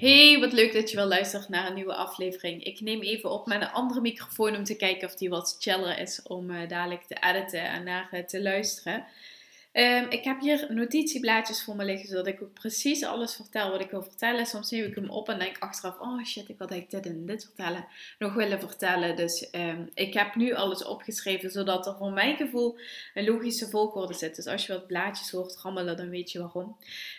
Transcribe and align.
Hey, 0.00 0.38
wat 0.40 0.52
leuk 0.52 0.72
dat 0.72 0.90
je 0.90 0.96
wel 0.96 1.06
luistert 1.06 1.48
naar 1.48 1.66
een 1.66 1.74
nieuwe 1.74 1.94
aflevering. 1.94 2.64
Ik 2.64 2.80
neem 2.80 3.00
even 3.00 3.30
op 3.30 3.46
met 3.46 3.60
een 3.60 3.70
andere 3.70 4.00
microfoon 4.00 4.56
om 4.56 4.64
te 4.64 4.76
kijken 4.76 5.08
of 5.08 5.14
die 5.14 5.28
wat 5.28 5.56
chiller 5.58 5.98
is 5.98 6.22
om 6.22 6.50
uh, 6.50 6.68
dadelijk 6.68 7.02
te 7.02 7.16
editen 7.20 7.64
en 7.64 7.84
naar 7.84 8.08
uh, 8.12 8.24
te 8.24 8.42
luisteren. 8.42 9.04
Um, 9.72 10.06
ik 10.08 10.24
heb 10.24 10.40
hier 10.40 10.66
notitieblaadjes 10.68 11.64
voor 11.64 11.76
me 11.76 11.84
liggen, 11.84 12.08
zodat 12.08 12.26
ik 12.26 12.42
ook 12.42 12.52
precies 12.52 13.04
alles 13.04 13.34
vertel 13.34 13.70
wat 13.70 13.80
ik 13.80 13.90
wil 13.90 14.02
vertellen. 14.02 14.46
Soms 14.46 14.70
neem 14.70 14.84
ik 14.84 14.94
hem 14.94 15.10
op 15.10 15.28
en 15.28 15.38
denk 15.38 15.58
achteraf, 15.58 16.00
oh 16.00 16.24
shit, 16.24 16.48
ik 16.48 16.58
had 16.58 16.70
eigenlijk 16.70 17.04
dit 17.04 17.12
en 17.12 17.26
dit 17.26 17.44
vertellen, 17.44 17.86
nog 18.18 18.34
willen 18.34 18.60
vertellen. 18.60 19.16
Dus 19.16 19.48
um, 19.52 19.90
ik 19.94 20.14
heb 20.14 20.34
nu 20.34 20.54
alles 20.54 20.84
opgeschreven, 20.84 21.50
zodat 21.50 21.86
er 21.86 21.96
voor 21.96 22.12
mijn 22.12 22.36
gevoel 22.36 22.78
een 23.14 23.24
logische 23.24 23.68
volgorde 23.68 24.14
zit. 24.14 24.36
Dus 24.36 24.46
als 24.46 24.66
je 24.66 24.72
wat 24.72 24.86
blaadjes 24.86 25.30
hoort 25.30 25.60
rammelen, 25.62 25.96
dan 25.96 26.08
weet 26.08 26.32
je 26.32 26.38
waarom. 26.38 26.76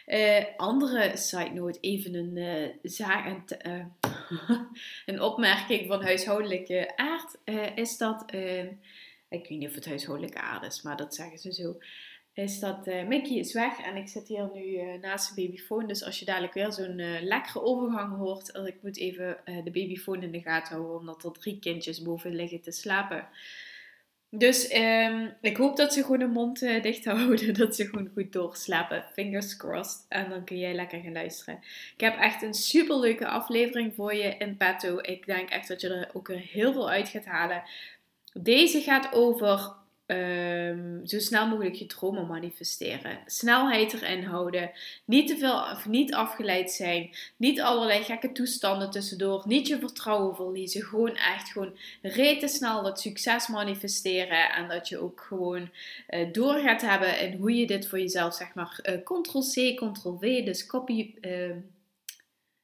Uh, 0.07 0.43
andere 0.57 1.17
side 1.17 1.53
note, 1.53 1.79
even 1.79 2.13
een, 2.13 2.35
uh, 2.35 2.69
zaak, 2.83 3.65
uh, 3.65 3.85
een 5.05 5.21
opmerking 5.21 5.87
van 5.87 6.03
huishoudelijke 6.03 6.91
aard, 6.95 7.37
is 7.75 7.97
dat, 7.97 8.23
ik 9.29 9.47
weet 9.47 9.49
niet 9.49 9.67
of 9.67 9.75
het 9.75 9.85
huishoudelijke 9.85 10.41
aard 10.41 10.65
is, 10.65 10.81
maar 10.81 10.97
dat 10.97 11.15
zeggen 11.15 11.39
ze 11.39 11.53
zo 11.53 11.77
is 12.33 12.59
dat 12.59 12.87
uh, 12.87 13.07
Mickey 13.07 13.37
is 13.37 13.53
weg 13.53 13.79
en 13.79 13.95
ik 13.95 14.07
zit 14.07 14.27
hier 14.27 14.49
nu 14.53 14.63
uh, 14.63 15.01
naast 15.01 15.35
de 15.35 15.41
babyfoon. 15.41 15.87
Dus 15.87 16.03
als 16.03 16.19
je 16.19 16.25
dadelijk 16.25 16.53
weer 16.53 16.71
zo'n 16.71 16.99
uh, 16.99 17.21
lekkere 17.21 17.61
overgang 17.61 18.17
hoort, 18.17 18.55
ik 18.65 18.77
moet 18.81 18.97
even 18.97 19.37
de 19.45 19.71
babyfoon 19.71 20.23
in 20.23 20.31
de 20.31 20.41
gaten 20.41 20.75
houden, 20.75 20.99
omdat 20.99 21.23
er 21.23 21.31
drie 21.31 21.59
kindjes 21.59 22.01
boven 22.01 22.35
liggen 22.35 22.61
te 22.61 22.71
slapen. 22.71 23.27
Dus 24.29 24.73
um, 24.73 25.33
ik 25.41 25.57
hoop 25.57 25.75
dat 25.75 25.93
ze 25.93 26.01
gewoon 26.01 26.19
de 26.19 26.27
mond 26.27 26.59
dicht 26.59 27.05
houden, 27.05 27.53
dat 27.57 27.75
ze 27.75 27.85
gewoon 27.85 28.11
goed 28.13 28.33
doorslapen. 28.33 29.05
Fingers 29.13 29.57
crossed. 29.57 30.05
En 30.09 30.29
dan 30.29 30.43
kun 30.43 30.57
jij 30.57 30.73
lekker 30.73 30.99
gaan 31.01 31.13
luisteren. 31.13 31.59
Ik 31.93 32.01
heb 32.01 32.17
echt 32.17 32.41
een 32.41 32.53
super 32.53 32.99
leuke 32.99 33.27
aflevering 33.27 33.95
voor 33.95 34.15
je 34.15 34.35
in 34.37 34.57
petto. 34.57 34.99
Ik 35.01 35.25
denk 35.25 35.49
echt 35.49 35.67
dat 35.67 35.81
je 35.81 35.89
er 35.89 36.09
ook 36.13 36.33
heel 36.33 36.73
veel 36.73 36.89
uit 36.89 37.09
gaat 37.09 37.25
halen. 37.25 37.63
Deze 38.33 38.81
gaat 38.81 39.13
over 39.13 39.79
Um, 40.11 41.01
zo 41.05 41.19
snel 41.19 41.47
mogelijk 41.47 41.75
je 41.75 41.85
dromen 41.85 42.27
manifesteren. 42.27 43.19
Snelheid 43.25 43.93
erin 43.93 44.23
houden. 44.23 44.71
Niet 45.05 45.27
te 45.27 45.37
veel 45.37 45.53
of 45.53 45.87
niet 45.87 46.13
afgeleid 46.13 46.71
zijn. 46.71 47.15
Niet 47.37 47.61
allerlei 47.61 48.03
gekke 48.03 48.31
toestanden 48.31 48.91
tussendoor. 48.91 49.43
Niet 49.47 49.67
je 49.67 49.79
vertrouwen 49.79 50.35
verliezen. 50.35 50.81
Gewoon 50.81 51.15
echt 51.15 51.51
gewoon 51.51 51.77
rete 52.01 52.47
snel 52.47 52.83
dat 52.83 52.99
succes 52.99 53.47
manifesteren. 53.47 54.53
En 54.53 54.67
dat 54.67 54.89
je 54.89 54.97
ook 54.97 55.21
gewoon 55.27 55.69
uh, 56.09 56.33
door 56.33 56.59
gaat 56.59 56.81
hebben 56.81 57.19
in 57.19 57.37
hoe 57.37 57.55
je 57.55 57.67
dit 57.67 57.87
voor 57.87 57.99
jezelf 57.99 58.33
zeg 58.33 58.53
maar 58.53 58.79
uh, 58.83 58.95
Ctrl-C, 59.03 59.75
Ctrl-V. 59.75 60.43
Dus 60.43 60.65
copy... 60.65 61.15
Uh, 61.21 61.55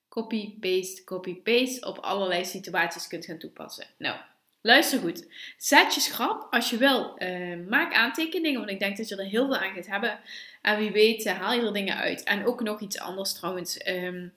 copy, 0.09 0.59
paste, 0.59 1.03
copy, 1.03 1.41
paste 1.41 1.87
op 1.87 1.97
allerlei 1.97 2.45
situaties 2.45 3.07
kunt 3.07 3.25
gaan 3.25 3.37
toepassen. 3.37 3.85
Nou, 3.97 4.19
Luister 4.67 4.99
goed. 4.99 5.27
Zet 5.57 5.93
je 5.93 5.99
schrap 5.99 6.47
als 6.49 6.69
je 6.69 6.77
wil. 6.77 7.15
Uh, 7.17 7.67
maak 7.69 7.93
aantekeningen, 7.93 8.59
want 8.59 8.71
ik 8.71 8.79
denk 8.79 8.97
dat 8.97 9.07
je 9.07 9.15
er 9.15 9.25
heel 9.25 9.45
veel 9.45 9.57
aan 9.57 9.73
gaat 9.73 9.87
hebben. 9.87 10.19
En 10.61 10.77
wie 10.77 10.91
weet, 10.91 11.25
uh, 11.25 11.33
haal 11.33 11.53
je 11.53 11.65
er 11.65 11.73
dingen 11.73 11.95
uit. 11.95 12.23
En 12.23 12.45
ook 12.45 12.61
nog 12.61 12.81
iets 12.81 12.99
anders 12.99 13.33
trouwens. 13.33 13.87
Um, 13.87 14.33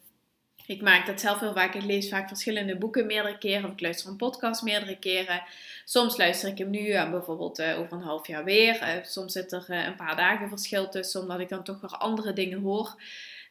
ik 0.66 0.82
maak 0.82 1.06
dat 1.06 1.21
zelf 1.21 1.41
heel 1.41 1.53
vaak. 1.53 1.75
Ik 1.75 1.82
lees 1.82 2.09
vaak 2.09 2.28
verschillende 2.28 2.77
boeken 2.77 3.06
meerdere 3.06 3.38
keren. 3.38 3.65
Of 3.65 3.71
ik 3.71 3.81
luister 3.81 4.10
een 4.10 4.16
podcast 4.16 4.62
meerdere 4.62 4.99
keren. 4.99 5.43
Soms 5.84 6.16
luister 6.16 6.49
ik 6.49 6.59
hem 6.59 6.71
nu 6.71 6.91
en 6.91 7.10
bijvoorbeeld 7.10 7.60
uh, 7.60 7.78
over 7.78 7.93
een 7.93 8.03
half 8.03 8.27
jaar 8.27 8.44
weer. 8.44 9.00
soms 9.03 9.33
zit 9.33 9.53
er 9.53 9.65
een 9.69 9.97
paar 9.97 10.16
dagen 10.16 10.49
verschil 10.49 10.88
tussen, 10.88 11.21
omdat 11.21 11.41
ik 11.41 11.49
dan 11.49 11.65
toch 11.65 11.81
weer 11.81 11.91
andere 11.91 12.33
dingen 12.33 12.60
hoor. 12.60 12.94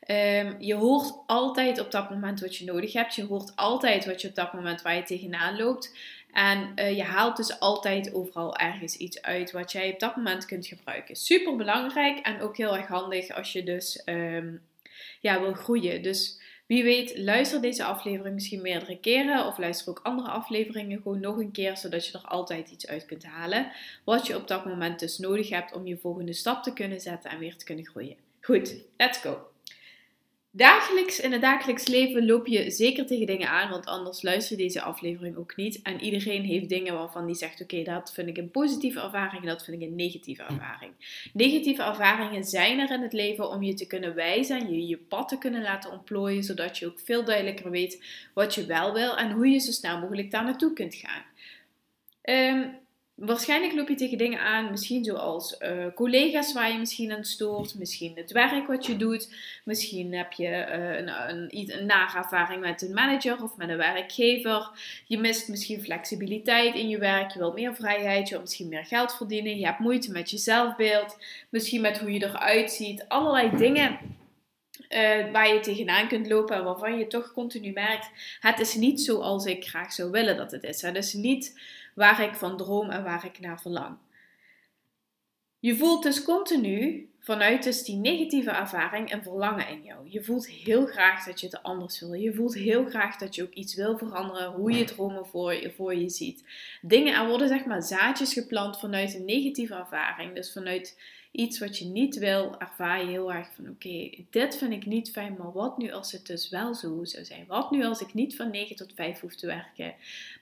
Um, 0.08 0.56
je 0.60 0.76
hoort 0.76 1.14
altijd 1.26 1.80
op 1.80 1.92
dat 1.92 2.10
moment 2.10 2.40
wat 2.40 2.56
je 2.56 2.66
nodig 2.66 2.94
hebt. 2.94 3.16
Je 3.16 3.26
hoort 3.26 3.56
altijd 3.56 4.06
wat 4.06 4.22
je 4.22 4.28
op 4.28 4.36
dat 4.36 4.54
moment 4.54 4.82
waar 4.82 4.96
je 4.96 5.04
tegenaan 5.04 5.58
loopt. 5.58 5.94
En 6.32 6.72
uh, 6.76 6.96
je 6.96 7.04
haalt 7.04 7.38
dus 7.38 7.60
altijd 7.60 8.14
overal 8.14 8.58
ergens 8.58 8.98
iets 8.98 9.22
uit 9.22 9.52
wat 9.52 9.72
jij 9.72 9.94
op 9.94 10.00
dat 10.00 10.16
moment 10.16 10.46
kunt 10.46 10.68
gebruiken. 10.68 11.16
Super 11.16 11.56
belangrijk 11.56 12.20
en 12.20 12.42
ook 12.42 12.58
heel 12.58 12.78
erg 12.78 12.88
handig 12.88 13.30
als 13.30 13.52
je 13.52 13.64
dus 13.64 14.02
um, 14.06 14.62
ja, 15.20 15.42
wil 15.42 15.54
groeien. 15.54 16.04
Dus 16.04 16.40
wie 16.66 16.84
weet, 16.84 17.18
luister 17.18 17.62
deze 17.62 17.84
aflevering 17.84 18.34
misschien 18.34 18.62
meerdere 18.62 19.00
keren 19.00 19.46
of 19.46 19.58
luister 19.58 19.90
ook 19.90 20.00
andere 20.04 20.30
afleveringen 20.30 21.02
gewoon 21.02 21.20
nog 21.20 21.38
een 21.38 21.52
keer, 21.52 21.78
zodat 21.78 22.08
je 22.08 22.18
er 22.18 22.26
altijd 22.26 22.70
iets 22.70 22.88
uit 22.88 23.06
kunt 23.06 23.24
halen. 23.24 23.72
Wat 24.04 24.28
je 24.28 24.36
op 24.36 24.48
dat 24.48 24.66
moment 24.66 25.00
dus 25.00 25.18
nodig 25.18 25.50
hebt 25.50 25.74
om 25.74 25.88
je 25.88 25.98
volgende 25.98 26.34
stap 26.34 26.64
te 26.64 26.74
kunnen 26.74 27.00
zetten 27.00 27.32
en 27.32 27.40
weer 27.40 27.56
te 27.56 27.66
kunnen 27.66 27.86
groeien. 27.86 28.16
Goed, 28.42 28.76
let's 28.98 29.18
go. 29.18 29.49
Dagelijks, 30.60 31.20
in 31.20 31.32
het 31.32 31.42
dagelijks 31.42 31.88
leven 31.88 32.26
loop 32.26 32.48
je 32.48 32.72
zeker 32.72 33.06
tegen 33.06 33.26
dingen 33.26 33.50
aan, 33.50 33.70
want 33.70 33.86
anders 33.86 34.22
luister 34.22 34.58
je 34.58 34.64
deze 34.64 34.82
aflevering 34.82 35.38
ook 35.38 35.56
niet. 35.56 35.82
En 35.82 36.02
iedereen 36.02 36.44
heeft 36.44 36.70
dingen 36.70 36.94
waarvan 36.94 37.26
die 37.26 37.36
zegt: 37.36 37.62
Oké, 37.62 37.84
dat 37.84 38.14
vind 38.14 38.28
ik 38.28 38.38
een 38.38 38.52
positieve 38.52 39.00
ervaring 39.00 39.42
en 39.42 39.48
dat 39.48 39.64
vind 39.64 39.82
ik 39.82 39.88
een 39.88 39.96
negatieve 39.96 40.44
ervaring. 40.44 40.92
Negatieve 41.34 41.84
ervaringen 41.84 42.44
zijn 42.44 42.80
er 42.80 42.92
in 42.92 43.02
het 43.02 43.14
leven 43.14 43.50
om 43.50 43.64
je 43.64 43.74
te 43.74 43.88
kunnen 43.88 44.16
wijzen 44.16 44.60
en 44.60 44.74
je 44.74 44.88
je 44.88 44.98
pad 44.98 45.30
te 45.30 45.38
kunnen 45.38 45.62
laten 45.62 45.92
ontplooien, 45.92 46.44
zodat 46.44 46.78
je 46.78 46.86
ook 46.86 47.00
veel 47.00 47.24
duidelijker 47.26 47.72
weet 47.72 48.04
wat 48.34 48.56
je 48.56 48.66
wel 48.66 48.94
wil 48.94 49.18
en 49.18 49.32
hoe 49.32 49.48
je 49.48 49.60
zo 49.60 49.72
snel 49.72 50.00
mogelijk 50.00 50.32
daar 50.32 50.44
naartoe 50.44 50.74
kunt 50.74 50.96
gaan. 50.96 51.24
Um, 52.24 52.78
Waarschijnlijk 53.20 53.74
loop 53.74 53.88
je 53.88 53.96
tegen 53.96 54.18
dingen 54.18 54.40
aan, 54.40 54.72
misschien 54.72 55.04
zoals 55.04 55.56
uh, 55.60 55.86
collega's 55.96 56.54
waar 56.54 56.72
je 56.72 56.78
misschien 56.78 57.12
aan 57.12 57.24
stoort, 57.24 57.76
misschien 57.76 58.12
het 58.16 58.32
werk 58.32 58.68
wat 58.68 58.86
je 58.86 58.96
doet, 58.96 59.34
misschien 59.64 60.14
heb 60.14 60.32
je 60.32 60.48
uh, 60.48 60.98
een, 60.98 61.08
een, 61.30 61.80
een 61.80 61.86
nare 61.86 62.18
ervaring 62.18 62.62
met 62.62 62.82
een 62.82 62.94
manager 62.94 63.44
of 63.44 63.58
met 63.58 63.70
een 63.70 63.78
werkgever. 63.78 64.72
Je 65.08 65.18
mist 65.18 65.48
misschien 65.48 65.82
flexibiliteit 65.82 66.76
in 66.76 66.90
je 66.90 66.98
werk, 66.98 67.32
je 67.32 67.40
wilt 67.40 67.54
meer 67.54 67.76
vrijheid, 67.76 68.24
je 68.24 68.30
wilt 68.30 68.42
misschien 68.42 68.70
meer 68.70 68.86
geld 68.86 69.16
verdienen, 69.16 69.58
je 69.58 69.66
hebt 69.66 69.80
moeite 69.80 70.12
met 70.12 70.30
je 70.30 70.38
zelfbeeld, 70.38 71.18
misschien 71.50 71.82
met 71.82 72.00
hoe 72.00 72.12
je 72.12 72.24
eruit 72.24 72.72
ziet, 72.72 73.06
allerlei 73.08 73.58
dingen. 73.58 74.18
Uh, 74.90 75.32
waar 75.32 75.54
je 75.54 75.60
tegenaan 75.60 76.08
kunt 76.08 76.28
lopen 76.28 76.56
en 76.56 76.64
waarvan 76.64 76.98
je 76.98 77.08
toch 77.08 77.34
continu 77.34 77.72
merkt: 77.72 78.10
het 78.40 78.60
is 78.60 78.76
niet 78.76 79.02
zoals 79.02 79.46
ik 79.46 79.68
graag 79.68 79.94
zou 79.94 80.12
willen 80.12 80.38
dat 80.38 80.52
het 80.52 80.64
is. 80.64 80.82
Het 80.82 80.96
is 80.96 81.14
niet 81.14 81.60
waar 81.96 82.22
ik 82.22 82.34
van 82.34 82.58
droom 82.58 82.90
en 82.90 83.04
waar 83.04 83.26
ik 83.26 83.40
naar 83.40 83.62
verlang. 83.62 83.98
Je 85.60 85.76
voelt 85.76 86.04
dus 86.04 86.24
continu 86.24 87.10
vanuit 87.20 87.64
dus 87.64 87.84
die 87.84 87.96
negatieve 87.96 88.52
ervaring 88.52 89.14
een 89.14 89.24
verlangen 89.24 89.68
in 89.68 89.84
jou. 89.84 90.10
Je 90.10 90.24
voelt 90.24 90.48
heel 90.48 90.86
graag 90.86 91.26
dat 91.26 91.40
je 91.40 91.46
het 91.46 91.64
anders 91.64 92.00
wil. 92.00 92.14
Je 92.14 92.34
voelt 92.34 92.54
heel 92.54 92.86
graag 92.86 93.18
dat 93.18 93.36
je 93.36 93.44
ook 93.44 93.54
iets 93.54 93.76
wil 93.76 93.98
veranderen, 93.98 94.52
hoe 94.52 94.72
je 94.72 94.84
dromen 94.84 95.26
voor 95.26 95.54
je, 95.54 95.72
voor 95.72 95.96
je 95.96 96.10
ziet. 96.10 96.44
Dingen, 96.82 97.14
er 97.14 97.28
worden 97.28 97.48
zeg 97.48 97.66
maar 97.66 97.82
zaadjes 97.82 98.34
geplant 98.34 98.80
vanuit 98.80 99.14
een 99.14 99.26
negatieve 99.26 99.76
ervaring. 99.76 100.36
Dus 100.36 100.52
vanuit 100.52 100.98
iets 101.32 101.60
wat 101.60 101.78
je 101.78 101.86
niet 101.86 102.18
wil, 102.18 102.60
ervaar 102.60 103.00
je 103.04 103.10
heel 103.10 103.34
erg 103.34 103.54
van 103.54 103.70
oké, 103.70 104.10
dit 104.30 104.58
vind 104.58 104.72
ik 104.72 104.86
niet 104.86 105.12
fijn, 105.12 105.36
maar 105.38 105.52
wat 105.52 105.78
nu 105.78 105.92
als 105.92 106.12
het 106.12 106.26
dus 106.28 106.50
wel 106.50 106.74
zo 106.74 107.04
zou 107.04 107.26
zijn? 107.26 107.46
Wat 107.48 107.72
nu 107.72 107.86
als 107.86 108.02
ik 108.02 108.14
niet 108.14 108.36
van 108.36 108.52
9 108.52 108.76
tot 108.76 108.94
5 108.96 109.20
hoef 109.20 109.36
te 109.36 109.48
werken, 109.48 109.94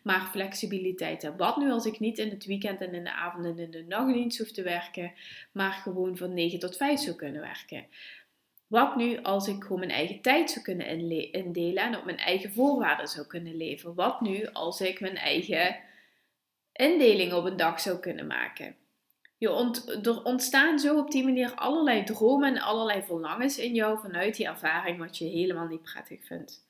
maar 0.01 0.29
flexibiliteit 0.31 1.21
heb? 1.21 1.37
Wat 1.37 1.57
nu 1.57 1.71
als 1.71 1.85
ik 1.85 1.99
niet 1.99 2.17
in 2.17 2.29
het 2.29 2.45
weekend 2.45 2.81
en 2.81 2.93
in 2.93 3.03
de 3.03 3.13
avond 3.13 3.45
en 3.45 3.59
in 3.59 3.71
de 3.71 3.85
nachtdienst 3.87 4.37
hoef 4.37 4.51
te 4.51 4.63
werken, 4.63 5.13
maar 5.51 5.71
gewoon 5.71 6.17
van 6.17 6.33
9 6.33 6.59
tot 6.59 6.77
5 6.77 6.99
zou 6.99 7.15
kunnen 7.15 7.41
werken? 7.41 7.85
Wat 8.67 8.95
nu 8.95 9.21
als 9.21 9.47
ik 9.47 9.63
gewoon 9.63 9.79
mijn 9.79 9.91
eigen 9.91 10.21
tijd 10.21 10.51
zou 10.51 10.65
kunnen 10.65 10.87
indelen 11.31 11.83
en 11.83 11.97
op 11.97 12.05
mijn 12.05 12.17
eigen 12.17 12.51
voorwaarden 12.51 13.07
zou 13.07 13.27
kunnen 13.27 13.57
leven? 13.57 13.95
Wat 13.95 14.21
nu 14.21 14.47
als 14.47 14.81
ik 14.81 14.99
mijn 14.99 15.17
eigen 15.17 15.79
indeling 16.73 17.33
op 17.33 17.45
een 17.45 17.57
dag 17.57 17.79
zou 17.79 17.99
kunnen 17.99 18.27
maken? 18.27 18.75
Je 19.37 19.51
ont, 19.51 20.05
er 20.05 20.23
ontstaan 20.23 20.79
zo 20.79 20.97
op 20.97 21.11
die 21.11 21.23
manier 21.23 21.53
allerlei 21.55 22.03
dromen 22.03 22.55
en 22.55 22.61
allerlei 22.61 23.03
verlangens 23.03 23.57
in 23.57 23.73
jou 23.73 23.99
vanuit 23.99 24.35
die 24.35 24.47
ervaring 24.47 24.97
wat 24.99 25.17
je 25.17 25.25
helemaal 25.25 25.67
niet 25.67 25.81
prettig 25.81 26.25
vindt. 26.25 26.65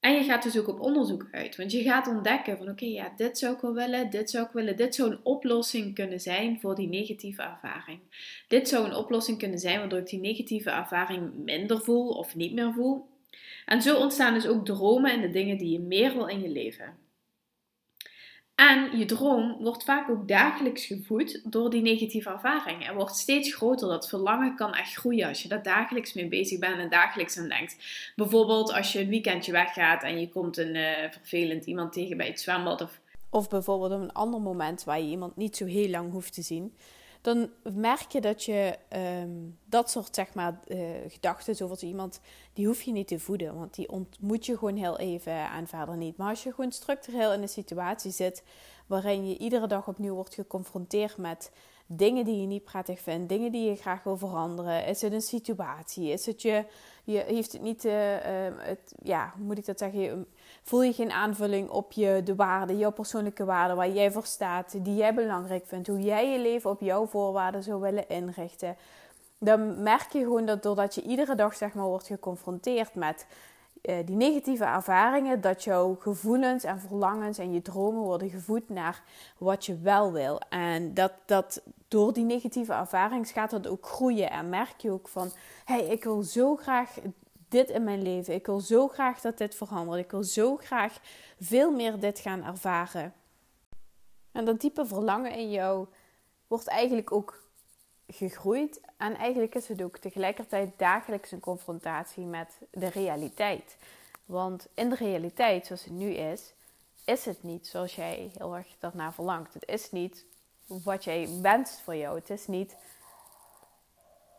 En 0.00 0.14
je 0.14 0.24
gaat 0.24 0.42
dus 0.42 0.58
ook 0.58 0.68
op 0.68 0.80
onderzoek 0.80 1.28
uit, 1.30 1.56
want 1.56 1.72
je 1.72 1.82
gaat 1.82 2.06
ontdekken 2.06 2.56
van 2.56 2.68
oké, 2.68 2.84
ja, 2.84 3.12
dit 3.16 3.38
zou 3.38 3.54
ik 3.54 3.60
wel 3.60 3.74
willen, 3.74 4.10
dit 4.10 4.30
zou 4.30 4.46
ik 4.46 4.52
willen, 4.52 4.76
dit 4.76 4.94
zou 4.94 5.10
een 5.10 5.20
oplossing 5.22 5.94
kunnen 5.94 6.20
zijn 6.20 6.60
voor 6.60 6.74
die 6.74 6.88
negatieve 6.88 7.42
ervaring. 7.42 8.00
Dit 8.48 8.68
zou 8.68 8.86
een 8.86 8.94
oplossing 8.94 9.38
kunnen 9.38 9.58
zijn 9.58 9.78
waardoor 9.78 9.98
ik 9.98 10.08
die 10.08 10.20
negatieve 10.20 10.70
ervaring 10.70 11.34
minder 11.34 11.80
voel 11.80 12.08
of 12.08 12.34
niet 12.34 12.52
meer 12.52 12.72
voel. 12.72 13.06
En 13.66 13.82
zo 13.82 13.96
ontstaan 13.96 14.34
dus 14.34 14.46
ook 14.46 14.64
dromen 14.64 15.10
en 15.10 15.20
de 15.20 15.30
dingen 15.30 15.58
die 15.58 15.70
je 15.70 15.80
meer 15.80 16.12
wil 16.12 16.26
in 16.26 16.40
je 16.40 16.48
leven. 16.48 17.05
En 18.56 18.98
je 18.98 19.04
droom 19.04 19.56
wordt 19.60 19.84
vaak 19.84 20.10
ook 20.10 20.28
dagelijks 20.28 20.86
gevoed 20.86 21.40
door 21.44 21.70
die 21.70 21.82
negatieve 21.82 22.30
ervaring. 22.30 22.86
En 22.86 22.94
wordt 22.94 23.16
steeds 23.16 23.54
groter. 23.54 23.88
Dat 23.88 24.08
verlangen 24.08 24.54
kan 24.54 24.74
echt 24.74 24.94
groeien 24.94 25.28
als 25.28 25.42
je 25.42 25.48
daar 25.48 25.62
dagelijks 25.62 26.12
mee 26.12 26.28
bezig 26.28 26.58
bent 26.58 26.78
en 26.78 26.88
dagelijks 26.88 27.38
aan 27.38 27.48
denkt. 27.48 27.76
Bijvoorbeeld 28.16 28.72
als 28.72 28.92
je 28.92 29.00
een 29.00 29.08
weekendje 29.08 29.52
weggaat 29.52 30.02
en 30.02 30.20
je 30.20 30.28
komt 30.28 30.56
een 30.56 30.74
uh, 30.74 30.88
vervelend 31.10 31.64
iemand 31.64 31.92
tegen 31.92 32.16
bij 32.16 32.26
het 32.26 32.40
zwembad. 32.40 32.80
Of... 32.80 33.00
of 33.30 33.48
bijvoorbeeld 33.48 33.92
op 33.92 34.00
een 34.00 34.12
ander 34.12 34.40
moment 34.40 34.84
waar 34.84 35.00
je 35.00 35.10
iemand 35.10 35.36
niet 35.36 35.56
zo 35.56 35.64
heel 35.64 35.88
lang 35.88 36.12
hoeft 36.12 36.34
te 36.34 36.42
zien 36.42 36.72
dan 37.26 37.50
merk 37.74 38.12
je 38.12 38.20
dat 38.20 38.44
je 38.44 38.78
ehm, 38.88 39.30
dat 39.64 39.90
soort 39.90 40.14
zeg 40.14 40.34
maar, 40.34 40.60
uh, 40.66 40.88
gedachten 41.08 41.56
zoals 41.56 41.82
iemand, 41.82 42.20
die 42.52 42.66
hoef 42.66 42.82
je 42.82 42.92
niet 42.92 43.08
te 43.08 43.18
voeden. 43.18 43.54
Want 43.54 43.74
die 43.74 43.88
ontmoet 43.88 44.46
je 44.46 44.58
gewoon 44.58 44.76
heel 44.76 44.98
even 44.98 45.50
en 45.50 45.66
verder 45.66 45.96
niet. 45.96 46.16
Maar 46.16 46.28
als 46.28 46.42
je 46.42 46.52
gewoon 46.52 46.72
structureel 46.72 47.32
in 47.32 47.42
een 47.42 47.48
situatie 47.48 48.10
zit 48.10 48.42
waarin 48.86 49.28
je 49.28 49.38
iedere 49.38 49.66
dag 49.66 49.88
opnieuw 49.88 50.14
wordt 50.14 50.34
geconfronteerd 50.34 51.16
met 51.16 51.50
dingen 51.86 52.24
die 52.24 52.40
je 52.40 52.46
niet 52.46 52.64
prettig 52.64 53.00
vindt, 53.00 53.28
dingen 53.28 53.52
die 53.52 53.68
je 53.68 53.76
graag 53.76 54.02
wil 54.02 54.16
veranderen. 54.16 54.86
Is 54.86 55.02
het 55.02 55.12
een 55.12 55.22
situatie? 55.22 56.08
Is 56.08 56.26
het 56.26 56.42
je, 56.42 56.64
je 57.04 57.18
heeft 57.18 57.52
het 57.52 57.62
niet, 57.62 57.84
uh, 57.84 57.92
het, 58.56 58.94
ja, 59.02 59.32
hoe 59.36 59.44
moet 59.44 59.58
ik 59.58 59.66
dat 59.66 59.78
zeggen? 59.78 60.26
voel 60.62 60.82
je 60.82 60.92
geen 60.92 61.10
aanvulling 61.10 61.68
op 61.68 61.92
je, 61.92 62.20
de 62.24 62.34
waarden, 62.34 62.78
jouw 62.78 62.92
persoonlijke 62.92 63.44
waarden, 63.44 63.76
waar 63.76 63.90
jij 63.90 64.10
voor 64.10 64.26
staat, 64.26 64.84
die 64.84 64.94
jij 64.94 65.14
belangrijk 65.14 65.66
vindt, 65.66 65.88
hoe 65.88 66.00
jij 66.00 66.32
je 66.32 66.38
leven 66.38 66.70
op 66.70 66.80
jouw 66.80 67.06
voorwaarden 67.06 67.62
zou 67.62 67.80
willen 67.80 68.08
inrichten. 68.08 68.76
Dan 69.38 69.82
merk 69.82 70.12
je 70.12 70.18
gewoon 70.18 70.46
dat 70.46 70.62
doordat 70.62 70.94
je 70.94 71.02
iedere 71.02 71.34
dag 71.34 71.54
zeg 71.54 71.74
maar, 71.74 71.86
wordt 71.86 72.06
geconfronteerd 72.06 72.94
met 72.94 73.26
die 73.86 74.16
negatieve 74.16 74.64
ervaringen, 74.64 75.40
dat 75.40 75.64
jouw 75.64 75.96
gevoelens 76.00 76.64
en 76.64 76.80
verlangens 76.80 77.38
en 77.38 77.52
je 77.52 77.62
dromen 77.62 78.02
worden 78.02 78.30
gevoed 78.30 78.68
naar 78.68 79.02
wat 79.38 79.66
je 79.66 79.78
wel 79.78 80.12
wil. 80.12 80.40
En 80.48 80.94
dat, 80.94 81.12
dat 81.26 81.62
door 81.88 82.12
die 82.12 82.24
negatieve 82.24 82.72
ervaring 82.72 83.28
gaat 83.28 83.50
dat 83.50 83.66
ook 83.66 83.86
groeien. 83.86 84.30
En 84.30 84.48
merk 84.48 84.80
je 84.80 84.90
ook 84.90 85.08
van, 85.08 85.30
hé, 85.64 85.74
hey, 85.74 85.86
ik 85.86 86.04
wil 86.04 86.22
zo 86.22 86.56
graag 86.56 86.98
dit 87.48 87.70
in 87.70 87.84
mijn 87.84 88.02
leven. 88.02 88.34
Ik 88.34 88.46
wil 88.46 88.60
zo 88.60 88.88
graag 88.88 89.20
dat 89.20 89.38
dit 89.38 89.54
verandert. 89.54 90.04
Ik 90.04 90.10
wil 90.10 90.24
zo 90.24 90.56
graag 90.56 90.98
veel 91.40 91.70
meer 91.70 92.00
dit 92.00 92.18
gaan 92.18 92.44
ervaren. 92.44 93.12
En 94.32 94.44
dat 94.44 94.60
diepe 94.60 94.86
verlangen 94.86 95.32
in 95.32 95.50
jou 95.50 95.86
wordt 96.46 96.66
eigenlijk 96.66 97.12
ook 97.12 97.45
gegroeid. 98.08 98.80
En 98.96 99.16
eigenlijk 99.16 99.54
is 99.54 99.68
het 99.68 99.82
ook 99.82 99.98
tegelijkertijd 99.98 100.72
dagelijks 100.76 101.30
een 101.30 101.40
confrontatie 101.40 102.24
met 102.24 102.58
de 102.70 102.88
realiteit. 102.88 103.76
Want 104.24 104.66
in 104.74 104.88
de 104.88 104.96
realiteit, 104.96 105.66
zoals 105.66 105.84
het 105.84 105.92
nu 105.92 106.10
is, 106.10 106.54
is 107.04 107.24
het 107.24 107.42
niet 107.42 107.66
zoals 107.66 107.94
jij 107.94 108.30
heel 108.38 108.56
erg 108.56 108.66
daarna 108.78 109.12
verlangt. 109.12 109.54
Het 109.54 109.68
is 109.68 109.90
niet 109.90 110.24
wat 110.66 111.04
jij 111.04 111.28
wenst 111.42 111.80
voor 111.80 111.96
jou. 111.96 112.18
Het 112.18 112.30
is 112.30 112.46
niet 112.46 112.76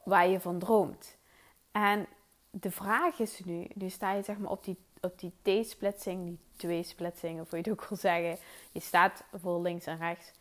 waar 0.03 0.27
je 0.27 0.39
van 0.39 0.59
droomt. 0.59 1.15
En 1.71 2.07
de 2.49 2.71
vraag 2.71 3.19
is 3.19 3.39
nu, 3.45 3.67
nu 3.73 3.89
sta 3.89 4.13
je 4.13 4.23
zeg 4.23 4.37
maar 4.37 4.51
op 4.51 4.63
die, 4.63 4.77
op 5.01 5.19
die 5.19 5.33
T-splitsing, 5.41 6.25
die 6.25 6.39
twee 6.55 6.83
splitsingen, 6.83 7.41
of 7.41 7.49
hoe 7.49 7.59
je 7.59 7.69
het 7.69 7.79
ook 7.79 7.87
wil 7.87 7.97
zeggen. 7.97 8.37
Je 8.71 8.79
staat 8.79 9.23
voor 9.33 9.61
links 9.61 9.85
en 9.85 9.97
rechts. 9.97 10.31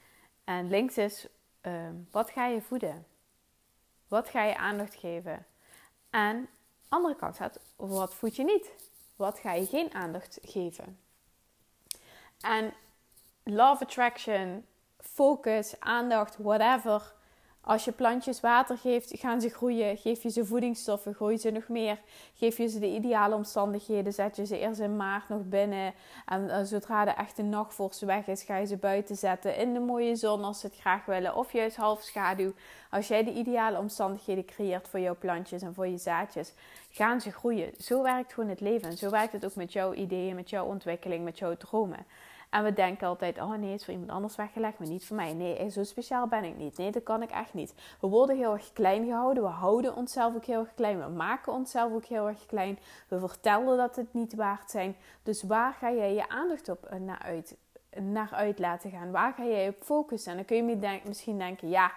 En 0.45 0.69
links 0.69 0.99
is, 0.99 1.27
uh, 1.63 1.73
wat 2.11 2.31
ga 2.31 2.47
je 2.47 2.63
voeden? 2.63 3.07
Wat 4.09 4.29
ga 4.29 4.43
je 4.43 4.57
aandacht 4.57 4.95
geven? 4.95 5.47
En 6.11 6.49
andere 6.89 7.17
kant 7.17 7.35
staat, 7.35 7.61
wat 7.77 8.15
voed 8.15 8.37
je 8.37 8.45
niet? 8.45 8.71
Wat 9.17 9.39
ga 9.39 9.53
je 9.53 9.67
geen 9.67 9.95
aandacht 9.95 10.39
geven? 10.43 11.01
En 12.41 12.75
love 13.43 13.85
attraction, 13.85 14.67
focus, 14.99 15.81
aandacht, 15.81 16.37
whatever 16.37 17.15
als 17.67 17.85
je 17.85 17.93
plantjes 17.93 18.41
water 18.41 18.79
geeft, 18.79 19.19
gaan 19.19 19.41
ze 19.41 19.49
groeien. 19.49 19.97
Geef 19.97 20.23
je 20.23 20.31
ze 20.31 20.45
voedingsstoffen, 20.45 21.15
groeien 21.15 21.39
ze 21.39 21.51
nog 21.51 21.69
meer. 21.69 21.99
Geef 22.35 22.57
je 22.57 22.67
ze 22.67 22.79
de 22.79 22.95
ideale 22.95 23.35
omstandigheden, 23.35 24.13
zet 24.13 24.37
je 24.37 24.47
ze 24.47 24.59
eerst 24.59 24.81
in 24.81 24.97
maart 24.97 25.29
nog 25.29 25.45
binnen. 25.45 25.95
En 26.27 26.45
uh, 26.45 26.59
zodra 26.63 27.05
de 27.05 27.11
echte 27.11 27.43
nachtvorst 27.43 28.01
weg 28.01 28.27
is, 28.27 28.43
ga 28.43 28.57
je 28.57 28.67
ze 28.67 28.77
buiten 28.77 29.17
zetten 29.17 29.57
in 29.57 29.73
de 29.73 29.81
mooie 29.81 30.17
zon 30.17 30.45
als 30.45 30.61
ze 30.61 30.67
het 30.67 30.77
graag 30.77 31.05
willen. 31.05 31.37
Of 31.37 31.53
juist 31.53 31.77
half 31.77 32.03
schaduw. 32.03 32.53
Als 32.91 33.09
jij 33.09 33.25
de 33.25 33.33
ideale 33.33 33.79
omstandigheden 33.79 34.45
creëert 34.45 34.89
voor 34.89 35.01
jouw 35.01 35.17
plantjes 35.19 35.63
en 35.63 35.75
voor 35.75 35.87
je 35.87 35.99
zaadjes, 35.99 36.53
gaan 36.91 37.21
ze 37.21 37.31
groeien. 37.31 37.73
Zo 37.79 38.03
werkt 38.03 38.33
gewoon 38.33 38.51
het 38.51 38.61
leven. 38.61 38.89
En 38.89 38.97
zo 38.97 39.11
werkt 39.11 39.33
het 39.33 39.45
ook 39.45 39.55
met 39.55 39.73
jouw 39.73 39.93
ideeën, 39.93 40.35
met 40.35 40.51
jouw 40.51 40.67
ontwikkeling, 40.67 41.25
met 41.25 41.39
jouw 41.39 41.57
dromen. 41.57 42.07
En 42.51 42.65
we 42.65 42.73
denken 42.73 43.07
altijd, 43.07 43.39
oh 43.39 43.51
nee, 43.51 43.71
het 43.71 43.79
is 43.79 43.85
voor 43.85 43.95
iemand 43.95 44.11
anders 44.13 44.37
weggelegd, 44.37 44.79
maar 44.79 44.89
niet 44.89 45.07
voor 45.07 45.17
mij. 45.17 45.35
Nee, 45.35 45.71
zo 45.71 45.85
speciaal 45.85 46.27
ben 46.27 46.45
ik 46.45 46.57
niet. 46.57 46.77
Nee, 46.77 46.91
dat 46.91 47.03
kan 47.03 47.23
ik 47.23 47.31
echt 47.31 47.55
niet. 47.55 47.75
We 48.01 48.07
worden 48.07 48.37
heel 48.37 48.53
erg 48.53 48.73
klein 48.73 49.05
gehouden. 49.05 49.43
We 49.43 49.49
houden 49.49 49.97
onszelf 49.97 50.35
ook 50.35 50.45
heel 50.45 50.59
erg 50.59 50.75
klein. 50.75 50.99
We 50.99 51.09
maken 51.09 51.53
onszelf 51.53 51.93
ook 51.93 52.05
heel 52.05 52.29
erg 52.29 52.47
klein. 52.47 52.79
We 53.09 53.19
vertellen 53.19 53.77
dat 53.77 53.97
het 53.97 54.15
niet 54.15 54.35
waard 54.35 54.71
zijn. 54.71 54.97
Dus 55.23 55.43
waar 55.43 55.73
ga 55.73 55.93
jij 55.93 56.15
je 56.15 56.29
aandacht 56.29 56.69
op 56.69 56.85
eh, 56.85 56.99
naar 56.99 57.23
uit, 57.23 57.57
naar 58.01 58.31
uit 58.33 58.59
laten 58.59 58.91
gaan? 58.91 59.11
Waar 59.11 59.33
ga 59.33 59.45
jij 59.45 59.69
op 59.69 59.77
focussen? 59.83 60.31
En 60.31 60.37
dan 60.37 60.47
kun 60.47 60.69
je 60.69 61.01
misschien 61.05 61.39
denken, 61.39 61.69
ja, 61.69 61.93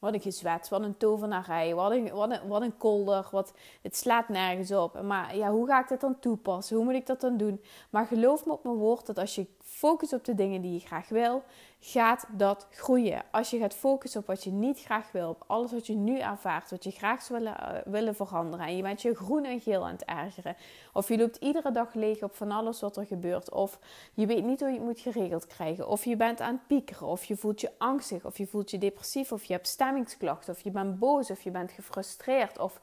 wat 0.00 0.14
een 0.14 0.20
gezwets, 0.20 0.68
wat 0.68 0.82
een 0.82 0.96
tovenarij, 0.96 1.74
wat 1.74 1.90
een, 1.90 2.10
wat 2.10 2.30
een, 2.30 2.48
wat 2.48 2.62
een 2.62 2.76
kolder, 2.76 3.28
wat, 3.30 3.52
het 3.82 3.96
slaat 3.96 4.28
nergens 4.28 4.72
op. 4.72 5.02
Maar 5.02 5.36
ja, 5.36 5.50
hoe 5.50 5.66
ga 5.66 5.80
ik 5.80 5.88
dit 5.88 6.00
dan 6.00 6.18
toepassen? 6.18 6.76
Hoe 6.76 6.84
moet 6.84 6.94
ik 6.94 7.06
dat 7.06 7.20
dan 7.20 7.36
doen? 7.36 7.62
Maar 7.90 8.06
geloof 8.06 8.46
me 8.46 8.52
op 8.52 8.64
mijn 8.64 8.76
woord 8.76 9.06
dat 9.06 9.18
als 9.18 9.34
je 9.34 9.46
focust 9.70 10.12
op 10.12 10.24
de 10.24 10.34
dingen 10.34 10.60
die 10.60 10.72
je 10.72 10.80
graag 10.80 11.08
wil, 11.08 11.42
gaat 11.80 12.26
dat 12.30 12.66
groeien. 12.70 13.22
Als 13.30 13.50
je 13.50 13.58
gaat 13.58 13.74
focussen 13.74 14.20
op 14.20 14.26
wat 14.26 14.44
je 14.44 14.50
niet 14.50 14.80
graag 14.80 15.12
wil, 15.12 15.28
op 15.28 15.44
alles 15.46 15.72
wat 15.72 15.86
je 15.86 15.94
nu 15.94 16.18
ervaart, 16.18 16.70
wat 16.70 16.84
je 16.84 16.90
graag 16.90 17.22
zou 17.22 17.38
willen, 17.38 17.56
uh, 17.60 17.92
willen 17.92 18.14
veranderen, 18.14 18.66
en 18.66 18.76
je 18.76 18.82
bent 18.82 19.02
je 19.02 19.14
groen 19.14 19.44
en 19.44 19.60
geel 19.60 19.86
aan 19.86 19.92
het 19.92 20.04
ergeren, 20.04 20.56
of 20.92 21.08
je 21.08 21.18
loopt 21.18 21.36
iedere 21.36 21.72
dag 21.72 21.94
leeg 21.94 22.22
op 22.22 22.34
van 22.34 22.50
alles 22.50 22.80
wat 22.80 22.96
er 22.96 23.06
gebeurt, 23.06 23.50
of 23.50 23.78
je 24.14 24.26
weet 24.26 24.44
niet 24.44 24.60
hoe 24.60 24.68
je 24.68 24.74
het 24.74 24.84
moet 24.84 25.00
geregeld 25.00 25.46
krijgen, 25.46 25.88
of 25.88 26.04
je 26.04 26.16
bent 26.16 26.40
aan 26.40 26.54
het 26.54 26.66
piekeren, 26.66 27.06
of 27.06 27.24
je 27.24 27.36
voelt 27.36 27.60
je 27.60 27.70
angstig, 27.78 28.24
of 28.24 28.38
je 28.38 28.46
voelt 28.46 28.70
je 28.70 28.78
depressief, 28.78 29.32
of 29.32 29.44
je 29.44 29.52
hebt 29.52 29.68
stemmingsklachten, 29.68 30.54
of 30.54 30.60
je 30.60 30.70
bent 30.70 30.98
boos, 30.98 31.30
of 31.30 31.42
je 31.42 31.50
bent 31.50 31.72
gefrustreerd, 31.72 32.58
of 32.58 32.80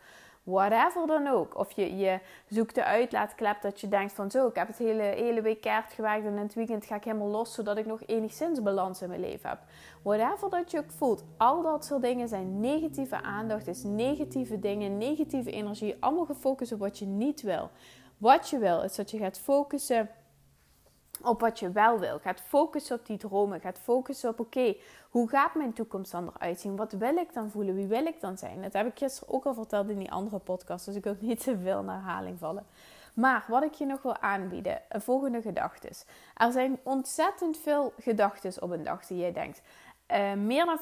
whatever 0.47 1.07
dan 1.07 1.27
ook. 1.27 1.57
Of 1.57 1.71
je, 1.71 1.97
je 1.97 2.19
zoekt 2.47 2.75
de 2.75 2.83
uitlaatklep 2.83 3.61
dat 3.61 3.81
je 3.81 3.88
denkt 3.88 4.13
van 4.13 4.31
zo, 4.31 4.47
ik 4.47 4.55
heb 4.55 4.67
het 4.67 4.77
hele, 4.77 5.01
hele 5.01 5.41
week 5.41 5.61
keert 5.61 5.94
gewerkt 5.94 6.25
en 6.25 6.31
in 6.31 6.38
het 6.38 6.54
weekend 6.54 6.85
ga 6.85 6.95
ik 6.95 7.04
helemaal 7.04 7.27
los 7.27 7.54
zodat 7.54 7.77
ik 7.77 7.85
nog 7.85 8.01
enigszins 8.06 8.61
balans 8.61 9.01
in 9.01 9.07
mijn 9.07 9.19
leven 9.19 9.49
heb. 9.49 9.59
Whatever 10.01 10.49
dat 10.49 10.71
je 10.71 10.77
ook 10.77 10.92
voelt, 10.92 11.23
al 11.37 11.61
dat 11.61 11.85
soort 11.85 12.01
dingen 12.01 12.27
zijn 12.27 12.59
negatieve 12.59 13.21
aandacht, 13.21 13.68
is 13.68 13.83
negatieve 13.83 14.59
dingen, 14.59 14.97
negatieve 14.97 15.51
energie, 15.51 15.95
allemaal 15.99 16.25
gefocust 16.25 16.71
op 16.71 16.80
wat 16.80 16.99
je 16.99 17.06
niet 17.06 17.42
wil. 17.42 17.69
Wat 18.18 18.49
je 18.49 18.57
wil 18.57 18.81
is 18.81 18.95
dat 18.95 19.11
je 19.11 19.18
gaat 19.18 19.39
focussen 19.39 20.09
op 21.21 21.40
wat 21.40 21.59
je 21.59 21.71
wel 21.71 22.00
wil. 22.00 22.19
Gaat 22.19 22.42
focussen 22.42 23.00
op 23.00 23.06
die 23.06 23.18
dromen. 23.18 23.59
Gaat 23.59 23.78
focussen 23.78 24.30
op: 24.30 24.40
oké, 24.40 24.76
hoe 25.09 25.30
gaat 25.30 25.56
mijn 25.56 25.74
toekomst 25.74 26.12
dan 26.12 26.31
eruit 26.36 26.59
zien? 26.59 26.76
Wat 26.76 26.92
wil 26.92 27.16
ik 27.16 27.33
dan 27.33 27.50
voelen? 27.50 27.76
Wie 27.76 27.88
wil 27.88 28.06
ik 28.06 28.21
dan 28.21 28.38
zijn? 28.38 28.62
Dat 28.62 28.74
heb 28.74 28.88
ik 28.88 28.97
gisteren 28.97 29.33
ook 29.33 29.45
al 29.45 29.54
verteld 29.54 29.90
in 29.90 30.00
die 30.00 30.12
andere 30.12 30.40
podcast. 30.40 30.86
Dus 30.86 30.95
ik 30.95 31.04
wil 31.04 31.16
niet 31.19 31.44
te 31.44 31.57
veel 31.57 31.83
naar 31.83 31.95
herhaling 31.95 32.40
vallen. 32.40 32.66
Maar 33.14 33.45
wat 33.47 33.64
ik 33.64 33.74
je 33.74 33.86
nog 33.86 34.02
wil 34.02 34.18
aanbieden, 34.18 34.81
volgende 34.90 35.42
gedachte. 35.42 35.90
Er 36.36 36.52
zijn 36.52 36.80
ontzettend 36.83 37.57
veel 37.57 37.94
gedachten 38.00 38.62
op 38.62 38.71
een 38.71 38.83
dag 38.83 39.06
die 39.06 39.18
jij 39.18 39.31
denkt. 39.31 39.62
Uh, 40.12 40.33
meer 40.33 40.66
dan 40.66 40.80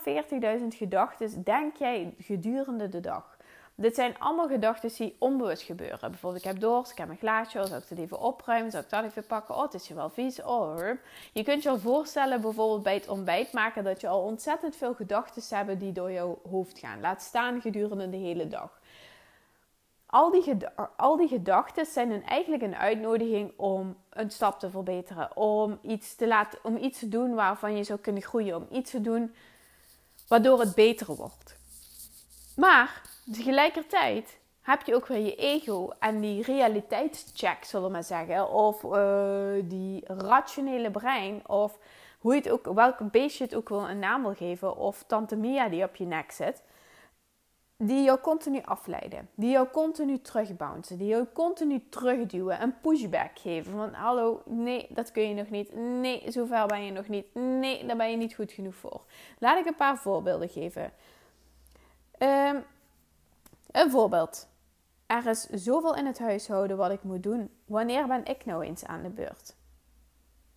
40.000 0.59 0.67
gedachten 0.67 1.43
denk 1.43 1.75
jij 1.75 2.13
gedurende 2.17 2.89
de 2.89 2.99
dag. 2.99 3.34
Dit 3.77 3.95
zijn 3.95 4.19
allemaal 4.19 4.47
gedachten 4.47 4.91
die 4.97 5.15
onbewust 5.19 5.61
gebeuren. 5.61 6.11
Bijvoorbeeld, 6.11 6.45
ik 6.45 6.51
heb 6.51 6.59
dorst, 6.59 6.91
ik 6.91 6.97
heb 6.97 7.09
een 7.09 7.17
glaasje, 7.17 7.59
oh, 7.59 7.65
zou 7.65 7.81
ik 7.81 7.89
het 7.89 7.99
even 7.99 8.19
opruimen, 8.19 8.71
zou 8.71 8.83
ik 8.83 8.89
dat 8.89 9.03
even 9.03 9.25
pakken, 9.25 9.55
oh, 9.55 9.61
het 9.61 9.73
is 9.73 9.87
je 9.87 9.93
wel 9.93 10.09
vies, 10.09 10.41
oh. 10.41 10.79
Je 11.33 11.43
kunt 11.43 11.63
je 11.63 11.69
al 11.69 11.79
voorstellen, 11.79 12.41
bijvoorbeeld 12.41 12.83
bij 12.83 12.93
het 12.93 13.07
ontbijt 13.07 13.53
maken, 13.53 13.83
dat 13.83 14.01
je 14.01 14.07
al 14.07 14.21
ontzettend 14.21 14.75
veel 14.75 14.93
gedachten 14.93 15.57
hebt 15.57 15.79
die 15.79 15.91
door 15.91 16.11
jouw 16.11 16.39
hoofd 16.49 16.79
gaan. 16.79 17.01
Laat 17.01 17.21
staan 17.21 17.61
gedurende 17.61 18.09
de 18.09 18.17
hele 18.17 18.47
dag. 18.47 18.79
Al 20.05 20.31
die, 20.31 20.55
al 20.97 21.17
die 21.17 21.27
gedachten 21.27 21.85
zijn 21.85 22.23
eigenlijk 22.23 22.63
een 22.63 22.75
uitnodiging 22.75 23.53
om 23.57 23.97
een 24.09 24.31
stap 24.31 24.59
te 24.59 24.69
verbeteren. 24.69 25.37
Om 25.37 25.79
iets 25.81 26.15
te, 26.15 26.27
laten, 26.27 26.59
om 26.63 26.77
iets 26.77 26.99
te 26.99 27.09
doen 27.09 27.33
waarvan 27.33 27.77
je 27.77 27.83
zou 27.83 27.99
kunnen 27.99 28.21
groeien. 28.21 28.55
Om 28.55 28.67
iets 28.71 28.91
te 28.91 29.01
doen 29.01 29.35
waardoor 30.27 30.59
het 30.59 30.75
beter 30.75 31.15
wordt. 31.15 31.57
Maar 32.55 33.01
tegelijkertijd 33.31 34.39
heb 34.61 34.81
je 34.81 34.95
ook 34.95 35.07
weer 35.07 35.25
je 35.25 35.35
ego 35.35 35.89
en 35.99 36.21
die 36.21 36.43
realiteitscheck, 36.43 37.63
zullen 37.63 37.85
we 37.85 37.91
maar 37.91 38.03
zeggen. 38.03 38.49
Of 38.49 38.83
uh, 38.83 39.63
die 39.63 40.03
rationele 40.07 40.91
brein. 40.91 41.47
Of 41.47 41.79
hoe 42.19 42.33
je 42.33 42.41
het 42.41 42.49
ook, 42.49 42.73
welke 42.73 43.03
beestje 43.03 43.43
het 43.43 43.55
ook 43.55 43.69
wil 43.69 43.89
een 43.89 43.99
naam 43.99 44.21
wil 44.21 44.33
geven. 44.33 44.77
Of 44.77 45.03
tante 45.07 45.35
Mia 45.35 45.69
die 45.69 45.83
op 45.83 45.95
je 45.95 46.05
nek 46.05 46.31
zit. 46.31 46.63
die 47.77 48.03
jou 48.03 48.19
continu 48.19 48.61
afleiden, 48.65 49.29
die 49.35 49.49
jou 49.49 49.67
continu 49.71 50.21
terugbouncen, 50.21 50.97
die 50.97 51.07
jou 51.07 51.25
continu 51.33 51.83
terugduwen, 51.89 52.61
een 52.61 52.79
pushback 52.79 53.39
geven 53.39 53.71
van 53.71 53.93
hallo, 53.93 54.41
nee, 54.45 54.87
dat 54.89 55.11
kun 55.11 55.27
je 55.27 55.33
nog 55.33 55.49
niet, 55.49 55.75
nee, 55.75 56.23
zover 56.27 56.65
ben 56.65 56.83
je 56.83 56.91
nog 56.91 57.07
niet, 57.07 57.25
nee, 57.33 57.85
daar 57.85 57.97
ben 57.97 58.11
je 58.11 58.17
niet 58.17 58.35
goed 58.35 58.51
genoeg 58.51 58.75
voor. 58.75 59.01
Laat 59.39 59.59
ik 59.59 59.65
een 59.65 59.75
paar 59.75 59.97
voorbeelden 59.97 60.49
geven. 60.49 60.91
Um, 62.19 62.63
een 63.75 63.91
voorbeeld. 63.91 64.47
Er 65.05 65.25
is 65.25 65.41
zoveel 65.49 65.95
in 65.95 66.05
het 66.05 66.19
huishouden 66.19 66.77
wat 66.77 66.91
ik 66.91 67.03
moet 67.03 67.23
doen. 67.23 67.49
Wanneer 67.65 68.07
ben 68.07 68.25
ik 68.25 68.45
nou 68.45 68.63
eens 68.63 68.85
aan 68.85 69.03
de 69.03 69.09
beurt? 69.09 69.55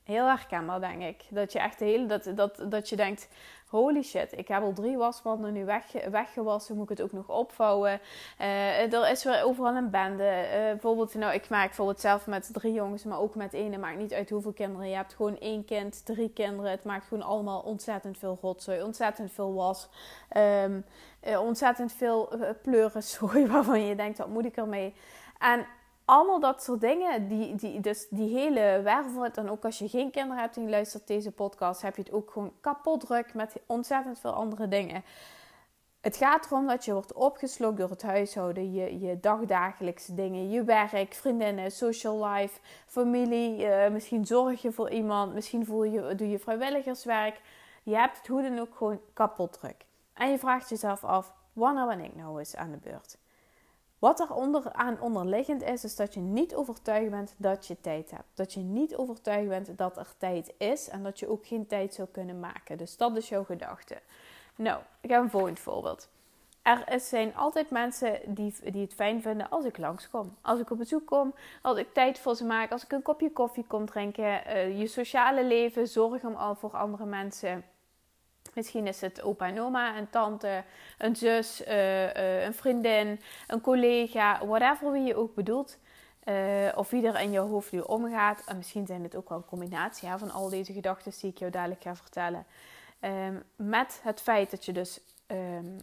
Heel 0.08 0.26
herkenbaar, 0.26 0.80
denk 0.80 1.02
ik. 1.02 1.24
Dat 1.30 1.52
je 1.52 1.58
echt 1.58 1.78
de 1.78 1.84
hele, 1.84 2.06
dat, 2.06 2.30
dat, 2.34 2.64
dat 2.68 2.88
je 2.88 2.96
denkt: 2.96 3.28
holy 3.66 4.02
shit, 4.02 4.38
ik 4.38 4.48
heb 4.48 4.62
al 4.62 4.72
drie 4.72 4.96
wasmanden 4.96 5.52
nu 5.52 5.64
weg, 5.64 5.84
weggewassen. 6.10 6.74
Moet 6.74 6.90
ik 6.90 6.98
het 6.98 7.02
ook 7.02 7.12
nog 7.12 7.28
opvouwen? 7.28 8.00
Uh, 8.40 8.92
er 8.92 9.10
is 9.10 9.24
weer 9.24 9.42
overal 9.44 9.76
een 9.76 9.90
bende. 9.90 10.46
Uh, 10.46 10.50
bijvoorbeeld, 10.50 11.14
nou, 11.14 11.34
ik 11.34 11.48
maak 11.48 11.66
bijvoorbeeld 11.66 12.00
zelf 12.00 12.26
met 12.26 12.50
drie 12.52 12.72
jongens, 12.72 13.04
maar 13.04 13.18
ook 13.18 13.34
met 13.34 13.54
één. 13.54 13.80
Maakt 13.80 13.98
niet 13.98 14.12
uit 14.12 14.30
hoeveel 14.30 14.52
kinderen 14.52 14.88
je 14.88 14.96
hebt. 14.96 15.14
Gewoon 15.14 15.38
één 15.38 15.64
kind, 15.64 16.06
drie 16.06 16.30
kinderen. 16.30 16.70
Het 16.70 16.84
maakt 16.84 17.06
gewoon 17.06 17.24
allemaal 17.24 17.60
ontzettend 17.60 18.18
veel 18.18 18.38
rotzooi, 18.40 18.82
ontzettend 18.82 19.32
veel 19.32 19.54
was. 19.54 19.88
Um, 20.36 20.84
uh, 21.28 21.40
ontzettend 21.40 21.92
veel 21.92 22.28
pleurenzooi 22.62 23.46
waarvan 23.52 23.86
je 23.86 23.94
denkt: 23.94 24.18
wat 24.18 24.28
moet 24.28 24.44
ik 24.44 24.56
ermee? 24.56 24.94
En 25.38 25.66
allemaal 26.08 26.40
dat 26.40 26.62
soort 26.62 26.80
dingen, 26.80 27.28
die, 27.28 27.54
die, 27.54 27.80
dus 27.80 28.06
die 28.10 28.38
hele 28.38 28.80
wereld. 28.84 29.36
En 29.36 29.50
ook 29.50 29.64
als 29.64 29.78
je 29.78 29.88
geen 29.88 30.10
kinderen 30.10 30.42
hebt 30.42 30.56
en 30.56 30.62
je 30.62 30.68
luistert 30.68 31.06
deze 31.06 31.32
podcast, 31.32 31.82
heb 31.82 31.96
je 31.96 32.02
het 32.02 32.12
ook 32.12 32.30
gewoon 32.30 32.52
kapot 32.60 33.00
druk 33.00 33.34
met 33.34 33.56
ontzettend 33.66 34.20
veel 34.20 34.32
andere 34.32 34.68
dingen. 34.68 35.04
Het 36.00 36.16
gaat 36.16 36.46
erom 36.46 36.66
dat 36.66 36.84
je 36.84 36.92
wordt 36.92 37.12
opgeslokt 37.12 37.78
door 37.78 37.90
het 37.90 38.02
huishouden, 38.02 38.72
je, 38.72 38.98
je 38.98 39.20
dagdagelijkse 39.20 40.14
dingen, 40.14 40.50
je 40.50 40.64
werk, 40.64 41.14
vriendinnen, 41.14 41.70
social 41.70 42.24
life, 42.26 42.60
familie. 42.86 43.66
Uh, 43.66 43.88
misschien 43.88 44.26
zorg 44.26 44.62
je 44.62 44.72
voor 44.72 44.90
iemand, 44.90 45.34
misschien 45.34 45.64
doe 46.16 46.30
je 46.30 46.38
vrijwilligerswerk. 46.38 47.40
Je 47.82 47.96
hebt 47.96 48.16
het 48.16 48.26
hoe 48.26 48.42
dan 48.42 48.58
ook 48.58 48.76
gewoon 48.76 49.00
kapot 49.12 49.52
druk. 49.52 49.84
En 50.12 50.30
je 50.30 50.38
vraagt 50.38 50.68
jezelf 50.68 51.04
af, 51.04 51.32
wanneer 51.52 51.86
ben 51.86 52.00
ik 52.00 52.16
nou 52.16 52.38
eens 52.38 52.56
aan 52.56 52.70
de 52.70 52.76
beurt? 52.76 53.18
Wat 53.98 54.20
er 54.20 54.72
aan 54.72 55.00
onderliggend 55.00 55.62
is, 55.62 55.84
is 55.84 55.96
dat 55.96 56.14
je 56.14 56.20
niet 56.20 56.54
overtuigd 56.54 57.10
bent 57.10 57.34
dat 57.36 57.66
je 57.66 57.80
tijd 57.80 58.10
hebt. 58.10 58.28
Dat 58.34 58.52
je 58.52 58.60
niet 58.60 58.96
overtuigd 58.96 59.48
bent 59.48 59.78
dat 59.78 59.96
er 59.96 60.14
tijd 60.18 60.52
is 60.58 60.88
en 60.88 61.02
dat 61.02 61.18
je 61.18 61.28
ook 61.28 61.46
geen 61.46 61.66
tijd 61.66 61.94
zou 61.94 62.08
kunnen 62.08 62.40
maken. 62.40 62.78
Dus 62.78 62.96
dat 62.96 63.16
is 63.16 63.28
jouw 63.28 63.44
gedachte. 63.44 64.00
Nou, 64.56 64.82
ik 65.00 65.10
heb 65.10 65.22
een 65.22 65.30
volgend 65.30 65.58
voorbeeld. 65.58 66.08
Er 66.62 67.00
zijn 67.00 67.36
altijd 67.36 67.70
mensen 67.70 68.20
die, 68.26 68.54
die 68.72 68.82
het 68.82 68.94
fijn 68.94 69.22
vinden 69.22 69.50
als 69.50 69.64
ik 69.64 69.78
langskom. 69.78 70.36
Als 70.40 70.60
ik 70.60 70.70
op 70.70 70.78
bezoek 70.78 71.06
kom, 71.06 71.34
als 71.62 71.78
ik 71.78 71.92
tijd 71.92 72.18
voor 72.18 72.34
ze 72.34 72.44
maak, 72.44 72.72
als 72.72 72.84
ik 72.84 72.92
een 72.92 73.02
kopje 73.02 73.32
koffie 73.32 73.64
kom 73.66 73.86
drinken. 73.86 74.24
Uh, 74.46 74.78
je 74.78 74.86
sociale 74.86 75.44
leven, 75.44 75.88
zorg 75.88 76.24
om 76.24 76.34
al 76.34 76.54
voor 76.54 76.76
andere 76.76 77.04
mensen 77.04 77.64
Misschien 78.58 78.86
is 78.86 79.00
het 79.00 79.22
opa 79.22 79.46
en 79.46 79.60
oma, 79.60 79.96
een 79.96 80.10
tante, 80.10 80.64
een 80.98 81.16
zus, 81.16 81.66
uh, 81.66 82.14
uh, 82.14 82.44
een 82.44 82.54
vriendin, 82.54 83.20
een 83.46 83.60
collega, 83.60 84.46
whatever 84.46 84.92
wie 84.92 85.02
je 85.02 85.16
ook 85.16 85.34
bedoelt. 85.34 85.78
Uh, 86.24 86.34
of 86.74 86.90
wie 86.90 87.06
er 87.06 87.20
in 87.20 87.30
je 87.30 87.38
hoofd 87.38 87.72
nu 87.72 87.80
omgaat. 87.80 88.42
En 88.46 88.56
misschien 88.56 88.86
zijn 88.86 89.02
het 89.02 89.16
ook 89.16 89.28
wel 89.28 89.38
een 89.38 89.44
combinatie 89.44 90.08
van 90.16 90.30
al 90.30 90.48
deze 90.48 90.72
gedachten 90.72 91.12
die 91.20 91.30
ik 91.30 91.38
jou 91.38 91.50
dadelijk 91.50 91.82
ga 91.82 91.96
vertellen. 91.96 92.46
Um, 93.00 93.42
met 93.56 94.00
het 94.02 94.20
feit 94.20 94.50
dat 94.50 94.64
je 94.64 94.72
dus 94.72 95.00
um, 95.26 95.76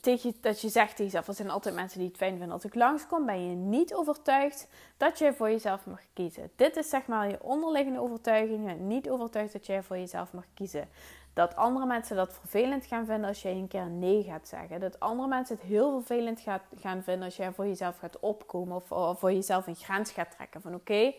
tegen, 0.00 0.34
dat 0.40 0.60
je 0.60 0.68
zegt 0.68 0.90
tegen 0.90 1.04
jezelf, 1.04 1.28
er 1.28 1.34
zijn 1.34 1.50
altijd 1.50 1.74
mensen 1.74 1.98
die 1.98 2.08
het 2.08 2.16
fijn 2.16 2.36
vinden 2.38 2.50
als 2.50 2.64
ik 2.64 2.74
langskom, 2.74 3.26
ben 3.26 3.48
je 3.48 3.54
niet 3.54 3.94
overtuigd 3.94 4.68
dat 4.96 5.18
je 5.18 5.32
voor 5.32 5.50
jezelf 5.50 5.86
mag 5.86 6.00
kiezen. 6.12 6.50
Dit 6.56 6.76
is 6.76 6.88
zeg 6.88 7.06
maar 7.06 7.28
je 7.28 7.42
onderliggende 7.42 8.00
overtuiging. 8.00 8.78
Niet 8.78 9.10
overtuigd 9.10 9.52
dat 9.52 9.66
jij 9.66 9.82
voor 9.82 9.98
jezelf 9.98 10.32
mag 10.32 10.44
kiezen. 10.54 10.88
Dat 11.36 11.56
andere 11.56 11.86
mensen 11.86 12.16
dat 12.16 12.32
vervelend 12.32 12.86
gaan 12.86 13.06
vinden 13.06 13.28
als 13.28 13.42
jij 13.42 13.52
een 13.52 13.68
keer 13.68 13.90
nee 13.90 14.22
gaat 14.22 14.48
zeggen. 14.48 14.80
Dat 14.80 15.00
andere 15.00 15.28
mensen 15.28 15.56
het 15.56 15.64
heel 15.64 15.92
vervelend 15.92 16.44
gaan 16.76 17.02
vinden 17.02 17.24
als 17.24 17.36
jij 17.36 17.52
voor 17.52 17.66
jezelf 17.66 17.98
gaat 17.98 18.20
opkomen 18.20 18.76
of, 18.76 19.18
voor 19.18 19.32
jezelf 19.32 19.66
een 19.66 19.74
grens 19.74 20.10
gaat 20.10 20.30
trekken. 20.30 20.60
Van 20.60 20.74
oké, 20.74 21.12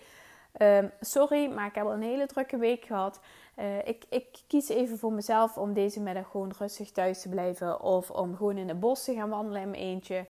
ehm, 0.51 0.87
sorry, 0.99 1.51
maar 1.51 1.67
ik 1.67 1.75
heb 1.75 1.85
al 1.85 1.93
een 1.93 2.01
hele 2.01 2.25
drukke 2.25 2.57
week 2.57 2.85
gehad. 2.85 3.19
Uh, 3.59 3.87
ik, 3.87 4.03
ik, 4.09 4.27
kies 4.47 4.69
even 4.69 4.97
voor 4.97 5.13
mezelf 5.13 5.57
om 5.57 5.73
deze 5.73 5.99
middag 5.99 6.31
gewoon 6.31 6.53
rustig 6.57 6.91
thuis 6.91 7.21
te 7.21 7.29
blijven. 7.29 7.81
Of 7.81 8.11
om 8.11 8.35
gewoon 8.35 8.57
in 8.57 8.67
het 8.67 8.79
bos 8.79 9.03
te 9.03 9.13
gaan 9.13 9.29
wandelen 9.29 9.61
in 9.61 9.69
mijn 9.69 9.81
eentje 9.81 10.25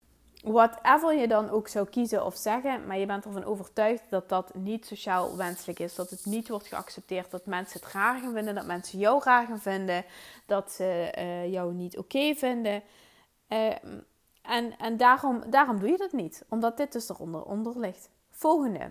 whatever 0.43 1.13
je 1.13 1.27
dan 1.27 1.49
ook 1.49 1.67
zou 1.67 1.87
kiezen 1.89 2.25
of 2.25 2.35
zeggen, 2.35 2.87
maar 2.87 2.97
je 2.97 3.05
bent 3.05 3.25
ervan 3.25 3.43
overtuigd 3.43 4.03
dat 4.09 4.29
dat 4.29 4.53
niet 4.53 4.85
sociaal 4.85 5.37
wenselijk 5.37 5.79
is. 5.79 5.95
Dat 5.95 6.09
het 6.09 6.25
niet 6.25 6.49
wordt 6.49 6.67
geaccepteerd, 6.67 7.31
dat 7.31 7.45
mensen 7.45 7.79
het 7.79 7.93
raar 7.93 8.19
gaan 8.19 8.33
vinden, 8.33 8.55
dat 8.55 8.65
mensen 8.65 8.99
jou 8.99 9.21
raar 9.23 9.45
gaan 9.45 9.59
vinden, 9.59 10.05
dat 10.45 10.71
ze 10.71 11.13
uh, 11.17 11.51
jou 11.51 11.73
niet 11.73 11.97
oké 11.97 12.35
vinden. 12.35 12.83
Uh, 13.49 13.69
en 14.41 14.77
en 14.77 14.97
daarom, 14.97 15.43
daarom 15.49 15.79
doe 15.79 15.89
je 15.89 15.97
dat 15.97 16.11
niet, 16.11 16.45
omdat 16.49 16.77
dit 16.77 16.91
dus 16.91 17.09
eronder 17.09 17.43
onder 17.43 17.79
ligt. 17.79 18.09
Volgende. 18.29 18.89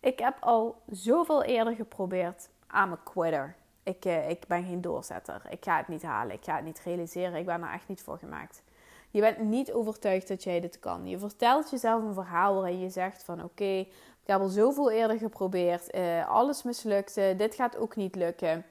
Ik 0.00 0.18
heb 0.18 0.36
al 0.40 0.82
zoveel 0.90 1.42
eerder 1.42 1.74
geprobeerd. 1.74 2.48
I'm 2.74 2.92
a 2.92 2.98
quitter. 3.04 3.56
Ik, 3.82 4.04
uh, 4.04 4.28
ik 4.30 4.46
ben 4.46 4.64
geen 4.64 4.80
doorzetter. 4.80 5.42
Ik 5.48 5.64
ga 5.64 5.76
het 5.76 5.88
niet 5.88 6.02
halen. 6.02 6.34
Ik 6.34 6.44
ga 6.44 6.56
het 6.56 6.64
niet 6.64 6.80
realiseren. 6.84 7.34
Ik 7.34 7.46
ben 7.46 7.62
er 7.62 7.72
echt 7.72 7.88
niet 7.88 8.02
voor 8.02 8.18
gemaakt. 8.18 8.62
Je 9.12 9.20
bent 9.20 9.38
niet 9.38 9.72
overtuigd 9.72 10.28
dat 10.28 10.42
jij 10.42 10.60
dit 10.60 10.78
kan. 10.78 11.06
Je 11.06 11.18
vertelt 11.18 11.70
jezelf 11.70 12.02
een 12.02 12.14
verhaal 12.14 12.54
waarin 12.54 12.80
je 12.80 12.88
zegt 12.88 13.22
van 13.24 13.42
oké, 13.44 13.64
ik 14.22 14.28
heb 14.28 14.40
al 14.40 14.48
zoveel 14.48 14.90
eerder 14.90 15.18
geprobeerd. 15.18 15.94
Uh, 15.94 16.28
alles 16.28 16.62
mislukte. 16.62 17.34
Dit 17.36 17.54
gaat 17.54 17.76
ook 17.76 17.96
niet 17.96 18.14
lukken. 18.14 18.64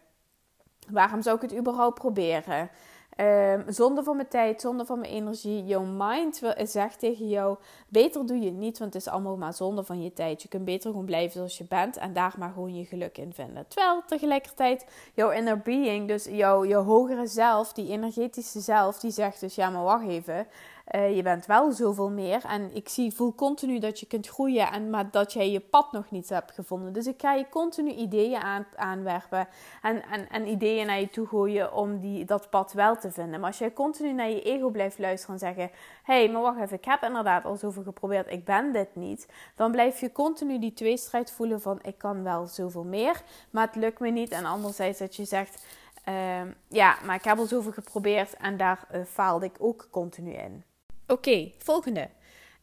Waarom 0.90 1.22
zou 1.22 1.36
ik 1.36 1.42
het 1.42 1.56
überhaupt 1.56 2.00
proberen? 2.00 2.70
Um, 3.18 3.64
zonde 3.68 4.04
van 4.04 4.16
mijn 4.16 4.28
tijd, 4.28 4.62
zonde 4.62 4.86
van 4.86 5.00
mijn 5.00 5.12
energie. 5.12 5.66
Jouw 5.66 5.84
mind 5.84 6.42
zegt 6.64 7.00
tegen 7.00 7.28
jou: 7.28 7.58
beter 7.88 8.26
doe 8.26 8.40
je 8.40 8.52
niet, 8.52 8.80
want 8.80 8.94
het 8.94 9.02
is 9.02 9.12
allemaal 9.12 9.38
maar 9.38 9.54
zonde 9.54 9.84
van 9.84 10.02
je 10.04 10.14
tijd. 10.14 10.42
Je 10.42 10.48
kunt 10.48 10.66
beter 10.66 10.90
gewoon 10.90 11.06
blijven 11.06 11.32
zoals 11.32 11.58
je 11.58 11.64
bent 11.64 11.98
en 11.98 12.14
daar 12.14 12.34
maar 12.38 12.52
gewoon 12.54 12.76
je 12.76 12.86
geluk 12.86 13.18
in 13.18 13.34
vinden. 13.34 13.68
Terwijl 13.68 14.04
tegelijkertijd 14.06 14.86
jouw 15.14 15.30
inner 15.30 15.60
being, 15.60 16.08
dus 16.08 16.26
jouw, 16.26 16.66
jouw 16.66 16.84
hogere 16.84 17.28
zelf, 17.28 17.74
die 17.74 17.90
energetische 17.90 18.60
zelf, 18.60 19.00
die 19.00 19.12
zegt 19.12 19.40
dus: 19.40 19.56
ja, 19.56 19.70
maar 19.70 19.84
wacht 19.84 20.08
even. 20.08 20.48
Uh, 20.96 21.16
je 21.16 21.22
bent 21.22 21.46
wel 21.46 21.72
zoveel 21.72 22.10
meer. 22.10 22.46
En 22.46 22.76
ik 22.76 22.90
zie, 22.90 23.14
voel 23.14 23.36
continu 23.36 23.80
dat 23.80 24.00
je 24.00 24.06
kunt 24.06 24.28
groeien, 24.28 24.72
en, 24.72 24.90
maar 24.90 25.12
dat 25.12 25.34
jij 25.34 25.52
je 25.52 25.60
pad 25.60 25.92
nog 25.92 26.12
niet 26.12 26.30
hebt 26.30 26.52
gevonden. 26.52 26.94
Dus 26.94 27.08
ik 27.08 27.22
ga 27.22 27.34
je 27.34 27.50
continu 27.50 27.92
ideeën 27.92 28.42
aan, 28.42 28.66
aanwerpen 28.76 29.48
en, 29.82 30.04
en, 30.04 30.30
en 30.30 30.48
ideeën 30.48 30.86
naar 30.86 31.00
je 31.00 31.10
toe 31.10 31.28
gooien 31.28 31.74
om 31.74 32.00
die, 32.00 32.26
dat 32.26 32.50
pad 32.50 32.74
wel 32.74 32.98
te 32.98 33.12
vinden. 33.12 33.40
Maar 33.40 33.50
als 33.50 33.58
jij 33.58 33.74
continu 33.74 34.14
naar 34.14 34.30
je 34.30 34.42
ego 34.42 34.70
blijft 34.70 35.00
luisteren 35.00 35.34
en 35.34 35.40
zeggen: 35.40 35.72
hé, 36.04 36.14
hey, 36.24 36.30
maar 36.30 36.42
wacht 36.42 36.60
even, 36.60 36.78
ik 36.78 36.86
heb 36.86 37.04
inderdaad 37.04 37.46
al 37.46 37.56
zoveel 37.56 37.84
geprobeerd, 37.84 38.32
ik 38.32 38.46
ben 38.46 38.72
dit 38.72 38.96
niet. 38.96 39.28
Dan 39.56 39.72
blijf 39.72 40.00
je 40.00 40.12
continu 40.12 40.60
die 40.60 40.74
tweestrijd 40.74 41.32
voelen 41.32 41.62
van: 41.62 41.80
ik 41.82 41.98
kan 41.98 42.24
wel 42.24 42.46
zoveel 42.46 42.84
meer, 42.84 43.22
maar 43.50 43.66
het 43.66 43.76
lukt 43.76 44.00
me 44.00 44.10
niet. 44.10 44.32
En 44.32 44.46
anderzijds 44.46 45.00
dat 45.00 45.16
je 45.16 45.26
zegt. 45.26 45.66
Uh, 46.10 46.42
ja, 46.68 46.98
maar 47.06 47.16
ik 47.16 47.24
heb 47.24 47.38
al 47.38 47.46
zoveel 47.46 47.72
geprobeerd 47.72 48.38
en 48.38 48.58
daar 48.58 48.88
uh, 48.94 49.02
faalde 49.06 49.46
ik 49.46 49.56
ook 49.60 49.88
continu 49.92 50.32
in. 50.32 50.64
Oké, 51.12 51.52
volgende. 51.58 52.10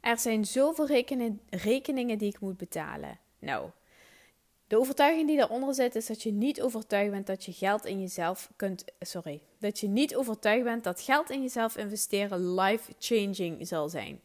Er 0.01 0.19
zijn 0.19 0.45
zoveel 0.45 0.87
rekeningen 1.51 2.19
die 2.19 2.29
ik 2.29 2.41
moet 2.41 2.57
betalen. 2.57 3.19
Nou, 3.39 3.71
de 4.67 4.79
overtuiging 4.79 5.27
die 5.27 5.37
daaronder 5.37 5.75
zit 5.75 5.95
is 5.95 6.07
dat 6.07 6.23
je 6.23 6.33
niet 6.33 6.63
overtuigd 6.63 7.11
bent 7.11 7.27
dat 7.27 7.45
je 7.45 7.53
geld 7.53 7.85
in 7.85 8.01
jezelf 8.01 8.51
kunt. 8.57 8.85
Sorry. 9.01 9.41
Dat 9.59 9.79
je 9.79 9.89
niet 9.89 10.17
overtuigd 10.17 10.65
bent 10.65 10.85
dat 10.85 11.01
geld 11.01 11.31
in 11.31 11.43
jezelf 11.43 11.77
investeren 11.77 12.55
life-changing 12.55 13.67
zal 13.67 13.89
zijn. 13.89 14.21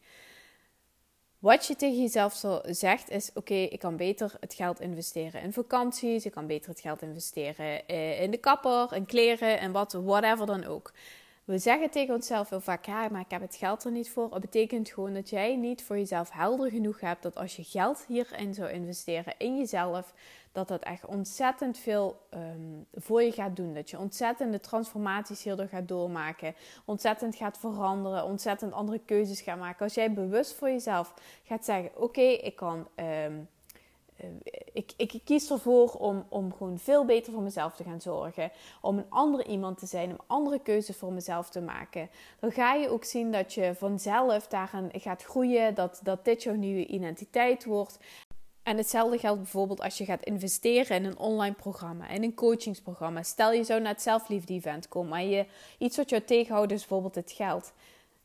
Wat 1.40 1.66
je 1.66 1.76
tegen 1.76 2.02
jezelf 2.02 2.34
zo 2.34 2.62
zegt 2.64 3.10
is: 3.10 3.30
Oké, 3.34 3.54
ik 3.54 3.80
kan 3.80 3.98
beter 3.98 4.34
het 4.40 4.54
geld 4.54 4.80
investeren 4.80 5.42
in 5.42 5.54
vakanties. 5.54 6.26
Ik 6.26 6.32
kan 6.32 6.48
beter 6.48 6.70
het 6.70 6.80
geld 6.80 7.02
investeren 7.02 7.88
eh, 7.88 8.22
in 8.22 8.32
de 8.32 8.38
kapper, 8.38 8.94
in 8.94 9.06
kleren 9.06 9.60
en 9.60 9.72
wat, 9.72 9.94
whatever 9.94 10.46
dan 10.46 10.64
ook. 10.64 10.92
We 11.46 11.58
zeggen 11.58 11.90
tegen 11.90 12.14
onszelf 12.14 12.50
heel 12.50 12.62
vaak, 12.62 12.86
ja, 12.86 13.08
maar 13.10 13.22
ik 13.22 13.32
heb 13.32 13.42
het 13.42 13.56
geld 13.56 13.84
er 13.84 13.92
niet 13.92 14.10
voor. 14.10 14.30
Dat 14.30 14.42
betekent 14.42 14.90
gewoon 14.90 15.14
dat 15.14 15.30
jij 15.30 15.56
niet 15.56 15.84
voor 15.84 15.98
jezelf 15.98 16.32
helder 16.32 16.70
genoeg 16.70 17.00
hebt 17.00 17.24
dat 17.24 17.36
als 17.36 17.56
je 17.56 17.64
geld 17.64 18.06
hierin 18.08 18.54
zou 18.54 18.70
investeren, 18.70 19.34
in 19.38 19.58
jezelf, 19.58 20.14
dat 20.52 20.68
dat 20.68 20.84
echt 20.84 21.06
ontzettend 21.06 21.78
veel 21.78 22.28
um, 22.34 22.86
voor 22.94 23.24
je 23.24 23.32
gaat 23.32 23.56
doen. 23.56 23.74
Dat 23.74 23.90
je 23.90 24.00
ontzettende 24.00 24.60
transformaties 24.60 25.44
hierdoor 25.44 25.68
gaat 25.68 25.88
doormaken, 25.88 26.56
ontzettend 26.86 27.36
gaat 27.36 27.58
veranderen, 27.58 28.26
ontzettend 28.26 28.74
andere 28.74 29.00
keuzes 29.00 29.42
gaat 29.42 29.60
maken. 29.60 29.84
Als 29.84 29.94
jij 29.94 30.14
bewust 30.14 30.54
voor 30.54 30.70
jezelf 30.70 31.14
gaat 31.44 31.66
zeggen, 31.66 31.92
oké, 32.02 32.22
ik 32.22 32.56
kan... 32.56 32.88
Um, 32.96 33.50
ik, 34.74 34.94
ik, 34.98 35.14
ik 35.14 35.22
kies 35.26 35.52
ervoor 35.52 35.92
om, 35.92 36.26
om 36.30 36.54
gewoon 36.54 36.80
veel 36.80 37.06
beter 37.06 37.34
voor 37.34 37.42
mezelf 37.42 37.76
te 37.76 37.84
gaan 37.84 38.02
zorgen. 38.02 38.52
Om 38.82 38.98
een 38.98 39.10
andere 39.10 39.46
iemand 39.46 39.78
te 39.78 39.86
zijn, 39.86 40.10
om 40.10 40.20
andere 40.28 40.60
keuzes 40.60 40.98
voor 40.98 41.14
mezelf 41.14 41.50
te 41.50 41.62
maken. 41.62 42.10
Dan 42.40 42.52
ga 42.52 42.74
je 42.74 42.90
ook 42.90 43.04
zien 43.04 43.32
dat 43.32 43.54
je 43.54 43.76
vanzelf 43.76 44.48
daarin 44.48 44.92
gaat 44.94 45.24
groeien. 45.24 45.76
Dat, 45.76 46.00
dat 46.04 46.26
dit 46.26 46.44
jouw 46.44 46.56
nieuwe 46.56 46.86
identiteit 46.86 47.66
wordt. 47.66 48.00
En 48.64 48.78
hetzelfde 48.78 49.18
geldt 49.18 49.42
bijvoorbeeld 49.42 49.82
als 49.82 49.98
je 49.98 50.06
gaat 50.06 50.24
investeren 50.24 50.98
in 50.98 51.06
een 51.06 51.18
online 51.18 51.56
programma, 51.56 52.10
in 52.10 52.24
een 52.24 52.34
coachingsprogramma. 52.34 53.24
Stel 53.24 53.52
je 53.52 53.64
zou 53.64 53.82
naar 53.82 53.92
het 53.92 54.02
zelfliefde-event 54.02 54.88
komen, 54.88 55.10
maar 55.10 55.24
je, 55.24 55.46
iets 55.78 55.98
wat 55.98 56.10
jou 56.10 56.22
tegenhoudt 56.22 56.72
is 56.72 56.80
bijvoorbeeld 56.80 57.16
het 57.16 57.32
geld. 57.32 57.74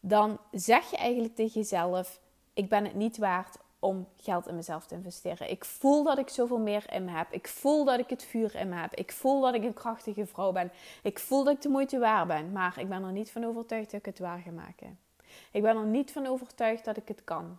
Dan 0.01 0.39
zeg 0.53 0.91
je 0.91 0.97
eigenlijk 0.97 1.35
tegen 1.35 1.61
jezelf: 1.61 2.21
Ik 2.55 2.69
ben 2.69 2.85
het 2.85 2.95
niet 2.95 3.17
waard 3.17 3.57
om 3.79 4.09
geld 4.17 4.47
in 4.47 4.55
mezelf 4.55 4.87
te 4.87 4.95
investeren. 4.95 5.51
Ik 5.51 5.65
voel 5.65 6.05
dat 6.05 6.19
ik 6.19 6.29
zoveel 6.29 6.59
meer 6.59 6.85
in 6.93 7.05
me 7.05 7.11
heb. 7.11 7.27
Ik 7.31 7.49
voel 7.49 7.85
dat 7.85 7.99
ik 7.99 8.11
het 8.11 8.25
vuur 8.25 8.55
in 8.55 8.69
me 8.69 8.75
heb. 8.75 8.95
Ik 8.95 9.13
voel 9.13 9.41
dat 9.41 9.55
ik 9.55 9.63
een 9.63 9.75
krachtige 9.75 10.27
vrouw 10.27 10.53
ben. 10.53 10.73
Ik 11.03 11.19
voel 11.19 11.45
dat 11.45 11.55
ik 11.55 11.63
de 11.63 11.69
moeite 11.69 11.99
waar 11.99 12.27
ben. 12.27 12.53
Maar 12.53 12.79
ik 12.79 12.89
ben 12.89 13.05
er 13.05 13.13
niet 13.13 13.31
van 13.31 13.45
overtuigd 13.45 13.91
dat 13.91 14.01
ik 14.01 14.07
het 14.07 14.19
waar 14.19 14.41
ga 14.41 14.51
maken. 14.51 14.99
Ik 15.53 15.63
ben 15.63 15.77
er 15.77 15.87
niet 15.87 16.13
van 16.13 16.27
overtuigd 16.27 16.85
dat 16.85 16.97
ik 16.97 17.09
het 17.09 17.25
kan. 17.25 17.59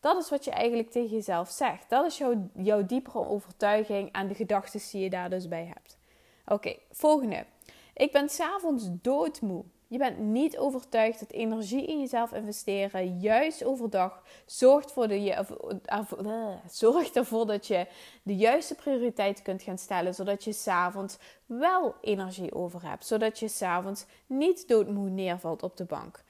Dat 0.00 0.22
is 0.22 0.30
wat 0.30 0.44
je 0.44 0.50
eigenlijk 0.50 0.90
tegen 0.90 1.16
jezelf 1.16 1.50
zegt. 1.50 1.90
Dat 1.90 2.06
is 2.06 2.18
jouw, 2.18 2.50
jouw 2.54 2.86
diepere 2.86 3.28
overtuiging 3.28 4.12
en 4.12 4.28
de 4.28 4.34
gedachten 4.34 4.80
die 4.90 5.02
je 5.02 5.10
daar 5.10 5.30
dus 5.30 5.48
bij 5.48 5.64
hebt. 5.64 5.98
Oké, 6.46 6.76
volgende. 6.90 7.44
Ik 7.94 8.12
ben 8.12 8.28
s'avonds 8.28 8.88
doodmoe. 8.90 9.64
Je 9.90 9.98
bent 9.98 10.18
niet 10.18 10.58
overtuigd 10.58 11.20
dat 11.20 11.30
energie 11.30 11.86
in 11.86 12.00
jezelf 12.00 12.32
investeren, 12.32 13.18
juist 13.18 13.64
overdag, 13.64 14.22
zorgt, 14.46 14.92
voor 14.92 15.08
de, 15.08 15.44
uh, 16.22 16.50
zorgt 16.68 17.16
ervoor 17.16 17.46
dat 17.46 17.66
je 17.66 17.86
de 18.22 18.36
juiste 18.36 18.74
prioriteiten 18.74 19.44
kunt 19.44 19.62
gaan 19.62 19.78
stellen, 19.78 20.14
zodat 20.14 20.44
je 20.44 20.52
s'avonds 20.52 21.18
wel 21.46 21.94
energie 22.00 22.54
over 22.54 22.88
hebt, 22.88 23.06
zodat 23.06 23.38
je 23.38 23.48
s'avonds 23.48 24.06
niet 24.26 24.68
doodmoe 24.68 25.08
neervalt 25.08 25.62
op 25.62 25.76
de 25.76 25.84
bank. 25.84 26.24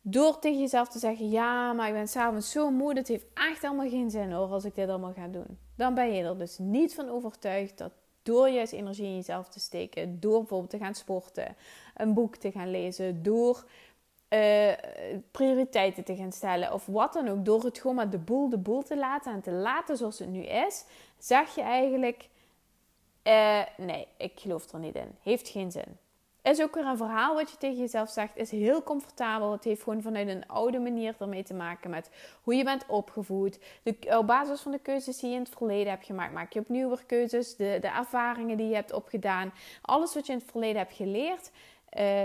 Door 0.00 0.38
tegen 0.38 0.60
jezelf 0.60 0.88
te 0.88 0.98
zeggen: 0.98 1.30
Ja, 1.30 1.72
maar 1.72 1.88
ik 1.88 1.94
ben 1.94 2.08
s'avonds 2.08 2.50
zo 2.50 2.70
moe, 2.70 2.94
dat 2.94 3.08
heeft 3.08 3.26
echt 3.34 3.64
allemaal 3.64 3.88
geen 3.88 4.10
zin 4.10 4.32
hoor 4.32 4.48
als 4.48 4.64
ik 4.64 4.74
dit 4.74 4.88
allemaal 4.88 5.12
ga 5.12 5.28
doen. 5.28 5.58
Dan 5.76 5.94
ben 5.94 6.12
je 6.12 6.22
er 6.22 6.38
dus 6.38 6.58
niet 6.58 6.94
van 6.94 7.08
overtuigd 7.08 7.78
dat 7.78 7.92
door 8.28 8.48
juist 8.48 8.72
energie 8.72 9.04
in 9.04 9.14
jezelf 9.14 9.48
te 9.48 9.60
steken, 9.60 10.20
door 10.20 10.38
bijvoorbeeld 10.38 10.70
te 10.70 10.78
gaan 10.78 10.94
sporten, 10.94 11.56
een 11.96 12.14
boek 12.14 12.36
te 12.36 12.50
gaan 12.50 12.70
lezen, 12.70 13.22
door 13.22 13.64
uh, 14.28 14.72
prioriteiten 15.30 16.04
te 16.04 16.16
gaan 16.16 16.32
stellen 16.32 16.72
of 16.72 16.86
wat 16.86 17.12
dan 17.12 17.28
ook, 17.28 17.44
door 17.44 17.64
het 17.64 17.78
gewoon 17.78 17.96
maar 17.96 18.10
de 18.10 18.18
boel 18.18 18.48
de 18.48 18.58
boel 18.58 18.82
te 18.82 18.96
laten 18.96 19.32
en 19.32 19.40
te 19.40 19.50
laten 19.50 19.96
zoals 19.96 20.18
het 20.18 20.28
nu 20.28 20.42
is, 20.42 20.84
zeg 21.18 21.54
je 21.54 21.62
eigenlijk: 21.62 22.28
uh, 23.22 23.62
Nee, 23.76 24.06
ik 24.16 24.32
geloof 24.34 24.72
er 24.72 24.78
niet 24.78 24.94
in. 24.94 25.16
Heeft 25.22 25.48
geen 25.48 25.72
zin 25.72 25.96
is 26.50 26.62
ook 26.62 26.74
weer 26.74 26.86
een 26.86 26.96
verhaal 26.96 27.34
wat 27.34 27.50
je 27.50 27.56
tegen 27.56 27.78
jezelf 27.78 28.10
zegt. 28.10 28.36
Is 28.36 28.50
heel 28.50 28.82
comfortabel. 28.82 29.52
Het 29.52 29.64
heeft 29.64 29.82
gewoon 29.82 30.02
vanuit 30.02 30.28
een 30.28 30.46
oude 30.46 30.78
manier 30.78 31.14
ermee 31.18 31.42
te 31.42 31.54
maken 31.54 31.90
met 31.90 32.10
hoe 32.42 32.54
je 32.54 32.64
bent 32.64 32.84
opgevoed. 32.86 33.58
De, 33.82 33.96
op 34.18 34.26
basis 34.26 34.60
van 34.60 34.72
de 34.72 34.78
keuzes 34.78 35.18
die 35.18 35.30
je 35.30 35.36
in 35.36 35.42
het 35.42 35.54
verleden 35.56 35.92
hebt 35.92 36.06
gemaakt, 36.06 36.32
maak 36.32 36.52
je 36.52 36.60
opnieuw 36.60 36.88
weer 36.88 37.04
keuzes. 37.06 37.56
De, 37.56 37.78
de 37.80 37.88
ervaringen 37.88 38.56
die 38.56 38.68
je 38.68 38.74
hebt 38.74 38.92
opgedaan. 38.92 39.52
Alles 39.82 40.14
wat 40.14 40.26
je 40.26 40.32
in 40.32 40.38
het 40.38 40.50
verleden 40.50 40.76
hebt 40.76 40.94
geleerd. 40.94 41.50
Uh, 41.98 42.22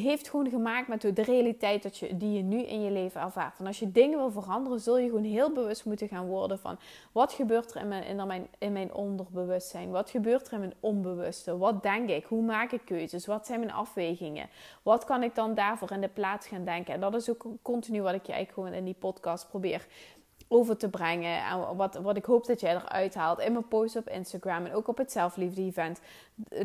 heeft 0.00 0.28
gewoon 0.28 0.48
gemaakt 0.48 0.88
met 0.88 1.00
de 1.00 1.22
realiteit 1.22 1.82
dat 1.82 1.98
je, 1.98 2.16
die 2.16 2.32
je 2.32 2.42
nu 2.42 2.62
in 2.62 2.82
je 2.82 2.90
leven 2.90 3.20
ervaart. 3.20 3.58
En 3.58 3.66
als 3.66 3.78
je 3.78 3.92
dingen 3.92 4.18
wil 4.18 4.30
veranderen, 4.30 4.80
zul 4.80 4.98
je 4.98 5.08
gewoon 5.08 5.24
heel 5.24 5.52
bewust 5.52 5.84
moeten 5.84 6.08
gaan 6.08 6.26
worden 6.26 6.58
van 6.58 6.78
wat 7.12 7.32
gebeurt 7.32 7.74
er 7.74 7.80
in 7.80 7.88
mijn, 7.88 8.04
in 8.04 8.26
mijn, 8.26 8.46
in 8.58 8.72
mijn 8.72 8.94
onderbewustzijn? 8.94 9.90
Wat 9.90 10.10
gebeurt 10.10 10.46
er 10.46 10.52
in 10.52 10.58
mijn 10.58 10.74
onbewuste? 10.80 11.58
Wat 11.58 11.82
denk 11.82 12.08
ik? 12.08 12.24
Hoe 12.24 12.42
maak 12.42 12.72
ik 12.72 12.80
keuzes? 12.84 13.26
Wat 13.26 13.46
zijn 13.46 13.60
mijn 13.60 13.72
afwegingen? 13.72 14.48
Wat 14.82 15.04
kan 15.04 15.22
ik 15.22 15.34
dan 15.34 15.54
daarvoor 15.54 15.90
in 15.90 16.00
de 16.00 16.08
plaats 16.08 16.46
gaan 16.46 16.64
denken? 16.64 16.94
En 16.94 17.00
dat 17.00 17.14
is 17.14 17.30
ook 17.30 17.46
continu 17.62 18.02
wat 18.02 18.14
ik 18.14 18.26
je 18.26 18.32
eigenlijk 18.32 18.52
gewoon 18.52 18.78
in 18.78 18.84
die 18.84 19.00
podcast 19.00 19.48
probeer 19.48 19.86
over 20.54 20.76
te 20.76 20.88
brengen. 20.88 21.44
En 21.44 21.76
wat, 21.76 21.94
wat 21.94 22.16
ik 22.16 22.24
hoop 22.24 22.46
dat 22.46 22.60
jij 22.60 22.74
eruit 22.74 23.14
haalt 23.14 23.38
in 23.38 23.52
mijn 23.52 23.68
post 23.68 23.96
op 23.96 24.08
Instagram 24.08 24.64
en 24.64 24.74
ook 24.74 24.88
op 24.88 24.98
het 24.98 25.12
zelfliefde-event. 25.12 26.00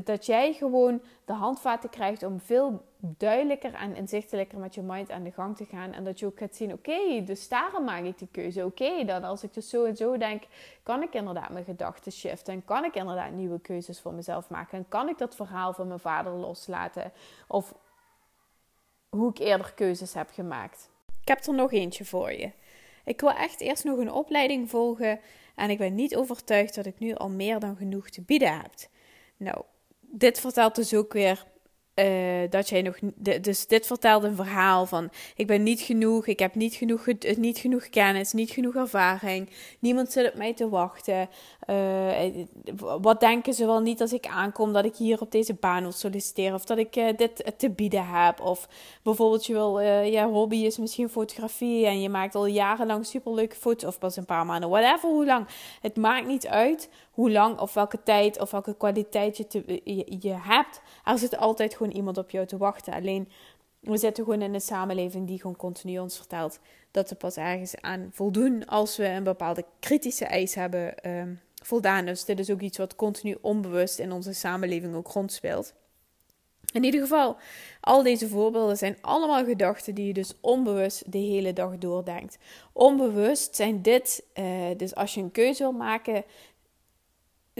Dat 0.03 0.25
jij 0.25 0.53
gewoon 0.53 1.01
de 1.25 1.33
handvaten 1.33 1.89
krijgt 1.89 2.23
om 2.23 2.39
veel 2.39 2.81
duidelijker 2.97 3.73
en 3.73 3.95
inzichtelijker 3.95 4.59
met 4.59 4.75
je 4.75 4.81
mind 4.81 5.11
aan 5.11 5.23
de 5.23 5.31
gang 5.31 5.57
te 5.57 5.65
gaan. 5.65 5.93
En 5.93 6.03
dat 6.03 6.19
je 6.19 6.25
ook 6.25 6.37
gaat 6.37 6.55
zien: 6.55 6.73
oké, 6.73 7.23
dus 7.25 7.47
daarom 7.47 7.83
maak 7.83 8.03
ik 8.03 8.17
die 8.17 8.27
keuze. 8.31 8.65
Oké, 8.65 9.05
dan 9.05 9.23
als 9.23 9.43
ik 9.43 9.53
dus 9.53 9.69
zo 9.69 9.85
en 9.85 9.95
zo 9.95 10.17
denk, 10.17 10.43
kan 10.83 11.01
ik 11.01 11.13
inderdaad 11.13 11.49
mijn 11.49 11.65
gedachten 11.65 12.11
shiften. 12.11 12.53
En 12.53 12.65
kan 12.65 12.85
ik 12.85 12.95
inderdaad 12.95 13.31
nieuwe 13.31 13.59
keuzes 13.59 13.99
voor 13.99 14.13
mezelf 14.13 14.49
maken. 14.49 14.77
En 14.77 14.85
kan 14.87 15.09
ik 15.09 15.17
dat 15.17 15.35
verhaal 15.35 15.73
van 15.73 15.87
mijn 15.87 15.99
vader 15.99 16.33
loslaten. 16.33 17.11
Of 17.47 17.73
hoe 19.09 19.29
ik 19.29 19.37
eerder 19.37 19.73
keuzes 19.73 20.13
heb 20.13 20.29
gemaakt. 20.31 20.89
Ik 21.21 21.27
heb 21.27 21.45
er 21.45 21.53
nog 21.53 21.71
eentje 21.71 22.05
voor 22.05 22.31
je. 22.31 22.51
Ik 23.05 23.21
wil 23.21 23.31
echt 23.31 23.61
eerst 23.61 23.83
nog 23.83 23.97
een 23.97 24.11
opleiding 24.11 24.69
volgen 24.69 25.19
en 25.55 25.69
ik 25.69 25.77
ben 25.77 25.95
niet 25.95 26.15
overtuigd 26.15 26.75
dat 26.75 26.85
ik 26.85 26.99
nu 26.99 27.13
al 27.13 27.29
meer 27.29 27.59
dan 27.59 27.75
genoeg 27.75 28.09
te 28.09 28.21
bieden 28.21 28.53
heb. 28.53 28.73
Nou, 29.37 29.61
dit 29.99 30.39
vertelt 30.39 30.75
dus 30.75 30.93
ook 30.93 31.13
weer 31.13 31.45
uh, 31.99 32.49
dat 32.49 32.69
jij 32.69 32.81
nog. 32.81 32.97
Dus 33.41 33.67
dit 33.67 33.87
vertelt 33.87 34.23
een 34.23 34.35
verhaal 34.35 34.85
van: 34.85 35.09
ik 35.35 35.47
ben 35.47 35.63
niet 35.63 35.81
genoeg, 35.81 36.27
ik 36.27 36.39
heb 36.39 36.55
niet 36.55 36.73
genoeg, 36.75 37.05
niet 37.37 37.57
genoeg 37.57 37.89
kennis, 37.89 38.33
niet 38.33 38.51
genoeg 38.51 38.75
ervaring. 38.75 39.49
Niemand 39.79 40.11
zit 40.11 40.27
op 40.27 40.35
mij 40.35 40.53
te 40.53 40.69
wachten. 40.69 41.29
Uh, 41.69 42.11
wat 43.01 43.19
denken 43.19 43.53
ze 43.53 43.65
wel 43.65 43.79
niet 43.79 44.01
als 44.01 44.13
ik 44.13 44.27
aankom 44.27 44.73
dat 44.73 44.85
ik 44.85 44.95
hier 44.95 45.21
op 45.21 45.31
deze 45.31 45.53
baan 45.53 45.81
wil 45.81 45.91
solliciteren 45.91 46.53
of 46.53 46.65
dat 46.65 46.77
ik 46.77 46.93
dit 46.93 47.53
te 47.57 47.69
bieden 47.69 48.07
heb? 48.07 48.41
Of 48.41 48.67
bijvoorbeeld, 49.03 49.45
je 49.45 49.53
wil, 49.53 49.79
ja, 49.79 50.29
hobby 50.29 50.57
is 50.57 50.77
misschien 50.77 51.09
fotografie 51.09 51.85
en 51.85 52.01
je 52.01 52.09
maakt 52.09 52.35
al 52.35 52.45
jarenlang 52.45 53.05
superleuke 53.05 53.55
foto's 53.55 53.89
of 53.89 53.99
pas 53.99 54.15
een 54.15 54.25
paar 54.25 54.45
maanden, 54.45 54.69
whatever, 54.69 55.09
hoe 55.09 55.25
lang. 55.25 55.47
Het 55.81 55.95
maakt 55.95 56.27
niet 56.27 56.47
uit 56.47 56.89
hoe 57.19 57.31
lang 57.31 57.59
of 57.59 57.73
welke 57.73 58.03
tijd 58.03 58.39
of 58.39 58.51
welke 58.51 58.75
kwaliteit 58.77 59.37
je, 60.19 60.35
hebt. 60.41 60.81
Er 61.05 61.17
zit 61.17 61.37
altijd 61.37 61.75
gewoon 61.75 61.91
iemand 61.91 62.17
op 62.17 62.29
jou 62.29 62.45
te 62.45 62.57
wachten. 62.57 62.93
Alleen 62.93 63.29
we 63.79 63.97
zitten 63.97 64.23
gewoon 64.23 64.41
in 64.41 64.53
een 64.53 64.61
samenleving 64.61 65.27
die 65.27 65.39
gewoon 65.39 65.55
continu 65.55 65.99
ons 65.99 66.17
vertelt 66.17 66.59
dat 66.91 67.09
we 67.09 67.15
pas 67.15 67.37
ergens 67.37 67.81
aan 67.81 68.09
voldoen 68.11 68.65
als 68.65 68.97
we 68.97 69.07
een 69.07 69.23
bepaalde 69.23 69.65
kritische 69.79 70.25
eis 70.25 70.55
hebben 70.55 71.09
um, 71.09 71.39
voldaan. 71.63 72.05
Dus 72.05 72.25
dit 72.25 72.39
is 72.39 72.49
ook 72.49 72.61
iets 72.61 72.77
wat 72.77 72.95
continu 72.95 73.37
onbewust 73.41 73.99
in 73.99 74.11
onze 74.11 74.33
samenleving 74.33 74.95
ook 74.95 75.07
rondspeelt. 75.07 75.73
In 76.71 76.83
ieder 76.83 77.01
geval, 77.01 77.37
al 77.81 78.03
deze 78.03 78.27
voorbeelden 78.27 78.77
zijn 78.77 78.97
allemaal 79.01 79.45
gedachten 79.45 79.95
die 79.95 80.07
je 80.07 80.13
dus 80.13 80.33
onbewust 80.41 81.11
de 81.11 81.17
hele 81.17 81.53
dag 81.53 81.77
doordenkt. 81.77 82.37
Onbewust 82.73 83.55
zijn 83.55 83.81
dit, 83.81 84.23
uh, 84.33 84.45
dus 84.77 84.95
als 84.95 85.13
je 85.13 85.21
een 85.21 85.31
keuze 85.31 85.63
wil 85.63 85.71
maken, 85.71 86.23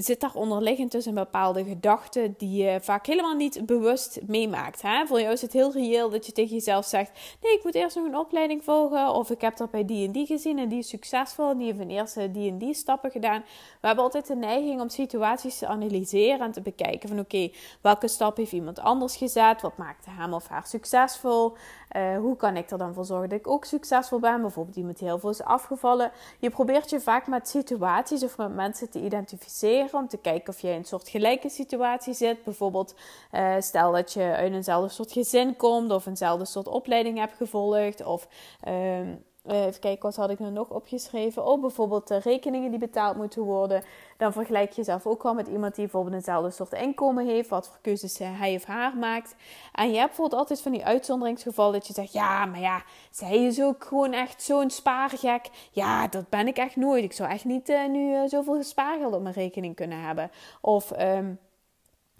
zit 0.05 0.19
daar 0.19 0.33
onderliggend 0.33 0.91
dus 0.91 1.05
een 1.05 1.13
bepaalde 1.13 1.63
gedachte 1.63 2.33
die 2.37 2.63
je 2.63 2.79
vaak 2.81 3.05
helemaal 3.05 3.35
niet 3.35 3.65
bewust 3.65 4.19
meemaakt. 4.27 4.81
Hè? 4.81 5.05
Voor 5.05 5.19
jou 5.19 5.33
is 5.33 5.41
het 5.41 5.53
heel 5.53 5.71
reëel 5.71 6.09
dat 6.09 6.25
je 6.25 6.31
tegen 6.31 6.53
jezelf 6.53 6.85
zegt: 6.85 7.11
Nee, 7.41 7.53
ik 7.53 7.63
moet 7.63 7.75
eerst 7.75 7.95
nog 7.95 8.05
een 8.05 8.17
opleiding 8.17 8.63
volgen. 8.63 9.13
Of 9.13 9.29
ik 9.29 9.41
heb 9.41 9.57
dat 9.57 9.71
bij 9.71 9.85
die 9.85 10.05
en 10.05 10.11
die 10.11 10.25
gezien 10.25 10.59
en 10.59 10.69
die 10.69 10.79
is 10.79 10.87
succesvol. 10.87 11.49
En 11.49 11.57
die 11.57 11.73
heeft 11.73 11.89
eerst 11.89 12.33
die 12.33 12.49
en 12.49 12.57
die 12.57 12.73
stappen 12.73 13.11
gedaan. 13.11 13.43
We 13.81 13.87
hebben 13.87 14.03
altijd 14.03 14.27
de 14.27 14.35
neiging 14.35 14.81
om 14.81 14.89
situaties 14.89 15.57
te 15.57 15.67
analyseren 15.67 16.39
en 16.39 16.51
te 16.51 16.61
bekijken: 16.61 17.09
van 17.09 17.19
oké, 17.19 17.49
welke 17.81 18.07
stap 18.07 18.37
heeft 18.37 18.51
iemand 18.51 18.79
anders 18.79 19.15
gezet? 19.15 19.61
Wat 19.61 19.77
maakte 19.77 20.09
hem 20.09 20.33
of 20.33 20.47
haar 20.47 20.67
succesvol? 20.67 21.53
Uh, 21.95 22.17
hoe 22.17 22.35
kan 22.35 22.57
ik 22.57 22.69
er 22.69 22.77
dan 22.77 22.93
voor 22.93 23.05
zorgen 23.05 23.29
dat 23.29 23.39
ik 23.39 23.47
ook 23.47 23.65
succesvol 23.65 24.19
ben? 24.19 24.41
Bijvoorbeeld 24.41 24.75
iemand 24.75 24.97
die 24.97 25.07
heel 25.07 25.19
veel 25.19 25.29
is 25.29 25.43
afgevallen. 25.43 26.11
Je 26.39 26.49
probeert 26.49 26.89
je 26.89 26.99
vaak 26.99 27.27
met 27.27 27.47
situaties 27.47 28.23
of 28.23 28.37
met 28.37 28.55
mensen 28.55 28.89
te 28.89 29.01
identificeren 29.01 29.99
om 29.99 30.07
te 30.07 30.17
kijken 30.17 30.53
of 30.53 30.59
je 30.59 30.67
in 30.67 30.75
een 30.75 30.85
soort 30.85 31.09
gelijke 31.09 31.49
situatie 31.49 32.13
zit. 32.13 32.43
Bijvoorbeeld, 32.43 32.95
uh, 33.31 33.55
stel 33.59 33.91
dat 33.91 34.13
je 34.13 34.35
uit 34.35 34.53
eenzelfde 34.53 34.89
soort 34.89 35.11
gezin 35.11 35.55
komt 35.55 35.91
of 35.91 36.05
eenzelfde 36.05 36.45
soort 36.45 36.67
opleiding 36.67 37.17
hebt 37.17 37.35
gevolgd. 37.35 38.05
Of 38.05 38.27
uh, 38.67 38.99
even 39.43 39.79
kijken, 39.79 40.01
wat 40.01 40.15
had 40.15 40.29
ik 40.29 40.39
nou 40.39 40.51
nog 40.51 40.69
opgeschreven? 40.69 41.45
Oh, 41.45 41.61
bijvoorbeeld 41.61 42.07
de 42.07 42.17
rekeningen 42.17 42.69
die 42.69 42.79
betaald 42.79 43.17
moeten 43.17 43.41
worden. 43.41 43.83
Dan 44.17 44.33
vergelijk 44.33 44.69
je 44.69 44.75
jezelf 44.75 45.07
ook 45.07 45.25
al 45.25 45.33
met 45.33 45.47
iemand 45.47 45.75
die 45.75 45.83
bijvoorbeeld 45.83 46.15
eenzelfde 46.15 46.51
soort 46.51 46.73
inkomen 46.73 47.25
heeft. 47.25 47.49
Wat 47.49 47.67
voor 47.67 47.79
keuzes 47.81 48.17
hij 48.17 48.55
of 48.55 48.63
haar 48.63 48.97
maakt. 48.97 49.35
En 49.73 49.89
je 49.89 49.95
hebt 49.95 50.07
bijvoorbeeld 50.07 50.39
altijd 50.39 50.61
van 50.61 50.71
die 50.71 50.85
uitzonderingsgevallen 50.85 51.73
dat 51.73 51.87
je 51.87 51.93
zegt... 51.93 52.13
Ja, 52.13 52.45
maar 52.45 52.59
ja, 52.59 52.83
zij 53.11 53.45
is 53.45 53.61
ook 53.61 53.83
gewoon 53.83 54.13
echt 54.13 54.41
zo'n 54.41 54.69
spaargek. 54.69 55.49
Ja, 55.71 56.07
dat 56.07 56.29
ben 56.29 56.47
ik 56.47 56.57
echt 56.57 56.75
nooit. 56.75 57.03
Ik 57.03 57.13
zou 57.13 57.29
echt 57.29 57.45
niet 57.45 57.69
uh, 57.69 57.87
nu 57.87 58.13
uh, 58.13 58.21
zoveel 58.25 58.63
spaargeld 58.63 59.13
op 59.13 59.21
mijn 59.21 59.35
rekening 59.35 59.75
kunnen 59.75 60.01
hebben. 60.01 60.31
Of... 60.61 60.91
Um, 60.99 61.39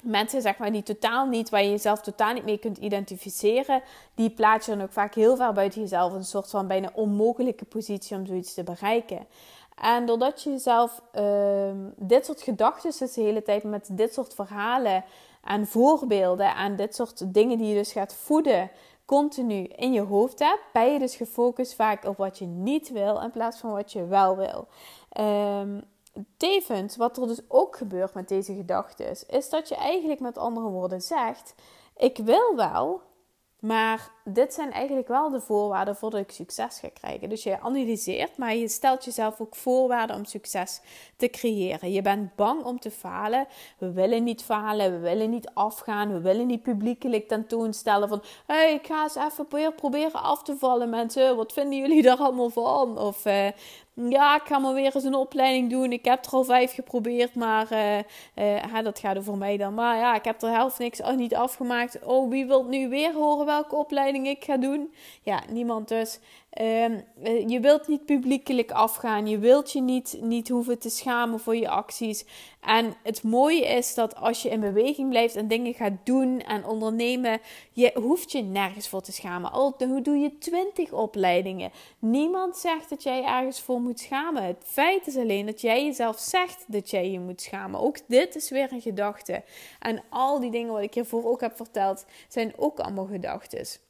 mensen 0.04 0.42
zeg 0.42 0.58
maar, 0.58 0.72
die 0.72 0.84
totaal 0.84 1.26
niet, 1.28 1.50
waar 1.50 1.64
je 1.64 1.70
jezelf 1.70 2.02
totaal 2.02 2.34
niet 2.34 2.46
mee 2.46 2.58
kunt 2.58 2.78
identificeren, 2.78 3.82
die 4.16 4.30
plaats 4.30 4.66
je 4.66 4.72
dan 4.72 4.82
ook 4.82 4.92
vaak 4.92 5.16
heel 5.16 5.36
ver 5.36 5.54
buiten 5.54 5.82
jezelf. 5.82 6.14
Een 6.14 6.24
soort 6.24 6.50
van 6.50 6.68
bijna 6.68 6.90
onmogelijke 6.94 7.66
positie 7.66 8.18
om 8.18 8.26
zoiets 8.26 8.54
te 8.54 8.64
bereiken. 8.64 9.28
En 9.82 10.06
doordat 10.06 10.44
je 10.44 10.50
jezelf 10.50 11.02
ehm, 11.12 11.78
dit 11.96 12.26
soort 12.26 12.42
gedachten 12.42 12.92
dus 13.00 13.14
de 13.14 13.22
hele 13.22 13.42
tijd 13.42 13.64
met 13.64 13.90
dit 13.92 14.14
soort 14.14 14.34
verhalen 14.34 15.04
en 15.44 15.68
voorbeelden 15.68 16.56
en 16.56 16.76
dit 16.76 16.96
soort 16.96 17.34
dingen 17.34 17.58
die 17.58 17.68
je 17.68 17.76
dus 17.76 17.92
gaat 17.92 18.14
voeden, 18.14 18.72
continu 19.06 19.64
in 19.64 19.94
je 19.94 20.02
hoofd 20.02 20.40
hebt, 20.40 20.64
ben 20.74 20.94
je 20.94 21.00
dus 21.00 21.16
gefocust 21.16 21.76
vaak 21.76 22.06
op 22.06 22.18
wat 22.18 22.38
je 22.38 22.46
niet 22.46 22.92
wil 22.92 23.22
in 23.22 23.32
plaats 23.32 23.60
van 23.60 23.72
wat 23.72 23.92
je 23.92 24.06
wel 24.06 24.38
wil. 24.38 24.68
Um, 25.20 25.84
tevens, 26.38 26.95
wat 26.95 27.17
er 27.17 27.28
dus 27.28 27.41
ook 27.48 27.78
gebeurt 27.78 28.13
met 28.13 28.28
deze 28.28 28.56
gedachten, 28.56 29.28
is 29.28 29.50
dat 29.50 29.69
je 29.69 29.76
eigenlijk 29.76 30.19
met 30.19 30.38
andere 30.38 30.69
woorden 30.69 31.02
zegt: 31.02 31.54
Ik 31.98 32.17
wil 32.17 32.56
wel, 32.56 33.02
maar 33.60 34.12
dit 34.34 34.54
zijn 34.54 34.72
eigenlijk 34.72 35.08
wel 35.08 35.30
de 35.30 35.42
voorwaarden 35.42 35.96
voordat 35.96 36.20
ik 36.20 36.32
succes 36.32 36.80
ga 36.80 36.89
krijgen. 36.94 37.30
Dus 37.30 37.44
je 37.44 37.60
analyseert, 37.60 38.38
maar 38.38 38.56
je 38.56 38.68
stelt 38.68 39.06
jezelf 39.06 39.42
ook 39.42 39.56
voorwaarden 39.56 40.15
om 40.15 40.26
succes 40.26 40.82
te 41.15 41.30
creëren. 41.30 41.92
Je 41.92 42.02
bent 42.02 42.36
bang 42.36 42.63
om 42.63 42.80
te 42.80 42.92
falen. 42.92 43.48
We 43.78 43.92
willen 43.92 44.24
niet 44.24 44.44
falen, 44.44 44.92
we 44.92 45.00
willen 45.00 45.30
niet 45.30 45.50
afgaan, 45.54 46.13
we 46.13 46.22
willen 46.22 46.48
niet 46.48 46.63
publiekelijk 46.63 47.28
tentoonstellen 47.28 48.08
van: 48.08 48.22
hé, 48.46 48.56
hey, 48.56 48.74
ik 48.74 48.88
ga 48.88 49.04
eens 49.04 49.15
even 49.15 49.76
proberen 49.76 50.24
af 50.24 50.44
te 50.44 50.58
vallen, 50.58 50.89
mensen. 50.89 51.36
Wat 51.36 51.54
vinden 51.54 51.80
jullie 51.80 52.02
daar 52.02 52.18
allemaal 52.18 52.50
van? 52.50 52.98
Of 52.98 53.26
uh, 53.26 53.48
ja, 54.08 54.36
ik 54.36 54.42
ga 54.46 54.60
maar 54.60 54.74
weer 54.74 54.96
eens 54.96 55.04
een 55.04 55.15
opleiding 55.15 55.70
doen. 55.70 55.92
Ik 55.92 56.06
heb 56.06 56.26
er 56.26 56.32
al 56.32 56.44
vijf 56.44 56.74
geprobeerd, 56.74 57.36
maar 57.36 57.68
uh, 57.72 57.98
uh, 58.74 58.84
dat 58.84 59.00
gaat 59.00 59.15
er 59.15 59.24
voor 59.24 59.38
mij 59.38 59.58
dan. 59.58 59.74
Maar 59.74 59.98
ja, 59.98 60.15
ik 60.15 60.24
heb 60.24 60.42
er 60.42 60.50
helft 60.50 60.80
niks 60.80 61.02
oh, 61.02 61.15
niet 61.15 61.36
afgemaakt. 61.36 62.04
Oh, 62.04 62.30
wie 62.30 62.46
wil 62.46 62.63
nu 62.63 62.89
weer 62.89 63.13
horen 63.13 63.46
welke 63.46 63.76
opleiding 63.76 64.19
ik 64.26 64.44
ga 64.44 64.58
doen? 64.58 64.94
Ja, 65.22 65.44
niemand 65.50 65.88
dus. 65.88 66.20
Ehm, 66.50 67.00
eh, 67.24 67.48
je 67.48 67.60
wilt 67.60 67.88
niet 67.88 68.06
publiekelijk 68.06 68.72
afgaan. 68.72 69.28
Je 69.28 69.38
wilt 69.38 69.72
je 69.72 69.82
niet, 69.82 70.18
niet 70.22 70.50
hoeven 70.50 70.80
te 70.80 70.90
schamen 70.90 71.40
voor 71.40 71.56
je 71.56 71.70
acties. 71.70 72.26
En 72.62 72.94
het 73.04 73.24
mooie 73.24 73.66
is 73.66 73.94
dat 73.94 74.16
als 74.16 74.42
je 74.42 74.50
in 74.50 74.60
beweging 74.60 75.10
blijft 75.10 75.36
en 75.36 75.48
dingen 75.48 75.74
gaat 75.74 75.94
doen 76.04 76.40
en 76.40 76.66
ondernemen, 76.66 77.40
je 77.72 77.92
hoeft 77.94 78.32
je 78.32 78.42
nergens 78.42 78.88
voor 78.88 79.02
te 79.02 79.12
schamen. 79.12 79.52
Al 79.52 79.76
hoe 79.78 80.02
doe 80.02 80.18
je 80.18 80.38
twintig 80.38 80.92
opleidingen? 80.92 81.72
Niemand 82.00 82.58
zegt 82.58 82.90
dat 82.90 83.04
jij 83.04 83.24
ergens 83.24 83.62
voor 83.62 83.82
moet 83.82 84.00
schamen. 84.00 84.44
Het 84.44 84.64
feit 84.66 85.08
is 85.08 85.18
alleen 85.18 85.46
dat 85.46 85.62
jij 85.62 85.86
jezelf 85.86 86.20
zegt 86.20 86.66
dat 86.68 86.90
jij 86.90 87.12
je 87.12 87.20
moet 87.20 87.42
schamen. 87.42 87.80
Ook 87.80 87.98
dit 88.08 88.36
is 88.36 88.50
weer 88.50 88.72
een 88.72 88.82
gedachte. 88.82 89.44
En 89.80 90.04
al 90.10 90.40
die 90.40 90.52
dingen 90.52 90.74
wat 90.74 90.82
ik 90.82 90.94
hiervoor 90.94 91.26
ook 91.26 91.42
heb 91.42 91.56
verteld, 91.56 92.06
zijn 92.28 92.54
ook 92.58 92.80
allemaal 92.80 93.06
gedachten. 93.06 93.88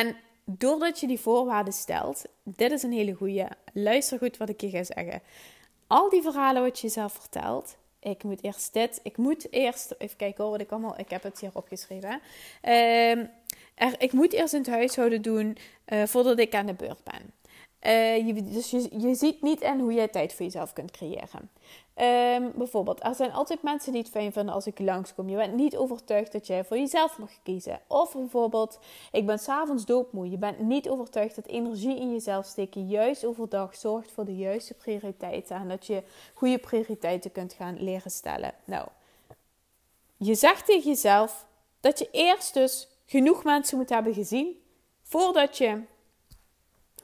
En 0.00 0.16
doordat 0.44 1.00
je 1.00 1.06
die 1.06 1.20
voorwaarden 1.20 1.72
stelt, 1.72 2.24
dit 2.42 2.70
is 2.70 2.82
een 2.82 2.92
hele 2.92 3.12
goede. 3.12 3.48
Luister 3.72 4.18
goed 4.18 4.36
wat 4.36 4.48
ik 4.48 4.60
je 4.60 4.70
ga 4.70 4.84
zeggen. 4.84 5.22
Al 5.86 6.10
die 6.10 6.22
verhalen 6.22 6.62
wat 6.62 6.78
je 6.78 6.86
jezelf 6.86 7.12
vertelt. 7.12 7.76
Ik 8.00 8.22
moet 8.22 8.42
eerst 8.44 8.72
dit. 8.72 9.00
Ik 9.02 9.16
moet 9.16 9.52
eerst. 9.52 9.94
Even 9.98 10.16
kijken 10.16 10.42
hoor, 10.42 10.52
wat 10.52 10.60
ik 10.60 10.70
allemaal. 10.70 10.98
Ik 10.98 11.10
heb 11.10 11.22
het 11.22 11.40
hier 11.40 11.50
opgeschreven. 11.52 12.20
Er, 13.74 13.94
ik 13.98 14.12
moet 14.12 14.32
eerst 14.32 14.52
in 14.52 14.60
het 14.60 14.68
huishouden 14.70 15.22
doen 15.22 15.56
uh, 15.88 16.02
voordat 16.04 16.38
ik 16.38 16.54
aan 16.54 16.66
de 16.66 16.74
beurt 16.74 17.04
ben. 17.04 17.32
Uh, 17.86 18.26
je, 18.26 18.42
dus 18.42 18.70
je, 18.70 18.88
je 18.98 19.14
ziet 19.14 19.42
niet 19.42 19.60
in 19.60 19.78
hoe 19.78 19.92
jij 19.92 20.08
tijd 20.08 20.34
voor 20.34 20.44
jezelf 20.44 20.72
kunt 20.72 20.90
creëren. 20.90 21.50
Um, 21.96 22.52
bijvoorbeeld, 22.54 23.04
er 23.04 23.14
zijn 23.14 23.32
altijd 23.32 23.62
mensen 23.62 23.92
die 23.92 24.00
het 24.00 24.10
fijn 24.10 24.32
vinden 24.32 24.54
als 24.54 24.66
ik 24.66 24.78
langskom. 24.78 25.28
Je 25.28 25.36
bent 25.36 25.54
niet 25.54 25.76
overtuigd 25.76 26.32
dat 26.32 26.46
jij 26.46 26.64
voor 26.64 26.76
jezelf 26.76 27.18
mag 27.18 27.30
kiezen. 27.42 27.80
Of 27.86 28.12
bijvoorbeeld, 28.12 28.78
ik 29.12 29.26
ben 29.26 29.38
s'avonds 29.38 29.84
doodmoe. 29.84 30.30
Je 30.30 30.38
bent 30.38 30.58
niet 30.58 30.88
overtuigd 30.88 31.34
dat 31.34 31.46
energie 31.46 31.96
in 31.96 32.12
jezelf 32.12 32.46
steken 32.46 32.86
juist 32.88 33.24
overdag 33.24 33.76
zorgt 33.76 34.12
voor 34.12 34.24
de 34.24 34.36
juiste 34.36 34.74
prioriteiten. 34.74 35.56
En 35.56 35.68
dat 35.68 35.86
je 35.86 36.02
goede 36.34 36.58
prioriteiten 36.58 37.32
kunt 37.32 37.52
gaan 37.52 37.82
leren 37.82 38.10
stellen. 38.10 38.54
Nou, 38.64 38.88
je 40.16 40.34
zegt 40.34 40.66
tegen 40.66 40.90
jezelf 40.90 41.46
dat 41.80 41.98
je 41.98 42.08
eerst 42.10 42.54
dus 42.54 42.88
genoeg 43.06 43.44
mensen 43.44 43.78
moet 43.78 43.88
hebben 43.88 44.14
gezien 44.14 44.62
voordat 45.02 45.58
je 45.58 45.82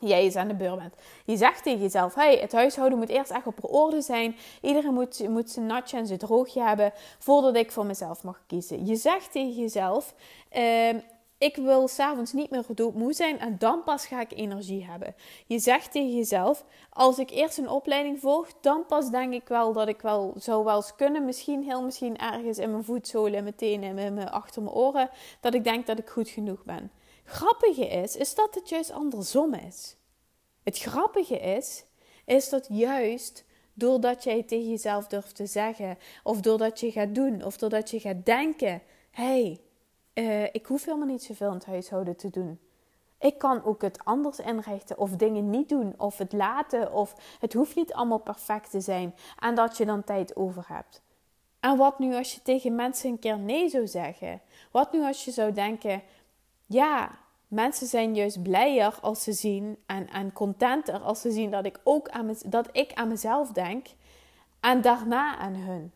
jij 0.00 0.22
eens 0.22 0.36
aan 0.36 0.48
de 0.48 0.54
beurt 0.54 0.78
bent. 0.78 0.94
Je 1.24 1.36
zegt 1.36 1.62
tegen 1.62 1.80
jezelf: 1.80 2.14
hey, 2.14 2.36
het 2.36 2.52
huishouden 2.52 2.98
moet 2.98 3.08
eerst 3.08 3.30
echt 3.30 3.46
op 3.46 3.74
orde 3.74 4.00
zijn. 4.00 4.36
Iedereen 4.62 4.94
moet, 4.94 5.28
moet 5.28 5.50
zijn 5.50 5.66
natje 5.66 5.96
en 5.96 6.06
zijn 6.06 6.18
droogje 6.18 6.62
hebben 6.62 6.92
voordat 7.18 7.56
ik 7.56 7.72
voor 7.72 7.86
mezelf 7.86 8.22
mag 8.22 8.42
kiezen. 8.46 8.86
Je 8.86 8.96
zegt 8.96 9.32
tegen 9.32 9.60
jezelf: 9.60 10.14
uh, 10.56 10.94
ik 11.38 11.56
wil 11.56 11.88
s'avonds 11.88 12.32
niet 12.32 12.50
meer 12.50 12.64
doodmoe 12.74 13.12
zijn 13.12 13.38
en 13.38 13.56
dan 13.58 13.82
pas 13.82 14.06
ga 14.06 14.20
ik 14.20 14.32
energie 14.32 14.84
hebben. 14.84 15.14
Je 15.46 15.58
zegt 15.58 15.92
tegen 15.92 16.16
jezelf: 16.16 16.64
als 16.90 17.18
ik 17.18 17.30
eerst 17.30 17.58
een 17.58 17.68
opleiding 17.68 18.20
volg, 18.20 18.48
dan 18.60 18.86
pas 18.86 19.10
denk 19.10 19.32
ik 19.32 19.48
wel 19.48 19.72
dat 19.72 19.88
ik 19.88 20.00
wel 20.00 20.34
zou 20.36 20.64
wel 20.64 20.76
eens 20.76 20.96
kunnen. 20.96 21.24
Misschien 21.24 21.62
heel 21.62 21.82
misschien 21.82 22.18
ergens 22.18 22.58
in 22.58 22.70
mijn 22.70 22.84
voetzolen, 22.84 23.34
in 23.34 23.42
mijn 23.42 23.54
tenen, 23.54 23.94
mijn, 23.94 24.30
achter 24.30 24.62
mijn 24.62 24.74
oren, 24.74 25.10
dat 25.40 25.54
ik 25.54 25.64
denk 25.64 25.86
dat 25.86 25.98
ik 25.98 26.08
goed 26.08 26.28
genoeg 26.28 26.64
ben 26.64 26.90
grappige 27.30 27.88
is, 27.88 28.16
is 28.16 28.34
dat 28.34 28.54
het 28.54 28.68
juist 28.68 28.90
andersom 28.90 29.54
is. 29.54 29.96
Het 30.62 30.78
grappige 30.78 31.38
is, 31.38 31.84
is 32.24 32.48
dat 32.48 32.66
juist 32.68 33.44
doordat 33.74 34.24
jij 34.24 34.42
tegen 34.42 34.68
jezelf 34.68 35.06
durft 35.06 35.36
te 35.36 35.46
zeggen, 35.46 35.98
of 36.22 36.40
doordat 36.40 36.80
je 36.80 36.90
gaat 36.90 37.14
doen, 37.14 37.44
of 37.44 37.56
doordat 37.56 37.90
je 37.90 38.00
gaat 38.00 38.24
denken: 38.24 38.82
hey, 39.10 39.60
uh, 40.14 40.44
ik 40.44 40.66
hoef 40.66 40.84
helemaal 40.84 41.06
niet 41.06 41.22
zoveel 41.22 41.48
in 41.48 41.54
het 41.54 41.66
huishouden 41.66 42.16
te 42.16 42.30
doen. 42.30 42.58
Ik 43.18 43.38
kan 43.38 43.64
ook 43.64 43.82
het 43.82 44.04
anders 44.04 44.38
inrichten, 44.38 44.98
of 44.98 45.10
dingen 45.10 45.50
niet 45.50 45.68
doen, 45.68 45.94
of 45.96 46.18
het 46.18 46.32
laten, 46.32 46.92
of 46.92 47.14
het 47.38 47.52
hoeft 47.52 47.76
niet 47.76 47.92
allemaal 47.92 48.18
perfect 48.18 48.70
te 48.70 48.80
zijn, 48.80 49.14
en 49.38 49.54
dat 49.54 49.76
je 49.76 49.86
dan 49.86 50.04
tijd 50.04 50.36
over 50.36 50.64
hebt. 50.68 51.02
En 51.60 51.76
wat 51.76 51.98
nu 51.98 52.14
als 52.14 52.34
je 52.34 52.42
tegen 52.42 52.74
mensen 52.74 53.10
een 53.10 53.18
keer 53.18 53.38
nee 53.38 53.68
zou 53.68 53.86
zeggen? 53.86 54.40
Wat 54.70 54.92
nu 54.92 55.04
als 55.04 55.24
je 55.24 55.30
zou 55.30 55.52
denken: 55.52 56.02
ja, 56.70 57.10
mensen 57.48 57.86
zijn 57.86 58.14
juist 58.14 58.42
blijer 58.42 58.98
als 59.00 59.22
ze 59.22 59.32
zien 59.32 59.78
en, 59.86 60.08
en 60.08 60.32
contenter 60.32 61.00
als 61.00 61.20
ze 61.20 61.30
zien 61.30 61.50
dat 61.50 61.64
ik 61.64 61.80
ook 61.84 62.08
aan, 62.08 62.36
dat 62.46 62.68
ik 62.72 62.92
aan 62.92 63.08
mezelf 63.08 63.52
denk 63.52 63.86
en 64.60 64.80
daarna 64.80 65.36
aan 65.36 65.54
hun. 65.54 65.92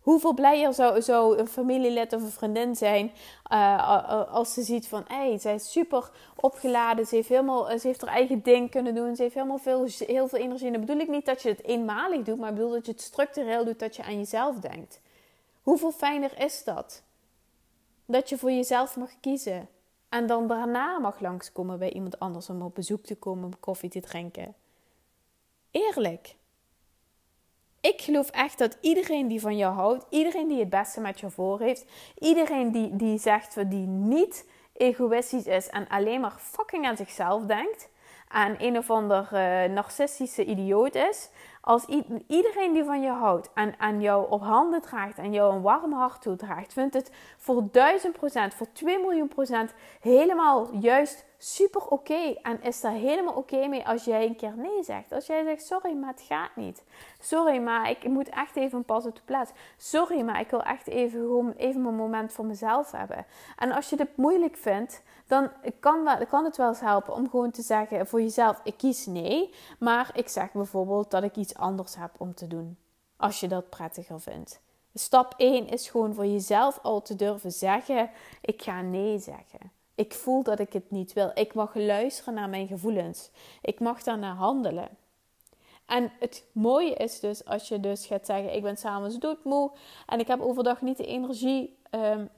Hoeveel 0.00 0.34
blijer 0.34 0.74
zou, 0.74 1.02
zou 1.02 1.38
een 1.38 1.48
familielid 1.48 2.12
of 2.12 2.22
een 2.22 2.30
vriendin 2.30 2.76
zijn 2.76 3.12
uh, 3.52 4.28
als 4.32 4.52
ze 4.52 4.62
ziet 4.62 4.88
van, 4.88 5.04
hey, 5.06 5.38
zij 5.38 5.54
is 5.54 5.72
super 5.72 6.10
opgeladen, 6.40 7.06
ze 7.06 7.14
heeft, 7.14 7.28
helemaal, 7.28 7.78
ze 7.78 7.86
heeft 7.86 8.00
haar 8.00 8.14
eigen 8.14 8.42
ding 8.42 8.70
kunnen 8.70 8.94
doen, 8.94 9.16
ze 9.16 9.22
heeft 9.22 9.34
helemaal 9.34 9.58
veel, 9.58 9.86
heel 9.98 10.28
veel 10.28 10.38
energie. 10.38 10.72
En 10.72 10.80
bedoel 10.80 11.00
ik 11.00 11.08
niet 11.08 11.26
dat 11.26 11.42
je 11.42 11.48
het 11.48 11.64
eenmalig 11.64 12.22
doet, 12.22 12.38
maar 12.38 12.48
ik 12.48 12.54
bedoel 12.54 12.70
dat 12.70 12.86
je 12.86 12.92
het 12.92 13.00
structureel 13.00 13.64
doet, 13.64 13.78
dat 13.78 13.96
je 13.96 14.02
aan 14.02 14.18
jezelf 14.18 14.56
denkt. 14.56 15.00
Hoeveel 15.62 15.92
fijner 15.92 16.38
is 16.38 16.64
dat? 16.64 17.02
Dat 18.12 18.28
je 18.28 18.38
voor 18.38 18.50
jezelf 18.50 18.96
mag 18.96 19.10
kiezen. 19.20 19.68
En 20.08 20.26
dan 20.26 20.46
daarna 20.46 20.98
mag 20.98 21.20
langskomen 21.20 21.78
bij 21.78 21.92
iemand 21.92 22.18
anders 22.18 22.48
om 22.50 22.62
op 22.62 22.74
bezoek 22.74 23.04
te 23.04 23.16
komen 23.16 23.44
om 23.44 23.60
koffie 23.60 23.90
te 23.90 24.00
drinken. 24.00 24.54
Eerlijk. 25.70 26.36
Ik 27.80 28.00
geloof 28.00 28.30
echt 28.30 28.58
dat 28.58 28.78
iedereen 28.80 29.28
die 29.28 29.40
van 29.40 29.56
jou 29.56 29.74
houdt, 29.74 30.06
iedereen 30.10 30.48
die 30.48 30.58
het 30.58 30.70
beste 30.70 31.00
met 31.00 31.20
je 31.20 31.30
voor 31.30 31.60
heeft, 31.60 31.84
iedereen 32.18 32.72
die, 32.72 32.96
die 32.96 33.18
zegt 33.18 33.70
die 33.70 33.86
niet 33.86 34.48
egoïstisch 34.72 35.46
is 35.46 35.68
en 35.68 35.88
alleen 35.88 36.20
maar 36.20 36.36
fucking 36.38 36.86
aan 36.86 36.96
zichzelf 36.96 37.44
denkt, 37.44 37.88
aan 38.28 38.54
een 38.58 38.78
of 38.78 38.90
ander 38.90 39.22
uh, 39.32 39.74
narcistische 39.74 40.44
idioot 40.44 40.94
is, 40.94 41.28
als 41.64 41.84
iedereen 42.26 42.72
die 42.72 42.84
van 42.84 43.02
je 43.02 43.10
houdt 43.10 43.50
en 43.54 43.74
aan 43.78 44.00
jou 44.00 44.30
op 44.30 44.42
handen 44.42 44.80
draagt 44.80 45.18
en 45.18 45.32
jou 45.32 45.54
een 45.54 45.62
warm 45.62 45.92
hart 45.92 46.22
toedraagt, 46.22 46.72
vindt 46.72 46.94
het 46.94 47.10
voor 47.38 47.68
duizend 47.72 48.12
procent, 48.12 48.54
voor 48.54 48.72
2 48.72 48.98
miljoen 48.98 49.28
procent 49.28 49.74
helemaal 50.00 50.68
juist 50.74 51.24
super 51.42 51.86
oké. 51.86 52.34
En 52.42 52.62
is 52.62 52.80
daar 52.80 52.92
helemaal 52.92 53.34
oké 53.34 53.66
mee 53.66 53.86
als 53.86 54.04
jij 54.04 54.26
een 54.26 54.36
keer 54.36 54.54
nee 54.56 54.82
zegt. 54.82 55.12
Als 55.12 55.26
jij 55.26 55.44
zegt, 55.44 55.66
sorry, 55.66 55.92
maar 55.92 56.10
het 56.10 56.24
gaat 56.28 56.56
niet. 56.56 56.84
Sorry, 57.20 57.58
maar 57.58 57.90
ik 57.90 58.04
moet 58.04 58.28
echt 58.28 58.56
even 58.56 58.78
een 58.78 58.84
pas 58.84 59.06
op 59.06 59.14
de 59.14 59.22
plaats. 59.24 59.50
Sorry, 59.76 60.20
maar 60.20 60.40
ik 60.40 60.50
wil 60.50 60.62
echt 60.62 60.86
even, 60.86 61.54
even 61.56 61.84
een 61.84 61.94
moment 61.94 62.32
voor 62.32 62.46
mezelf 62.46 62.90
hebben. 62.90 63.26
En 63.58 63.72
als 63.72 63.90
je 63.90 63.96
dit 63.96 64.16
moeilijk 64.16 64.56
vindt, 64.56 65.02
dan 65.26 65.50
kan, 65.80 66.08
kan 66.28 66.44
het 66.44 66.56
wel 66.56 66.68
eens 66.68 66.80
helpen 66.80 67.14
om 67.14 67.30
gewoon 67.30 67.50
te 67.50 67.62
zeggen 67.62 68.06
voor 68.06 68.20
jezelf, 68.20 68.60
ik 68.64 68.76
kies 68.76 69.06
nee. 69.06 69.54
Maar 69.78 70.10
ik 70.14 70.28
zeg 70.28 70.52
bijvoorbeeld 70.52 71.10
dat 71.10 71.22
ik 71.22 71.36
iets 71.36 71.51
anders 71.56 71.94
heb 71.94 72.10
om 72.18 72.34
te 72.34 72.46
doen. 72.46 72.76
Als 73.16 73.40
je 73.40 73.48
dat 73.48 73.70
prettiger 73.70 74.20
vindt. 74.20 74.60
Stap 74.94 75.34
1 75.36 75.68
is 75.68 75.88
gewoon 75.88 76.14
voor 76.14 76.26
jezelf 76.26 76.78
al 76.82 77.02
te 77.02 77.16
durven 77.16 77.52
zeggen: 77.52 78.10
ik 78.40 78.62
ga 78.62 78.80
nee 78.80 79.18
zeggen. 79.18 79.72
Ik 79.94 80.14
voel 80.14 80.42
dat 80.42 80.58
ik 80.58 80.72
het 80.72 80.90
niet 80.90 81.12
wil. 81.12 81.30
Ik 81.34 81.54
mag 81.54 81.74
luisteren 81.74 82.34
naar 82.34 82.48
mijn 82.48 82.66
gevoelens. 82.66 83.30
Ik 83.62 83.80
mag 83.80 84.02
daarna 84.02 84.34
handelen. 84.34 84.88
En 85.86 86.12
het 86.18 86.44
mooie 86.52 86.94
is 86.94 87.20
dus 87.20 87.44
als 87.44 87.68
je 87.68 87.80
dus 87.80 88.06
gaat 88.06 88.26
zeggen: 88.26 88.54
Ik 88.54 88.62
ben 88.62 88.76
s'avonds 88.76 89.18
doodmoe 89.18 89.70
en 90.06 90.20
ik 90.20 90.26
heb 90.26 90.40
overdag 90.40 90.80
niet 90.80 90.96
de 90.96 91.06
energie 91.06 91.76
um, 91.90 92.28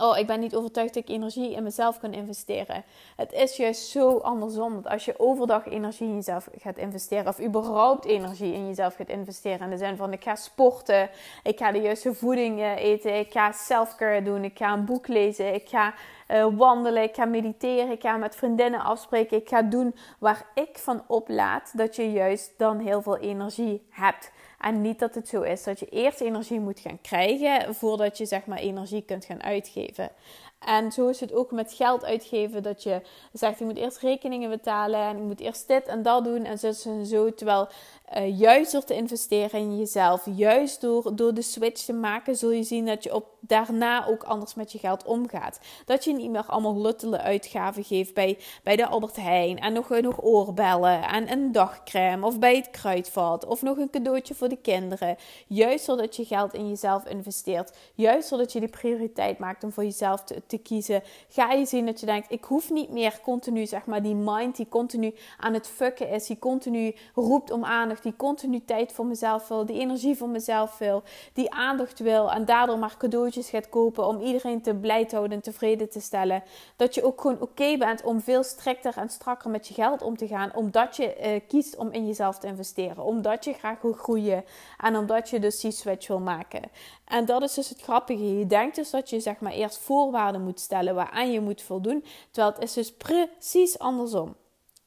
Oh, 0.00 0.18
ik 0.18 0.26
ben 0.26 0.40
niet 0.40 0.54
overtuigd 0.54 0.94
dat 0.94 1.02
ik 1.02 1.08
energie 1.08 1.52
in 1.52 1.62
mezelf 1.62 1.98
kan 1.98 2.12
investeren. 2.12 2.84
Het 3.16 3.32
is 3.32 3.56
juist 3.56 3.88
zo 3.88 4.18
andersom. 4.18 4.74
Dat 4.74 4.92
als 4.92 5.04
je 5.04 5.18
overdag 5.18 5.66
energie 5.66 6.08
in 6.08 6.14
jezelf 6.14 6.48
gaat 6.58 6.76
investeren, 6.76 7.26
of 7.26 7.40
überhaupt 7.40 8.04
energie 8.04 8.52
in 8.52 8.66
jezelf 8.66 8.94
gaat 8.94 9.08
investeren, 9.08 9.60
in 9.60 9.70
de 9.70 9.76
zin 9.76 9.96
van 9.96 10.12
ik 10.12 10.22
ga 10.22 10.34
sporten, 10.34 11.10
ik 11.42 11.58
ga 11.58 11.72
de 11.72 11.80
juiste 11.80 12.14
voeding 12.14 12.60
eh, 12.60 12.76
eten, 12.76 13.18
ik 13.18 13.32
ga 13.32 13.52
selfcare 13.52 14.22
doen, 14.22 14.44
ik 14.44 14.58
ga 14.58 14.72
een 14.72 14.84
boek 14.84 15.08
lezen, 15.08 15.54
ik 15.54 15.68
ga 15.68 15.94
uh, 16.28 16.46
wandelen, 16.56 17.02
ik 17.02 17.14
ga 17.14 17.24
mediteren, 17.24 17.90
ik 17.90 18.00
ga 18.00 18.16
met 18.16 18.36
vriendinnen 18.36 18.80
afspreken, 18.80 19.36
ik 19.36 19.48
ga 19.48 19.62
doen 19.62 19.94
waar 20.18 20.46
ik 20.54 20.78
van 20.78 21.02
oplaad, 21.06 21.72
dat 21.76 21.96
je 21.96 22.12
juist 22.12 22.52
dan 22.56 22.78
heel 22.78 23.02
veel 23.02 23.18
energie 23.18 23.86
hebt. 23.90 24.30
En 24.58 24.80
niet 24.80 24.98
dat 24.98 25.14
het 25.14 25.28
zo 25.28 25.42
is 25.42 25.62
dat 25.62 25.80
je 25.80 25.86
eerst 25.86 26.20
energie 26.20 26.60
moet 26.60 26.80
gaan 26.80 27.00
krijgen 27.00 27.74
voordat 27.74 28.18
je 28.18 28.26
zeg 28.26 28.46
maar 28.46 28.58
energie 28.58 29.02
kunt 29.02 29.24
gaan 29.24 29.42
uitgeven. 29.42 30.10
En 30.58 30.92
zo 30.92 31.08
is 31.08 31.20
het 31.20 31.32
ook 31.32 31.50
met 31.50 31.72
geld 31.72 32.04
uitgeven. 32.04 32.62
Dat 32.62 32.82
je 32.82 33.00
zegt, 33.32 33.60
ik 33.60 33.66
moet 33.66 33.76
eerst 33.76 33.98
rekeningen 33.98 34.50
betalen. 34.50 35.00
En 35.00 35.16
ik 35.16 35.22
moet 35.22 35.40
eerst 35.40 35.68
dit 35.68 35.86
en 35.86 36.02
dat 36.02 36.24
doen. 36.24 36.44
En 36.44 36.58
zo 36.58 36.72
zo. 37.04 37.34
Terwijl 37.34 37.68
uh, 38.16 38.38
juist 38.38 38.72
door 38.72 38.84
te 38.84 38.94
investeren 38.94 39.60
in 39.60 39.78
jezelf. 39.78 40.26
Juist 40.36 40.80
door, 40.80 41.16
door 41.16 41.34
de 41.34 41.42
switch 41.42 41.84
te 41.84 41.92
maken. 41.92 42.36
Zul 42.36 42.50
je 42.50 42.62
zien 42.62 42.86
dat 42.86 43.04
je 43.04 43.14
op, 43.14 43.26
daarna 43.40 44.06
ook 44.06 44.22
anders 44.22 44.54
met 44.54 44.72
je 44.72 44.78
geld 44.78 45.04
omgaat. 45.04 45.60
Dat 45.84 46.04
je 46.04 46.12
niet 46.12 46.30
meer 46.30 46.44
allemaal 46.46 46.80
luttele 46.80 47.20
uitgaven 47.20 47.84
geeft 47.84 48.14
bij, 48.14 48.38
bij 48.62 48.76
de 48.76 48.86
Albert 48.86 49.16
Heijn. 49.16 49.58
En 49.58 49.72
nog, 49.72 49.88
nog 49.88 50.22
oorbellen. 50.22 51.02
En 51.02 51.32
een 51.32 51.52
dagcrème. 51.52 52.26
Of 52.26 52.38
bij 52.38 52.56
het 52.56 52.70
kruidvat. 52.70 53.46
Of 53.46 53.62
nog 53.62 53.76
een 53.76 53.90
cadeautje 53.90 54.34
voor 54.34 54.48
de 54.48 54.56
kinderen. 54.56 55.16
Juist 55.46 55.86
doordat 55.86 56.16
je 56.16 56.24
geld 56.24 56.54
in 56.54 56.68
jezelf 56.68 57.04
investeert. 57.04 57.76
Juist 57.94 58.30
doordat 58.30 58.52
je 58.52 58.60
de 58.60 58.68
prioriteit 58.68 59.38
maakt 59.38 59.64
om 59.64 59.72
voor 59.72 59.84
jezelf 59.84 60.24
te 60.24 60.47
te 60.48 60.58
kiezen, 60.58 61.02
ga 61.28 61.52
je 61.52 61.66
zien 61.66 61.86
dat 61.86 62.00
je 62.00 62.06
denkt: 62.06 62.32
ik 62.32 62.44
hoef 62.44 62.70
niet 62.70 62.90
meer 62.90 63.20
continu, 63.22 63.66
zeg 63.66 63.86
maar, 63.86 64.02
die 64.02 64.14
mind 64.14 64.56
die 64.56 64.68
continu 64.68 65.14
aan 65.38 65.54
het 65.54 65.66
fucken 65.66 66.08
is, 66.08 66.26
die 66.26 66.38
continu 66.38 66.94
roept 67.14 67.50
om 67.50 67.64
aandacht, 67.64 68.02
die 68.02 68.16
continu 68.16 68.64
tijd 68.64 68.92
voor 68.92 69.06
mezelf 69.06 69.48
wil, 69.48 69.66
die 69.66 69.80
energie 69.80 70.16
voor 70.16 70.28
mezelf 70.28 70.78
wil, 70.78 71.02
die 71.32 71.52
aandacht 71.52 71.98
wil 71.98 72.32
en 72.32 72.44
daardoor 72.44 72.78
maar 72.78 72.96
cadeautjes 72.98 73.48
gaat 73.48 73.68
kopen 73.68 74.06
om 74.06 74.20
iedereen 74.20 74.62
te 74.62 74.74
blij 74.74 75.04
te 75.04 75.14
houden 75.14 75.36
en 75.36 75.42
tevreden 75.42 75.90
te 75.90 76.00
stellen. 76.00 76.42
Dat 76.76 76.94
je 76.94 77.04
ook 77.04 77.20
gewoon 77.20 77.40
oké 77.40 77.76
bent 77.76 78.02
om 78.02 78.20
veel 78.20 78.42
strikter 78.42 78.96
en 78.96 79.08
strakker 79.08 79.50
met 79.50 79.68
je 79.68 79.74
geld 79.74 80.02
om 80.02 80.16
te 80.16 80.26
gaan, 80.26 80.54
omdat 80.54 80.96
je 80.96 81.16
uh, 81.20 81.40
kiest 81.48 81.76
om 81.76 81.90
in 81.90 82.06
jezelf 82.06 82.38
te 82.38 82.46
investeren, 82.46 83.04
omdat 83.04 83.44
je 83.44 83.52
graag 83.52 83.80
wil 83.80 83.92
groeien 83.92 84.44
en 84.78 84.96
omdat 84.96 85.30
je 85.30 85.40
dus 85.40 85.60
die 85.60 85.70
switch 85.70 86.06
wil 86.06 86.20
maken. 86.20 86.62
En 87.04 87.24
dat 87.24 87.42
is 87.42 87.54
dus 87.54 87.68
het 87.68 87.80
grappige. 87.80 88.38
Je 88.38 88.46
denkt 88.46 88.76
dus 88.76 88.90
dat 88.90 89.10
je 89.10 89.20
zeg 89.20 89.40
maar 89.40 89.52
eerst 89.52 89.78
voorwaarden 89.78 90.37
moet 90.38 90.60
stellen 90.60 90.94
waaraan 90.94 91.32
je 91.32 91.40
moet 91.40 91.62
voldoen. 91.62 92.04
Terwijl 92.30 92.54
het 92.54 92.62
is 92.62 92.72
dus 92.72 92.94
precies 92.94 93.78
andersom. 93.78 94.36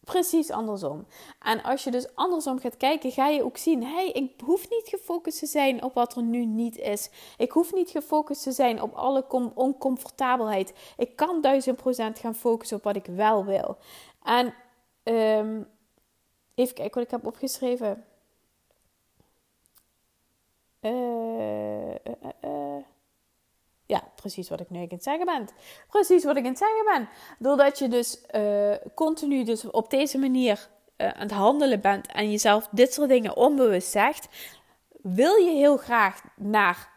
Precies 0.04 0.50
andersom. 0.50 1.06
En 1.40 1.64
als 1.64 1.84
je 1.84 1.92
dus 1.92 2.16
andersom 2.16 2.60
gaat 2.60 2.78
kijken, 2.78 3.12
ga 3.12 3.28
je 3.28 3.44
ook 3.44 3.58
zien: 3.58 3.84
hé, 3.84 3.94
hey, 3.94 4.10
ik 4.10 4.42
hoef 4.44 4.70
niet 4.70 4.88
gefocust 4.88 5.40
te 5.40 5.46
zijn 5.46 5.84
op 5.84 5.94
wat 5.94 6.16
er 6.16 6.24
nu 6.24 6.46
niet 6.46 6.78
is. 6.78 7.10
Ik 7.38 7.52
hoef 7.52 7.74
niet 7.74 7.90
gefocust 7.90 8.44
te 8.44 8.52
zijn 8.52 8.82
op 8.82 8.94
alle 8.94 9.26
oncomfortabelheid. 9.54 10.74
Ik 10.98 11.16
kan 11.16 11.42
duizend 11.42 11.78
procent 11.78 12.20
gaan 12.20 12.36
focussen 12.36 12.78
op 12.78 12.84
wat 12.84 12.96
ik 12.96 13.06
wel 13.06 13.46
wil. 13.46 13.78
En 14.24 14.54
um, 15.04 15.68
even 16.56 16.76
kijken 16.76 16.94
wat 16.94 17.04
ik 17.04 17.12
heb 17.12 17.26
opgeschreven. 17.26 18.06
Uh, 20.82 21.96
ja, 22.42 22.84
precies 24.22 24.50
wat 24.50 24.60
ik 24.60 24.70
nu 24.70 24.80
aan 24.80 24.88
het 24.90 25.04
zeggen 25.04 25.26
ben. 25.26 25.48
Precies 25.90 26.24
wat 26.24 26.36
ik 26.36 26.44
aan 26.44 26.50
het 26.50 26.58
zeggen 26.58 26.86
ben. 26.86 27.10
Doordat 27.40 27.80
je 27.80 27.88
dus 27.88 28.22
continu 28.96 29.44
dus 29.44 29.66
op 29.66 29.90
deze 29.90 30.18
manier 30.18 30.68
aan 30.98 31.14
het 31.18 31.32
handelen 31.32 31.82
bent 31.82 32.08
en 32.08 32.32
jezelf 32.32 32.68
dit 32.72 32.94
soort 32.94 33.10
dingen 33.10 33.36
onbewust 33.36 33.92
zegt, 33.92 34.28
wil 35.02 35.36
je 35.36 35.52
heel 35.52 35.78
graag 35.78 36.22
naar 36.36 36.90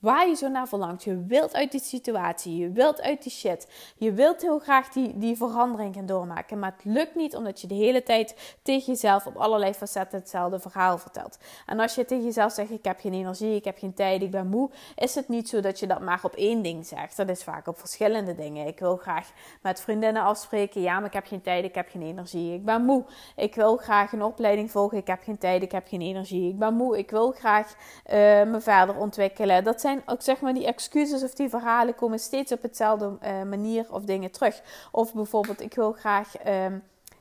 Waar 0.00 0.28
je 0.28 0.34
zo 0.34 0.48
naar 0.48 0.68
verlangt. 0.68 1.04
Je 1.04 1.24
wilt 1.26 1.54
uit 1.54 1.70
die 1.70 1.80
situatie. 1.80 2.56
Je 2.56 2.70
wilt 2.70 3.00
uit 3.00 3.22
die 3.22 3.32
shit. 3.32 3.68
Je 3.96 4.12
wilt 4.12 4.42
heel 4.42 4.58
graag 4.58 4.88
die, 4.88 5.18
die 5.18 5.36
verandering 5.36 5.94
gaan 5.94 6.06
doormaken. 6.06 6.58
Maar 6.58 6.72
het 6.76 6.84
lukt 6.84 7.14
niet 7.14 7.36
omdat 7.36 7.60
je 7.60 7.66
de 7.66 7.74
hele 7.74 8.02
tijd 8.02 8.56
tegen 8.62 8.92
jezelf 8.92 9.26
op 9.26 9.36
allerlei 9.36 9.74
facetten 9.74 10.18
hetzelfde 10.18 10.60
verhaal 10.60 10.98
vertelt. 10.98 11.38
En 11.66 11.80
als 11.80 11.94
je 11.94 12.04
tegen 12.04 12.24
jezelf 12.24 12.52
zegt: 12.52 12.70
Ik 12.70 12.84
heb 12.84 13.00
geen 13.00 13.12
energie, 13.12 13.54
ik 13.54 13.64
heb 13.64 13.78
geen 13.78 13.94
tijd, 13.94 14.22
ik 14.22 14.30
ben 14.30 14.46
moe. 14.46 14.70
Is 14.96 15.14
het 15.14 15.28
niet 15.28 15.48
zo 15.48 15.60
dat 15.60 15.78
je 15.78 15.86
dat 15.86 16.00
maar 16.00 16.20
op 16.22 16.34
één 16.34 16.62
ding 16.62 16.86
zegt. 16.86 17.16
Dat 17.16 17.28
is 17.28 17.44
vaak 17.44 17.66
op 17.66 17.78
verschillende 17.78 18.34
dingen. 18.34 18.66
Ik 18.66 18.78
wil 18.78 18.96
graag 18.96 19.30
met 19.62 19.80
vriendinnen 19.80 20.22
afspreken. 20.22 20.80
Ja, 20.80 20.94
maar 20.94 21.08
ik 21.08 21.12
heb 21.12 21.26
geen 21.26 21.42
tijd, 21.42 21.64
ik 21.64 21.74
heb 21.74 21.88
geen 21.90 22.02
energie. 22.02 22.54
Ik 22.54 22.64
ben 22.64 22.84
moe. 22.84 23.04
Ik 23.36 23.54
wil 23.54 23.76
graag 23.76 24.12
een 24.12 24.22
opleiding 24.22 24.70
volgen. 24.70 24.98
Ik 24.98 25.06
heb 25.06 25.22
geen 25.22 25.38
tijd, 25.38 25.62
ik 25.62 25.72
heb 25.72 25.88
geen 25.88 26.00
energie. 26.00 26.48
Ik 26.48 26.58
ben 26.58 26.74
moe. 26.74 26.98
Ik 26.98 27.10
wil 27.10 27.30
graag 27.30 27.74
uh, 28.06 28.14
me 28.52 28.56
verder 28.60 28.96
ontwikkelen. 28.96 29.64
Dat 29.64 29.80
zijn 29.80 29.89
ook 30.06 30.22
zeg 30.22 30.40
maar 30.40 30.54
die 30.54 30.66
excuses 30.66 31.22
of 31.22 31.34
die 31.34 31.48
verhalen 31.48 31.94
komen 31.94 32.18
steeds 32.18 32.52
op 32.52 32.62
hetzelfde 32.62 33.18
uh, 33.22 33.42
manier 33.42 33.86
of 33.90 34.04
dingen 34.04 34.30
terug. 34.30 34.62
Of 34.92 35.14
bijvoorbeeld, 35.14 35.60
ik 35.60 35.74
wil 35.74 35.92
graag. 35.92 36.36
Ehm, 36.36 36.78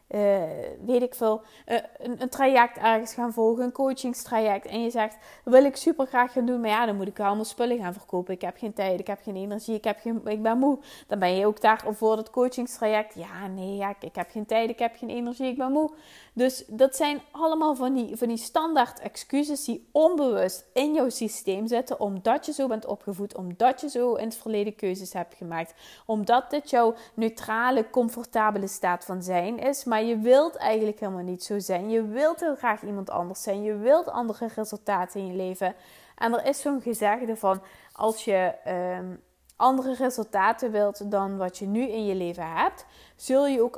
uh, 0.10 0.43
weet 0.86 1.02
ik 1.02 1.15
veel, 1.15 1.41
uh, 1.67 1.78
een, 1.98 2.30
traject 2.30 2.78
ergens 2.78 3.13
gaan 3.13 3.34
volgen, 3.34 3.63
een 3.63 3.72
coachingstraject. 3.72 4.65
En 4.65 4.84
je 4.84 4.89
zegt, 4.89 5.17
wil 5.43 5.65
ik 5.65 5.76
super 5.76 6.06
graag 6.06 6.32
gaan 6.32 6.45
doen, 6.45 6.62
maar 6.62 6.69
ja, 6.69 6.86
dan 6.86 6.95
moet 6.95 7.08
ik 7.08 7.19
allemaal 7.19 7.45
spullen 7.45 7.78
gaan 7.78 7.93
verkopen. 7.93 8.34
Ik 8.34 8.41
heb 8.41 8.58
geen 8.58 8.74
tijd, 8.74 9.00
ik 9.00 9.08
heb 9.08 9.19
geen 9.24 9.36
energie, 9.36 9.76
ik, 9.76 9.84
heb 9.84 10.00
ik 10.26 10.41
ben 10.41 10.58
moe. 10.58 10.80
Dan 11.08 11.19
ben 11.19 11.36
je 11.36 11.45
ook 11.45 11.62
daar 11.62 11.84
voor 11.91 12.15
dat 12.15 12.30
coachingstraject. 12.30 13.15
Ja, 13.15 13.48
nee, 13.48 13.76
ja, 13.76 13.89
ik, 13.89 14.04
ik 14.04 14.15
heb 14.15 14.30
geen 14.32 14.45
tijd, 14.45 14.69
ik 14.69 14.80
heb 14.80 14.95
geen 14.95 15.10
energie, 15.10 15.48
ik 15.48 15.58
ben 15.58 15.72
moe. 15.72 15.91
Dus 16.34 16.63
dat 16.67 16.95
zijn 16.95 17.22
allemaal 17.32 17.76
van 17.76 17.93
die, 17.93 18.15
van 18.15 18.28
die 18.28 18.38
standaard 18.38 19.00
excuses 19.00 19.65
die 19.65 19.89
onbewust 19.91 20.65
in 20.74 20.93
jouw 20.93 21.10
systeem 21.10 21.67
zitten, 21.67 22.00
omdat 22.00 22.45
je 22.45 22.54
zo 22.54 22.67
bent 22.67 22.86
opgevoed, 22.86 23.36
omdat 23.36 23.82
je 23.82 23.89
zo 23.89 24.13
in 24.13 24.26
het 24.26 24.36
verleden 24.36 24.76
keuzes 24.76 25.13
hebt 25.13 25.36
gemaakt, 25.36 25.74
omdat 26.06 26.50
dit 26.50 26.69
jouw 26.69 26.95
neutrale, 27.13 27.89
comfortabele 27.89 28.67
staat 28.67 29.06
van 29.06 29.24
zijn 29.24 29.58
is. 29.58 29.84
Maar 29.84 29.99
je 30.00 30.18
wilt 30.18 30.56
eigenlijk 30.56 31.00
helemaal 31.00 31.24
niet 31.24 31.44
zo 31.44 31.60
zijn. 31.60 31.90
Je 31.90 32.04
wilt 32.08 32.40
heel 32.40 32.56
graag 32.56 32.84
iemand 32.84 33.10
anders 33.10 33.44
zijn. 33.44 33.64
Je 33.64 33.78
wilt 33.78 34.10
andere 34.10 34.50
resultaten 34.56 35.20
in 35.20 35.28
je 35.28 35.34
leven. 35.34 35.76
En 36.16 36.34
er 36.34 36.46
is 36.46 36.62
zo'n 36.62 36.82
gezegde 36.82 37.36
van 37.36 37.62
als 37.92 38.26
je 38.26 38.54
ehm, 38.64 39.16
andere 39.56 39.94
resultaten 39.94 40.72
wilt 40.72 41.12
dan 41.12 41.38
wat 41.38 41.58
je 41.58 41.66
nu 41.66 41.82
in 41.82 42.06
je 42.06 42.16
leven 42.16 42.54
hebt, 42.54 42.86
zul 43.21 43.47
je 43.47 43.62
ook 43.62 43.77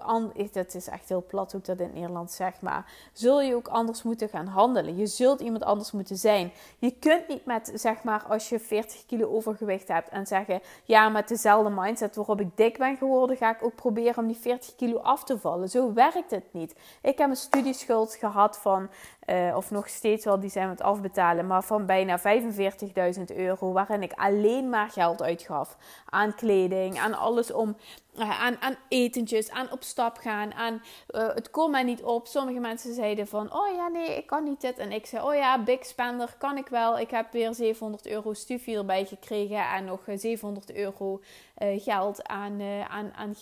dat 0.51 0.73
is 0.73 0.87
echt 0.87 1.09
heel 1.09 1.23
plat 1.27 1.51
hoe 1.51 1.59
ik 1.59 1.65
dat 1.65 1.79
in 1.79 1.85
het 1.85 1.93
Nederlands 1.93 2.35
zeg, 2.35 2.61
maar 2.61 2.85
zul 3.13 3.41
je 3.41 3.55
ook 3.55 3.67
anders 3.67 4.03
moeten 4.03 4.29
gaan 4.29 4.47
handelen. 4.47 4.97
Je 4.97 5.07
zult 5.07 5.39
iemand 5.39 5.63
anders 5.63 5.91
moeten 5.91 6.17
zijn. 6.17 6.51
Je 6.79 6.91
kunt 6.99 7.27
niet 7.27 7.45
met, 7.45 7.71
zeg 7.75 8.03
maar, 8.03 8.23
als 8.29 8.49
je 8.49 8.59
40 8.59 9.05
kilo 9.05 9.27
overgewicht 9.27 9.87
hebt 9.87 10.09
en 10.09 10.27
zeggen, 10.27 10.61
ja, 10.83 11.09
met 11.09 11.27
dezelfde 11.27 11.69
mindset 11.69 12.15
waarop 12.15 12.39
ik 12.39 12.57
dik 12.57 12.77
ben 12.77 12.97
geworden, 12.97 13.37
ga 13.37 13.49
ik 13.55 13.63
ook 13.63 13.75
proberen 13.75 14.17
om 14.17 14.27
die 14.27 14.37
40 14.37 14.75
kilo 14.75 14.97
af 14.97 15.23
te 15.23 15.39
vallen. 15.39 15.69
Zo 15.69 15.93
werkt 15.93 16.31
het 16.31 16.45
niet. 16.51 16.75
Ik 17.01 17.17
heb 17.17 17.29
een 17.29 17.35
studieschuld 17.35 18.15
gehad 18.15 18.57
van, 18.57 18.89
uh, 19.25 19.55
of 19.55 19.71
nog 19.71 19.89
steeds 19.89 20.25
wel, 20.25 20.39
die 20.39 20.49
zijn 20.49 20.65
we 20.65 20.71
het 20.71 20.81
afbetalen, 20.81 21.47
maar 21.47 21.63
van 21.63 21.85
bijna 21.85 22.19
45.000 22.19 23.35
euro, 23.35 23.71
waarin 23.71 24.03
ik 24.03 24.13
alleen 24.13 24.69
maar 24.69 24.89
geld 24.89 25.21
uitgaf 25.21 25.77
aan 26.09 26.35
kleding, 26.35 26.99
aan 26.99 27.13
alles 27.13 27.51
om 27.51 27.75
aan, 28.17 28.61
aan 28.61 28.75
etentjes, 28.87 29.49
aan 29.49 29.71
op 29.71 29.83
stap 29.83 30.17
gaan, 30.17 30.53
aan 30.53 30.81
uh, 31.09 31.27
het 31.33 31.49
kon 31.49 31.71
mij 31.71 31.83
niet 31.83 32.03
op. 32.03 32.27
Sommige 32.27 32.59
mensen 32.59 32.93
zeiden 32.93 33.27
van, 33.27 33.53
oh 33.53 33.75
ja, 33.75 33.87
nee, 33.87 34.17
ik 34.17 34.25
kan 34.27 34.43
niet 34.43 34.61
dit. 34.61 34.77
En 34.77 34.91
ik 34.91 35.05
zei, 35.05 35.23
oh 35.23 35.35
ja, 35.35 35.63
big 35.63 35.85
spender, 35.85 36.35
kan 36.37 36.57
ik 36.57 36.67
wel. 36.67 36.99
Ik 36.99 37.09
heb 37.09 37.31
weer 37.31 37.53
700 37.53 38.07
euro 38.07 38.33
stufie 38.33 38.77
erbij 38.77 39.05
gekregen 39.05 39.69
en 39.69 39.85
nog 39.85 40.01
700 40.15 40.73
euro 40.73 41.21
uh, 41.57 41.81
geld 41.81 42.27
aan, 42.27 42.61
aan, 42.89 43.13
aan 43.13 43.35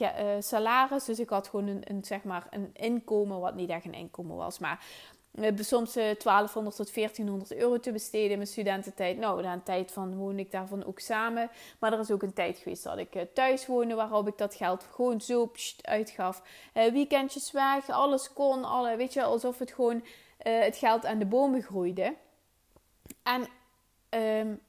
salaris. 0.44 1.06
Dus 1.06 1.20
ik 1.20 1.30
had 1.30 1.48
gewoon 1.48 1.68
een, 1.68 1.82
een, 1.84 2.04
zeg 2.04 2.24
maar, 2.24 2.48
een 2.50 2.70
inkomen, 2.74 3.40
wat 3.40 3.56
niet 3.56 3.70
echt 3.70 3.86
een 3.86 3.94
inkomen 3.94 4.36
was, 4.36 4.60
maar 4.60 4.86
soms 5.56 5.94
1200 5.94 6.76
tot 6.76 6.94
1400 6.94 7.56
euro 7.56 7.80
te 7.80 7.92
besteden 7.92 8.30
in 8.30 8.38
mijn 8.38 8.50
studententijd. 8.50 9.18
Nou, 9.18 9.42
na 9.42 9.54
een 9.54 9.64
tijd 9.64 9.92
van 9.92 10.16
woon 10.16 10.40
ik 10.40 10.52
daarvan 10.52 10.86
ook 10.86 11.00
samen. 11.00 11.50
Maar 11.80 11.94
er 11.94 12.00
is 12.00 12.12
ook 12.12 12.24
een 12.24 12.34
tijd 12.34 12.58
geweest 12.58 12.84
dat 12.84 12.98
ik 12.98 13.16
eh, 13.16 13.26
thuis 13.34 13.66
woonde, 13.66 13.96
waarop 13.96 14.28
ik 14.28 14.38
dat 14.38 14.56
geld 14.56 14.88
gewoon 14.92 15.22
zo 15.22 15.52
uitgaf. 15.82 16.44
Uh, 16.74 16.92
weekendjes 16.92 17.52
weg, 17.52 17.90
alles 17.90 18.34
kon, 18.34 18.64
alle, 18.64 18.96
weet 18.96 19.14
je, 19.14 19.24
alsof 19.24 19.60
het 19.60 19.72
gewoon 19.72 20.04
het 20.38 20.78
geld 20.78 21.06
aan 21.06 21.20
de 21.20 21.26
bomen 21.26 21.62
groeide. 21.62 22.16
En 23.24 23.48
um, 24.10 24.60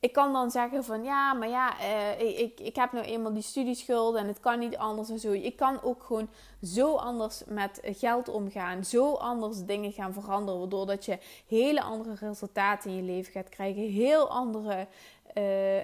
ik 0.00 0.12
kan 0.12 0.32
dan 0.32 0.50
zeggen 0.50 0.84
van 0.84 1.04
ja, 1.04 1.32
maar 1.32 1.48
ja, 1.48 1.74
uh, 1.80 2.40
ik, 2.40 2.60
ik 2.60 2.76
heb 2.76 2.92
nou 2.92 3.04
eenmaal 3.04 3.32
die 3.32 3.42
studieschuld 3.42 4.14
en 4.16 4.26
het 4.26 4.40
kan 4.40 4.58
niet 4.58 4.76
anders 4.76 5.10
en 5.10 5.18
zo. 5.18 5.32
Ik 5.32 5.56
kan 5.56 5.82
ook 5.82 6.02
gewoon 6.02 6.28
zo 6.62 6.94
anders 6.94 7.42
met 7.46 7.80
geld 7.82 8.28
omgaan, 8.28 8.84
zo 8.84 9.12
anders 9.12 9.64
dingen 9.64 9.92
gaan 9.92 10.12
veranderen, 10.12 10.60
waardoor 10.60 10.86
dat 10.86 11.04
je 11.04 11.18
hele 11.46 11.82
andere 11.82 12.14
resultaten 12.14 12.90
in 12.90 12.96
je 12.96 13.02
leven 13.02 13.32
gaat 13.32 13.48
krijgen, 13.48 13.82
heel 13.82 14.28
andere 14.28 14.86
uh, 15.38 15.76
uh, 15.76 15.82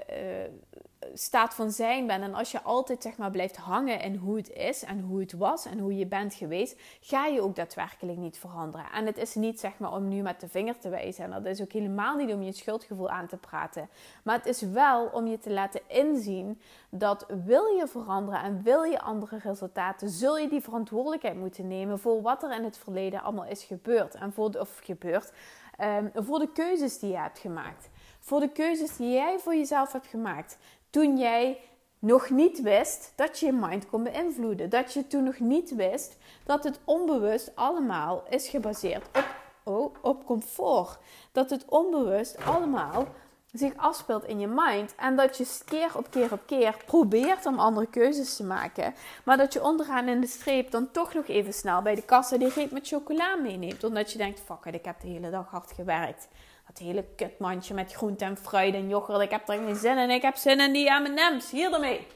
staat 1.14 1.54
van 1.54 1.70
zijn 1.70 2.06
bent 2.06 2.22
en 2.22 2.34
als 2.34 2.50
je 2.50 2.62
altijd 2.62 3.02
zeg 3.02 3.16
maar 3.16 3.30
blijft 3.30 3.56
hangen 3.56 4.00
in 4.00 4.16
hoe 4.16 4.36
het 4.36 4.50
is 4.50 4.84
en 4.84 5.00
hoe 5.00 5.20
het 5.20 5.32
was 5.32 5.64
en 5.64 5.78
hoe 5.78 5.96
je 5.96 6.06
bent 6.06 6.34
geweest, 6.34 6.80
ga 7.00 7.26
je 7.26 7.40
ook 7.40 7.56
daadwerkelijk 7.56 8.18
niet 8.18 8.38
veranderen. 8.38 8.86
En 8.92 9.06
het 9.06 9.16
is 9.16 9.34
niet 9.34 9.60
zeg 9.60 9.78
maar 9.78 9.92
om 9.92 10.08
nu 10.08 10.22
met 10.22 10.40
de 10.40 10.48
vinger 10.48 10.78
te 10.78 10.88
wijzen 10.88 11.24
en 11.24 11.30
dat 11.30 11.46
is 11.46 11.60
ook 11.60 11.72
helemaal 11.72 12.16
niet 12.16 12.32
om 12.32 12.42
je 12.42 12.52
schuldgevoel 12.52 13.10
aan 13.10 13.26
te 13.26 13.36
praten, 13.36 13.88
maar 14.22 14.36
het 14.36 14.46
is 14.46 14.60
wel 14.60 15.06
om 15.06 15.26
je 15.26 15.38
te 15.38 15.50
laten 15.50 15.80
inzien 15.86 16.60
dat 16.90 17.26
wil 17.44 17.64
je 17.64 17.86
veranderen 17.86 18.42
en 18.42 18.62
wil 18.62 18.82
je 18.82 19.00
andere 19.00 19.38
resultaten, 19.38 20.08
zul 20.08 20.38
je 20.38 20.48
die 20.48 20.60
verantwoordelijkheid 20.60 21.36
moeten 21.36 21.68
nemen 21.68 21.98
voor 21.98 22.22
wat 22.22 22.42
er 22.42 22.52
in 22.52 22.64
het 22.64 22.78
verleden 22.78 23.22
allemaal 23.22 23.46
is 23.46 23.64
gebeurd 23.64 24.14
en 24.14 24.32
voor 24.32 24.50
of 24.58 24.80
gebeurd, 24.82 25.32
um, 25.80 26.10
voor 26.14 26.38
de 26.38 26.52
keuzes 26.52 26.98
die 26.98 27.10
je 27.10 27.18
hebt 27.18 27.38
gemaakt. 27.38 27.90
Voor 28.24 28.40
de 28.40 28.48
keuzes 28.48 28.96
die 28.96 29.12
jij 29.12 29.38
voor 29.38 29.54
jezelf 29.54 29.92
hebt 29.92 30.06
gemaakt 30.06 30.58
toen 30.90 31.18
jij 31.18 31.60
nog 31.98 32.30
niet 32.30 32.62
wist 32.62 33.12
dat 33.16 33.38
je 33.38 33.46
je 33.46 33.52
mind 33.52 33.86
kon 33.86 34.02
beïnvloeden. 34.02 34.70
Dat 34.70 34.92
je 34.92 35.06
toen 35.06 35.24
nog 35.24 35.38
niet 35.38 35.74
wist 35.74 36.16
dat 36.44 36.64
het 36.64 36.80
onbewust 36.84 37.50
allemaal 37.54 38.24
is 38.28 38.48
gebaseerd 38.48 39.06
op, 39.06 39.26
oh, 39.64 39.94
op 40.00 40.26
comfort. 40.26 40.98
Dat 41.32 41.50
het 41.50 41.64
onbewust 41.68 42.44
allemaal 42.44 43.06
zich 43.52 43.76
afspeelt 43.76 44.24
in 44.24 44.40
je 44.40 44.46
mind. 44.46 44.94
En 44.94 45.16
dat 45.16 45.36
je 45.36 45.58
keer 45.64 45.96
op 45.96 46.10
keer 46.10 46.32
op 46.32 46.42
keer 46.46 46.76
probeert 46.86 47.46
om 47.46 47.58
andere 47.58 47.86
keuzes 47.86 48.36
te 48.36 48.44
maken. 48.44 48.94
Maar 49.24 49.36
dat 49.36 49.52
je 49.52 49.62
onderaan 49.62 50.08
in 50.08 50.20
de 50.20 50.26
streep 50.26 50.70
dan 50.70 50.90
toch 50.90 51.14
nog 51.14 51.28
even 51.28 51.52
snel 51.52 51.82
bij 51.82 51.94
de 51.94 52.02
kassa 52.02 52.36
die 52.36 52.48
reep 52.48 52.70
met 52.70 52.88
chocola 52.88 53.36
meeneemt. 53.36 53.84
Omdat 53.84 54.12
je 54.12 54.18
denkt, 54.18 54.40
fuck 54.40 54.64
it, 54.64 54.74
ik 54.74 54.84
heb 54.84 55.00
de 55.00 55.08
hele 55.08 55.30
dag 55.30 55.50
hard 55.50 55.72
gewerkt. 55.72 56.28
Dat 56.66 56.78
hele 56.78 57.04
kutmandje 57.16 57.74
met 57.74 57.92
groente 57.92 58.24
en 58.24 58.36
fruit 58.36 58.74
en 58.74 58.88
yoghurt. 58.88 59.20
Ik 59.20 59.30
heb 59.30 59.48
er 59.48 59.58
geen 59.58 59.76
zin 59.76 59.98
in. 59.98 60.10
Ik 60.10 60.22
heb 60.22 60.36
zin 60.36 60.60
in 60.60 60.72
die 60.72 60.90
M&M's. 60.90 61.50
Hier 61.50 61.72
ermee. 61.72 62.06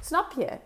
Snap 0.00 0.32
je? 0.32 0.58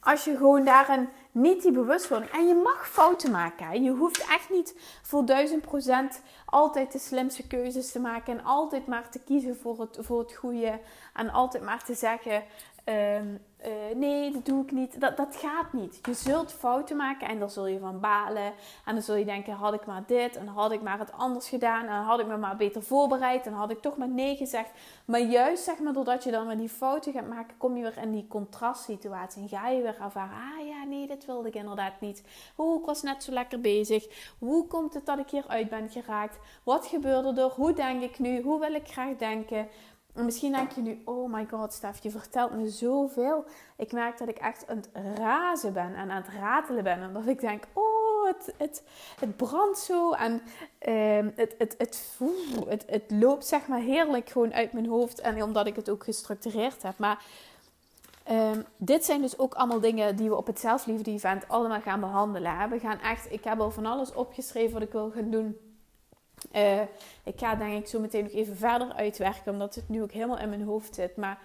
Als 0.00 0.24
je 0.24 0.36
gewoon 0.36 0.64
daarin 0.64 1.08
niet 1.32 1.62
die 1.62 1.72
bewustwording... 1.72 2.30
En 2.30 2.48
je 2.48 2.54
mag 2.54 2.88
fouten 2.88 3.30
maken. 3.30 3.82
Je 3.82 3.90
hoeft 3.90 4.18
echt 4.18 4.50
niet 4.50 4.74
voor 5.02 5.26
duizend 5.26 5.62
procent 5.62 6.22
altijd 6.46 6.92
de 6.92 6.98
slimste 6.98 7.46
keuzes 7.46 7.92
te 7.92 7.98
maken. 7.98 8.38
En 8.38 8.44
altijd 8.44 8.86
maar 8.86 9.10
te 9.10 9.18
kiezen 9.18 9.56
voor 9.56 9.80
het, 9.80 9.98
voor 10.00 10.18
het 10.18 10.34
goede. 10.34 10.80
En 11.14 11.30
altijd 11.30 11.62
maar 11.62 11.84
te 11.84 11.94
zeggen... 11.94 12.44
Ehm, 12.90 13.36
eh, 13.56 13.96
nee, 13.96 14.32
dat 14.32 14.46
doe 14.46 14.62
ik 14.62 14.72
niet. 14.72 15.00
Dat, 15.00 15.16
dat 15.16 15.36
gaat 15.36 15.72
niet. 15.72 15.98
Je 16.02 16.14
zult 16.14 16.52
fouten 16.52 16.96
maken 16.96 17.28
en 17.28 17.38
daar 17.38 17.50
zul 17.50 17.66
je 17.66 17.78
van 17.78 18.00
balen. 18.00 18.52
En 18.84 18.94
dan 18.94 19.02
zul 19.02 19.14
je 19.14 19.24
denken, 19.24 19.52
had 19.52 19.74
ik 19.74 19.86
maar 19.86 20.02
dit 20.06 20.36
en 20.36 20.46
had 20.46 20.72
ik 20.72 20.82
maar 20.82 20.98
het 20.98 21.12
anders 21.12 21.48
gedaan. 21.48 21.86
En 21.86 22.02
had 22.02 22.20
ik 22.20 22.26
me 22.26 22.36
maar 22.36 22.56
beter 22.56 22.82
voorbereid 22.82 23.46
en 23.46 23.52
had 23.52 23.70
ik 23.70 23.80
toch 23.80 23.96
maar 23.96 24.08
nee 24.08 24.36
gezegd. 24.36 24.70
Maar 25.04 25.20
juist 25.20 25.64
zeg 25.64 25.78
maar, 25.78 25.92
doordat 25.92 26.24
je 26.24 26.30
dan 26.30 26.46
weer 26.46 26.56
die 26.56 26.68
fouten 26.68 27.12
gaat 27.12 27.28
maken, 27.28 27.56
kom 27.56 27.76
je 27.76 27.82
weer 27.82 27.98
in 28.02 28.12
die 28.12 28.26
contrastsituatie. 28.28 29.42
En 29.42 29.48
ga 29.48 29.68
je 29.68 29.82
weer 29.82 30.00
ervaren, 30.00 30.36
ah 30.36 30.66
ja, 30.66 30.84
nee, 30.84 31.06
dit 31.06 31.26
wilde 31.26 31.48
ik 31.48 31.54
inderdaad 31.54 32.00
niet. 32.00 32.22
Hoe, 32.54 32.78
ik 32.80 32.86
was 32.86 33.02
net 33.02 33.22
zo 33.22 33.32
lekker 33.32 33.60
bezig. 33.60 34.32
Hoe 34.38 34.66
komt 34.66 34.94
het 34.94 35.06
dat 35.06 35.18
ik 35.18 35.30
hieruit 35.30 35.68
ben 35.68 35.90
geraakt? 35.90 36.38
Wat 36.64 36.86
gebeurde 36.86 37.40
er? 37.40 37.50
Hoe 37.50 37.72
denk 37.72 38.02
ik 38.02 38.18
nu? 38.18 38.42
Hoe 38.42 38.60
wil 38.60 38.74
ik 38.74 38.88
graag 38.88 39.16
denken? 39.16 39.68
Misschien 40.14 40.52
denk 40.52 40.70
je 40.70 40.80
nu, 40.80 41.02
oh 41.04 41.32
my 41.32 41.46
god, 41.50 41.72
Stef, 41.72 42.02
je 42.02 42.10
vertelt 42.10 42.54
me 42.54 42.68
zoveel. 42.68 43.44
Ik 43.76 43.92
merk 43.92 44.18
dat 44.18 44.28
ik 44.28 44.38
echt 44.38 44.68
aan 44.68 44.76
het 44.76 44.88
razen 45.18 45.72
ben 45.72 45.94
en 45.94 46.10
aan 46.10 46.22
het 46.22 46.34
ratelen 46.40 46.84
ben. 46.84 47.02
En 47.02 47.12
dat 47.12 47.26
ik 47.26 47.40
denk, 47.40 47.64
oh, 47.72 48.26
het, 48.26 48.54
het, 48.56 48.82
het 49.20 49.36
brandt 49.36 49.78
zo. 49.78 50.12
En 50.12 50.42
uh, 50.88 51.30
het, 51.34 51.54
het, 51.58 51.74
het, 51.78 52.18
het, 52.68 52.84
het 52.86 53.04
loopt 53.08 53.46
zeg 53.46 53.66
maar 53.66 53.80
heerlijk 53.80 54.30
gewoon 54.30 54.54
uit 54.54 54.72
mijn 54.72 54.86
hoofd. 54.86 55.20
En 55.20 55.42
omdat 55.42 55.66
ik 55.66 55.76
het 55.76 55.90
ook 55.90 56.04
gestructureerd 56.04 56.82
heb. 56.82 56.98
Maar 56.98 57.24
um, 58.30 58.64
dit 58.76 59.04
zijn 59.04 59.20
dus 59.20 59.38
ook 59.38 59.54
allemaal 59.54 59.80
dingen 59.80 60.16
die 60.16 60.28
we 60.28 60.36
op 60.36 60.46
het 60.46 60.60
zelfliefde 60.60 61.10
event 61.10 61.48
allemaal 61.48 61.80
gaan 61.80 62.00
behandelen. 62.00 62.70
We 62.70 62.78
gaan 62.78 63.00
echt, 63.00 63.32
ik 63.32 63.44
heb 63.44 63.60
al 63.60 63.70
van 63.70 63.86
alles 63.86 64.12
opgeschreven 64.12 64.72
wat 64.72 64.82
ik 64.82 64.92
wil 64.92 65.10
gaan 65.10 65.30
doen 65.30 65.69
uh, 66.56 66.80
ik 67.24 67.38
ga 67.38 67.54
denk 67.54 67.78
ik 67.78 67.88
zo 67.88 68.00
meteen 68.00 68.24
nog 68.24 68.32
even 68.32 68.56
verder 68.56 68.92
uitwerken, 68.92 69.52
omdat 69.52 69.74
het 69.74 69.88
nu 69.88 70.02
ook 70.02 70.12
helemaal 70.12 70.38
in 70.38 70.48
mijn 70.48 70.64
hoofd 70.64 70.94
zit. 70.94 71.16
Maar 71.16 71.38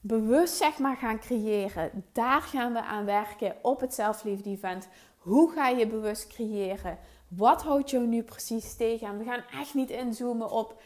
bewust 0.00 0.56
zeg 0.56 0.78
maar 0.78 0.96
gaan 0.96 1.18
creëren, 1.18 2.04
daar 2.12 2.42
gaan 2.42 2.72
we 2.72 2.82
aan 2.82 3.04
werken 3.04 3.56
op 3.62 3.80
het 3.80 3.94
zelfliefde 3.94 4.50
event. 4.50 4.88
Hoe 5.18 5.52
ga 5.52 5.68
je 5.68 5.86
bewust 5.86 6.26
creëren? 6.26 6.98
Wat 7.28 7.62
houdt 7.62 7.90
jou 7.90 8.06
nu 8.06 8.22
precies 8.22 8.76
tegen? 8.76 9.06
En 9.06 9.18
we 9.18 9.24
gaan 9.24 9.44
echt 9.60 9.74
niet 9.74 9.90
inzoomen 9.90 10.50
op 10.50 10.82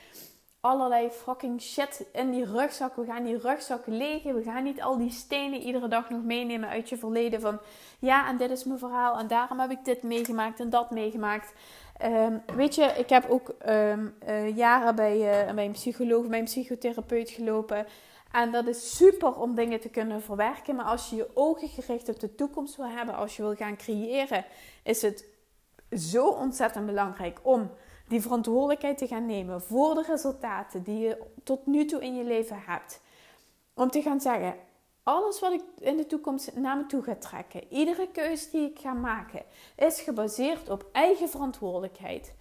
allerlei 0.60 1.10
fucking 1.10 1.60
shit 1.60 2.06
in 2.12 2.30
die 2.30 2.44
rugzak. 2.44 2.96
We 2.96 3.04
gaan 3.04 3.24
die 3.24 3.38
rugzak 3.38 3.86
legen. 3.86 4.34
We 4.34 4.42
gaan 4.42 4.62
niet 4.62 4.82
al 4.82 4.98
die 4.98 5.10
stenen 5.10 5.60
iedere 5.60 5.88
dag 5.88 6.10
nog 6.10 6.22
meenemen 6.22 6.68
uit 6.68 6.88
je 6.88 6.96
verleden. 6.96 7.40
Van 7.40 7.58
ja, 7.98 8.28
en 8.28 8.36
dit 8.36 8.50
is 8.50 8.64
mijn 8.64 8.78
verhaal. 8.78 9.18
En 9.18 9.26
daarom 9.26 9.60
heb 9.60 9.70
ik 9.70 9.84
dit 9.84 10.02
meegemaakt 10.02 10.60
en 10.60 10.70
dat 10.70 10.90
meegemaakt. 10.90 11.52
Um, 12.04 12.42
weet 12.56 12.74
je, 12.74 12.84
ik 12.84 13.08
heb 13.08 13.28
ook 13.28 13.54
um, 13.68 14.14
uh, 14.28 14.56
jaren 14.56 14.94
bij, 14.94 15.46
uh, 15.46 15.54
bij 15.54 15.64
een 15.64 15.72
psycholoog, 15.72 16.26
bij 16.26 16.38
een 16.38 16.44
psychotherapeut 16.44 17.30
gelopen. 17.30 17.86
En 18.32 18.52
dat 18.52 18.66
is 18.66 18.96
super 18.96 19.34
om 19.34 19.54
dingen 19.54 19.80
te 19.80 19.88
kunnen 19.88 20.22
verwerken. 20.22 20.76
Maar 20.76 20.84
als 20.84 21.10
je 21.10 21.16
je 21.16 21.30
ogen 21.34 21.68
gericht 21.68 22.08
op 22.08 22.20
de 22.20 22.34
toekomst 22.34 22.76
wil 22.76 22.88
hebben, 22.88 23.14
als 23.14 23.36
je 23.36 23.42
wil 23.42 23.54
gaan 23.54 23.76
creëren, 23.76 24.44
is 24.82 25.02
het 25.02 25.24
zo 25.90 26.26
ontzettend 26.26 26.86
belangrijk 26.86 27.38
om 27.42 27.70
die 28.08 28.20
verantwoordelijkheid 28.20 28.98
te 28.98 29.06
gaan 29.06 29.26
nemen 29.26 29.62
voor 29.62 29.94
de 29.94 30.04
resultaten 30.06 30.82
die 30.82 30.98
je 30.98 31.22
tot 31.44 31.66
nu 31.66 31.84
toe 31.84 32.04
in 32.04 32.16
je 32.16 32.24
leven 32.24 32.62
hebt. 32.66 33.00
Om 33.74 33.90
te 33.90 34.02
gaan 34.02 34.20
zeggen: 34.20 34.54
alles 35.06 35.40
wat 35.40 35.52
ik 35.52 35.62
in 35.78 35.96
de 35.96 36.06
toekomst 36.06 36.54
naar 36.54 36.76
me 36.76 36.86
toe 36.86 37.02
ga 37.02 37.14
trekken, 37.14 37.72
iedere 37.72 38.08
keuze 38.12 38.50
die 38.50 38.70
ik 38.70 38.78
ga 38.78 38.92
maken, 38.92 39.42
is 39.76 40.00
gebaseerd 40.00 40.68
op 40.68 40.86
eigen 40.92 41.28
verantwoordelijkheid. 41.28 42.34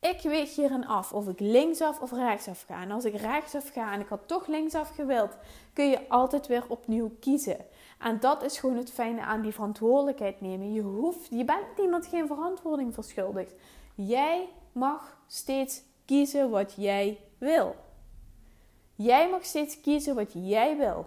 Ik 0.00 0.20
weeg 0.22 0.54
hierin 0.54 0.86
af 0.86 1.12
of 1.12 1.28
ik 1.28 1.40
linksaf 1.40 2.00
of 2.00 2.12
rechtsaf 2.12 2.64
ga. 2.66 2.82
En 2.82 2.90
als 2.90 3.04
ik 3.04 3.16
rechtsaf 3.16 3.68
ga 3.68 3.92
en 3.92 4.00
ik 4.00 4.08
had 4.08 4.28
toch 4.28 4.46
linksaf 4.46 4.88
gewild, 4.88 5.36
kun 5.72 5.88
je 5.88 6.08
altijd 6.08 6.46
weer 6.46 6.64
opnieuw 6.68 7.10
kiezen. 7.20 7.56
En 7.98 8.20
dat 8.20 8.42
is 8.42 8.58
gewoon 8.58 8.76
het 8.76 8.92
fijne 8.92 9.20
aan 9.20 9.40
die 9.42 9.52
verantwoordelijkheid 9.52 10.40
nemen. 10.40 10.72
Je, 10.72 10.80
hoeft, 10.82 11.28
je 11.30 11.44
bent 11.44 11.78
niemand 11.78 12.06
geen 12.06 12.26
verantwoording 12.26 12.94
verschuldigd. 12.94 13.54
Jij 13.94 14.48
mag 14.72 15.16
steeds 15.26 15.82
kiezen 16.04 16.50
wat 16.50 16.74
jij 16.76 17.20
wil. 17.38 17.76
Jij 18.94 19.30
mag 19.30 19.44
steeds 19.44 19.80
kiezen 19.80 20.14
wat 20.14 20.32
jij 20.32 20.76
wil. 20.76 21.06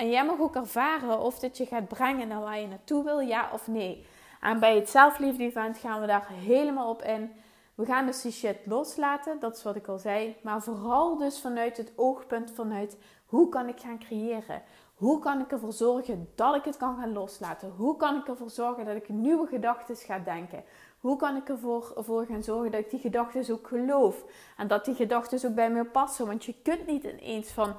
En 0.00 0.10
jij 0.10 0.24
mag 0.24 0.40
ook 0.40 0.54
ervaren 0.54 1.20
of 1.20 1.38
dit 1.38 1.56
je 1.56 1.66
gaat 1.66 1.88
brengen 1.88 2.28
naar 2.28 2.40
waar 2.40 2.60
je 2.60 2.66
naartoe 2.66 3.04
wil, 3.04 3.20
ja 3.20 3.50
of 3.52 3.66
nee. 3.66 4.06
En 4.40 4.60
bij 4.60 4.74
het 4.74 4.90
zelfliefde 4.90 5.44
event 5.44 5.78
gaan 5.78 6.00
we 6.00 6.06
daar 6.06 6.28
helemaal 6.28 6.90
op 6.90 7.02
in. 7.02 7.32
We 7.74 7.84
gaan 7.84 8.06
dus 8.06 8.22
die 8.22 8.32
shit 8.32 8.56
loslaten, 8.64 9.40
dat 9.40 9.56
is 9.56 9.62
wat 9.62 9.76
ik 9.76 9.86
al 9.86 9.98
zei. 9.98 10.36
Maar 10.42 10.62
vooral 10.62 11.16
dus 11.16 11.40
vanuit 11.40 11.76
het 11.76 11.92
oogpunt 11.96 12.50
vanuit 12.50 12.96
hoe 13.26 13.48
kan 13.48 13.68
ik 13.68 13.80
gaan 13.80 13.98
creëren? 13.98 14.62
Hoe 14.94 15.18
kan 15.18 15.40
ik 15.40 15.52
ervoor 15.52 15.72
zorgen 15.72 16.28
dat 16.34 16.54
ik 16.54 16.64
het 16.64 16.76
kan 16.76 16.96
gaan 16.96 17.12
loslaten? 17.12 17.72
Hoe 17.76 17.96
kan 17.96 18.16
ik 18.16 18.28
ervoor 18.28 18.50
zorgen 18.50 18.84
dat 18.84 18.96
ik 18.96 19.08
nieuwe 19.08 19.46
gedachten 19.46 19.96
ga 19.96 20.18
denken? 20.18 20.64
Hoe 21.00 21.16
kan 21.16 21.36
ik 21.36 21.48
ervoor 21.48 21.92
voor 21.96 22.24
gaan 22.26 22.42
zorgen 22.42 22.70
dat 22.70 22.80
ik 22.80 22.90
die 22.90 23.00
gedachten 23.00 23.54
ook 23.54 23.66
geloof? 23.66 24.24
En 24.56 24.68
dat 24.68 24.84
die 24.84 24.94
gedachten 24.94 25.48
ook 25.48 25.54
bij 25.54 25.70
me 25.70 25.84
passen? 25.84 26.26
Want 26.26 26.44
je 26.44 26.54
kunt 26.62 26.86
niet 26.86 27.04
ineens 27.04 27.50
van 27.50 27.74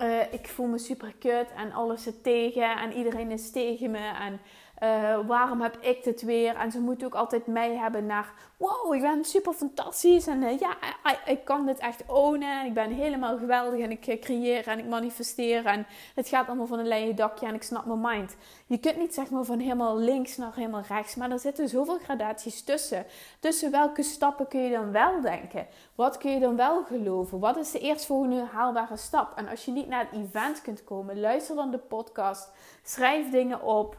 uh, 0.00 0.32
ik 0.32 0.48
voel 0.48 0.66
me 0.66 0.78
super 0.78 1.14
kut 1.18 1.52
en 1.56 1.72
alles 1.72 2.02
zit 2.02 2.22
tegen 2.22 2.78
en 2.78 2.92
iedereen 2.92 3.30
is 3.30 3.50
tegen 3.50 3.90
me 3.90 4.12
en 4.20 4.40
uh, 4.80 5.18
waarom 5.26 5.60
heb 5.60 5.76
ik 5.80 6.04
dit 6.04 6.22
weer? 6.22 6.56
En 6.56 6.70
ze 6.70 6.80
moeten 6.80 7.06
ook 7.06 7.14
altijd 7.14 7.46
mij 7.46 7.76
hebben 7.76 8.06
naar 8.06 8.32
wow, 8.56 8.94
ik 8.94 9.00
ben 9.00 9.24
super 9.24 9.52
fantastisch 9.52 10.26
en 10.26 10.42
uh, 10.42 10.58
ja, 10.58 10.76
ik 11.24 11.44
kan 11.44 11.66
dit 11.66 11.78
echt 11.78 12.02
ownen 12.06 12.60
en 12.60 12.66
ik 12.66 12.74
ben 12.74 12.90
helemaal 12.90 13.38
geweldig 13.38 13.80
en 13.80 13.90
ik 13.90 14.20
creëer 14.20 14.66
en 14.66 14.78
ik 14.78 14.86
manifesteer 14.86 15.66
en 15.66 15.86
het 16.14 16.28
gaat 16.28 16.46
allemaal 16.46 16.66
van 16.66 16.78
een 16.78 16.88
leien 16.88 17.16
dakje 17.16 17.46
en 17.46 17.54
ik 17.54 17.62
snap 17.62 17.84
mijn 17.84 18.00
mind. 18.00 18.36
Je 18.66 18.78
kunt 18.78 18.96
niet 18.96 19.14
zeg 19.14 19.30
maar 19.30 19.44
van 19.44 19.58
helemaal 19.58 19.98
links 19.98 20.36
naar 20.36 20.54
helemaal 20.54 20.84
rechts, 20.88 21.14
maar 21.14 21.30
er 21.30 21.38
zitten 21.38 21.68
zoveel 21.68 21.98
gradaties 21.98 22.62
tussen. 22.62 23.06
Tussen 23.40 23.70
welke 23.70 24.02
stappen 24.02 24.48
kun 24.48 24.60
je 24.60 24.70
dan 24.70 24.92
wel 24.92 25.20
denken? 25.20 25.66
Wat 25.94 26.18
kun 26.18 26.30
je 26.30 26.40
dan 26.40 26.56
wel 26.56 26.84
geloven? 26.84 27.38
Wat 27.38 27.56
is 27.56 27.70
de 27.70 27.78
eerstvolgende 27.78 28.44
haalbare 28.52 28.96
stap? 28.96 29.36
En 29.36 29.48
als 29.48 29.64
je 29.64 29.70
niet 29.70 29.88
naar 29.88 30.06
het 30.10 30.20
event 30.20 30.62
kunt 30.62 30.84
komen, 30.84 31.20
luister 31.20 31.56
dan 31.56 31.70
de 31.70 31.78
podcast, 31.78 32.50
schrijf 32.82 33.30
dingen 33.30 33.62
op. 33.62 33.96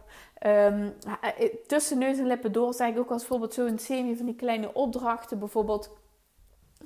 Um, 0.47 0.93
tussen 1.67 1.97
neus 1.97 2.17
en 2.17 2.25
lippen 2.25 2.51
door 2.51 2.73
zeg 2.73 2.89
ik 2.89 2.97
ook 2.97 3.11
als 3.11 3.25
voorbeeld 3.25 3.53
zo'n 3.53 3.79
semi 3.79 4.15
van 4.15 4.25
die 4.25 4.35
kleine 4.35 4.73
opdrachten. 4.73 5.39
Bijvoorbeeld, 5.39 5.89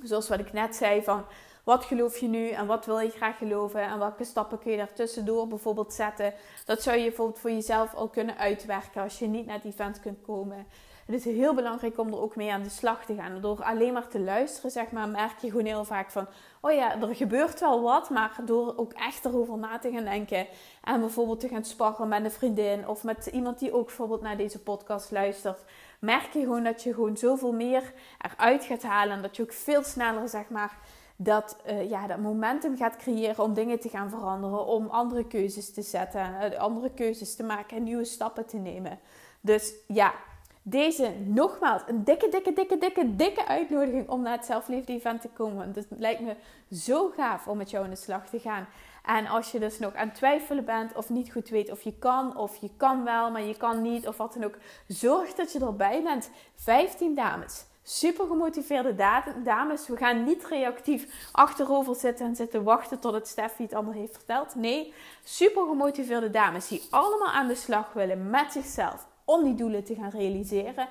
zoals 0.02 0.28
wat 0.28 0.38
ik 0.38 0.52
net 0.52 0.76
zei, 0.76 1.02
van 1.02 1.24
wat 1.64 1.84
geloof 1.84 2.18
je 2.18 2.28
nu 2.28 2.48
en 2.48 2.66
wat 2.66 2.86
wil 2.86 2.98
je 2.98 3.10
graag 3.10 3.38
geloven 3.38 3.82
en 3.82 3.98
welke 3.98 4.24
stappen 4.24 4.58
kun 4.58 4.70
je 4.70 4.76
daar 4.76 4.92
tussendoor 4.92 5.48
bijvoorbeeld 5.48 5.92
zetten. 5.92 6.34
Dat 6.64 6.82
zou 6.82 6.96
je 6.96 7.06
bijvoorbeeld 7.06 7.38
voor 7.38 7.50
jezelf 7.50 7.94
al 7.94 8.08
kunnen 8.08 8.36
uitwerken 8.36 9.02
als 9.02 9.18
je 9.18 9.26
niet 9.26 9.46
naar 9.46 9.56
het 9.56 9.64
event 9.64 10.00
kunt 10.00 10.22
komen. 10.22 10.66
Het 11.06 11.14
is 11.14 11.24
heel 11.24 11.54
belangrijk 11.54 11.98
om 11.98 12.12
er 12.12 12.20
ook 12.20 12.36
mee 12.36 12.52
aan 12.52 12.62
de 12.62 12.68
slag 12.68 13.04
te 13.04 13.14
gaan. 13.14 13.40
Door 13.40 13.62
alleen 13.62 13.92
maar 13.92 14.08
te 14.08 14.20
luisteren, 14.20 14.70
zeg 14.70 14.90
maar, 14.90 15.08
merk 15.08 15.38
je 15.38 15.50
gewoon 15.50 15.66
heel 15.66 15.84
vaak 15.84 16.10
van... 16.10 16.26
Oh 16.60 16.72
ja, 16.72 17.00
er 17.00 17.14
gebeurt 17.14 17.60
wel 17.60 17.82
wat, 17.82 18.10
maar 18.10 18.38
door 18.44 18.74
ook 18.76 18.92
echt 18.92 19.24
erover 19.24 19.58
na 19.58 19.78
te 19.78 19.90
gaan 19.90 20.04
denken... 20.04 20.46
En 20.82 21.00
bijvoorbeeld 21.00 21.40
te 21.40 21.48
gaan 21.48 21.64
sparren 21.64 22.08
met 22.08 22.24
een 22.24 22.30
vriendin 22.30 22.88
of 22.88 23.04
met 23.04 23.26
iemand 23.26 23.58
die 23.58 23.72
ook 23.72 23.86
bijvoorbeeld 23.86 24.20
naar 24.20 24.36
deze 24.36 24.58
podcast 24.58 25.10
luistert... 25.10 25.64
Merk 25.98 26.32
je 26.32 26.40
gewoon 26.40 26.64
dat 26.64 26.82
je 26.82 26.94
gewoon 26.94 27.16
zoveel 27.16 27.52
meer 27.52 27.92
eruit 28.18 28.64
gaat 28.64 28.82
halen. 28.82 29.16
En 29.16 29.22
dat 29.22 29.36
je 29.36 29.42
ook 29.42 29.52
veel 29.52 29.82
sneller, 29.82 30.28
zeg 30.28 30.48
maar 30.48 30.78
dat, 31.16 31.56
uh, 31.66 31.90
ja, 31.90 32.06
dat 32.06 32.18
momentum 32.18 32.76
gaat 32.76 32.96
creëren 32.96 33.44
om 33.44 33.54
dingen 33.54 33.80
te 33.80 33.88
gaan 33.88 34.10
veranderen, 34.10 34.66
om 34.66 34.86
andere 34.86 35.26
keuzes 35.26 35.72
te 35.72 35.82
zetten, 35.82 36.52
uh, 36.52 36.58
andere 36.58 36.90
keuzes 36.90 37.36
te 37.36 37.42
maken 37.42 37.76
en 37.76 37.82
nieuwe 37.82 38.04
stappen 38.04 38.46
te 38.46 38.56
nemen. 38.56 38.98
Dus 39.40 39.74
ja, 39.86 40.14
deze 40.68 41.12
nogmaals 41.24 41.82
een 41.86 42.04
dikke, 42.04 42.28
dikke, 42.28 42.52
dikke, 42.52 42.78
dikke, 42.78 43.16
dikke 43.16 43.46
uitnodiging 43.46 44.08
om 44.08 44.22
naar 44.22 44.36
het 44.36 44.44
zelfliefde 44.44 44.92
event 44.92 45.20
te 45.20 45.28
komen. 45.28 45.56
Want 45.56 45.76
het 45.76 45.86
lijkt 45.98 46.20
me 46.20 46.36
zo 46.70 47.12
gaaf 47.16 47.46
om 47.46 47.56
met 47.56 47.70
jou 47.70 47.84
aan 47.84 47.90
de 47.90 47.96
slag 47.96 48.28
te 48.28 48.38
gaan. 48.38 48.66
En 49.04 49.26
als 49.26 49.52
je 49.52 49.58
dus 49.58 49.78
nog 49.78 49.94
aan 49.94 50.06
het 50.06 50.16
twijfelen 50.16 50.64
bent 50.64 50.94
of 50.94 51.10
niet 51.10 51.32
goed 51.32 51.48
weet 51.48 51.70
of 51.70 51.82
je 51.82 51.98
kan 51.98 52.36
of 52.36 52.56
je 52.56 52.70
kan 52.76 53.04
wel, 53.04 53.30
maar 53.30 53.42
je 53.42 53.56
kan 53.56 53.82
niet 53.82 54.08
of 54.08 54.16
wat 54.16 54.32
dan 54.32 54.44
ook, 54.44 54.56
zorg 54.86 55.34
dat 55.34 55.52
je 55.52 55.60
erbij 55.60 56.02
bent. 56.02 56.30
15 56.54 57.14
dames 57.14 57.64
super 57.82 58.26
gemotiveerde 58.26 58.94
dames. 59.42 59.88
We 59.88 59.96
gaan 59.96 60.24
niet 60.24 60.46
reactief 60.46 61.28
achterover 61.32 61.94
zitten 61.94 62.26
en 62.26 62.36
zitten 62.36 62.62
wachten 62.62 62.98
tot 62.98 63.14
het 63.14 63.28
Steffi 63.28 63.62
het 63.62 63.74
allemaal 63.74 63.92
heeft 63.92 64.16
verteld. 64.16 64.54
Nee, 64.54 64.94
super 65.24 65.66
gemotiveerde 65.66 66.30
dames 66.30 66.68
die 66.68 66.86
allemaal 66.90 67.32
aan 67.32 67.48
de 67.48 67.54
slag 67.54 67.92
willen 67.92 68.30
met 68.30 68.52
zichzelf 68.52 69.06
om 69.26 69.44
die 69.44 69.54
doelen 69.54 69.84
te 69.84 69.94
gaan 69.94 70.10
realiseren. 70.10 70.88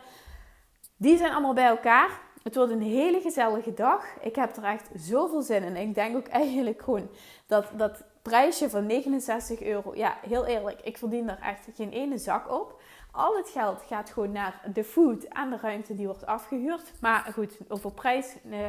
Die 0.97 1.17
zijn 1.17 1.31
allemaal 1.31 1.53
bij 1.53 1.67
elkaar. 1.67 2.09
Het 2.43 2.55
wordt 2.55 2.71
een 2.71 2.81
hele 2.81 3.21
gezellige 3.21 3.73
dag. 3.73 4.05
Ik 4.21 4.35
heb 4.35 4.55
er 4.55 4.63
echt 4.63 4.89
zoveel 4.93 5.41
zin 5.41 5.63
in. 5.63 5.75
Ik 5.75 5.95
denk 5.95 6.15
ook 6.15 6.27
eigenlijk 6.27 6.81
gewoon 6.81 7.09
dat 7.47 7.65
dat 7.77 8.03
prijsje 8.21 8.69
van 8.69 8.85
69 8.85 9.61
euro, 9.61 9.95
ja, 9.95 10.17
heel 10.21 10.45
eerlijk, 10.45 10.81
ik 10.81 10.97
verdien 10.97 11.25
daar 11.25 11.41
echt 11.41 11.67
geen 11.75 11.91
ene 11.91 12.17
zak 12.17 12.51
op. 12.51 12.81
Al 13.11 13.37
het 13.37 13.49
geld 13.49 13.81
gaat 13.81 14.09
gewoon 14.09 14.31
naar 14.31 14.61
de 14.73 14.83
food 14.83 15.23
en 15.23 15.49
de 15.49 15.57
ruimte 15.61 15.95
die 15.95 16.05
wordt 16.05 16.25
afgehuurd. 16.25 16.91
Maar 17.01 17.29
goed, 17.33 17.57
over 17.67 17.91
prijs 17.91 18.35
eh, 18.51 18.59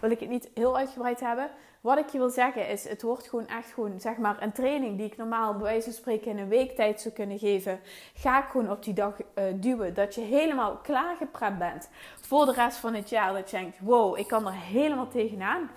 wil 0.00 0.10
ik 0.10 0.20
het 0.20 0.28
niet 0.28 0.50
heel 0.54 0.76
uitgebreid 0.76 1.20
hebben. 1.20 1.50
Wat 1.80 1.98
ik 1.98 2.08
je 2.08 2.18
wil 2.18 2.30
zeggen 2.30 2.68
is, 2.68 2.88
het 2.88 3.02
wordt 3.02 3.28
gewoon 3.28 3.46
echt 3.46 3.72
gewoon, 3.72 4.00
zeg 4.00 4.16
maar, 4.16 4.42
een 4.42 4.52
training 4.52 4.96
die 4.96 5.06
ik 5.06 5.16
normaal 5.16 5.52
bij 5.52 5.62
wijze 5.62 5.84
van 5.84 5.92
spreken 5.92 6.30
in 6.30 6.38
een 6.38 6.48
week 6.48 6.76
tijd 6.76 7.00
zou 7.00 7.14
kunnen 7.14 7.38
geven. 7.38 7.80
Ga 8.14 8.38
ik 8.38 8.48
gewoon 8.50 8.70
op 8.70 8.84
die 8.84 8.94
dag 8.94 9.16
uh, 9.20 9.44
duwen. 9.54 9.94
Dat 9.94 10.14
je 10.14 10.20
helemaal 10.20 10.76
klaargeprept 10.76 11.58
bent 11.58 11.90
voor 12.20 12.46
de 12.46 12.52
rest 12.52 12.76
van 12.76 12.94
het 12.94 13.08
jaar. 13.08 13.32
Dat 13.32 13.50
je 13.50 13.56
denkt, 13.56 13.78
wow, 13.80 14.18
ik 14.18 14.26
kan 14.26 14.46
er 14.46 14.52
helemaal 14.52 15.08
tegenaan. 15.08 15.70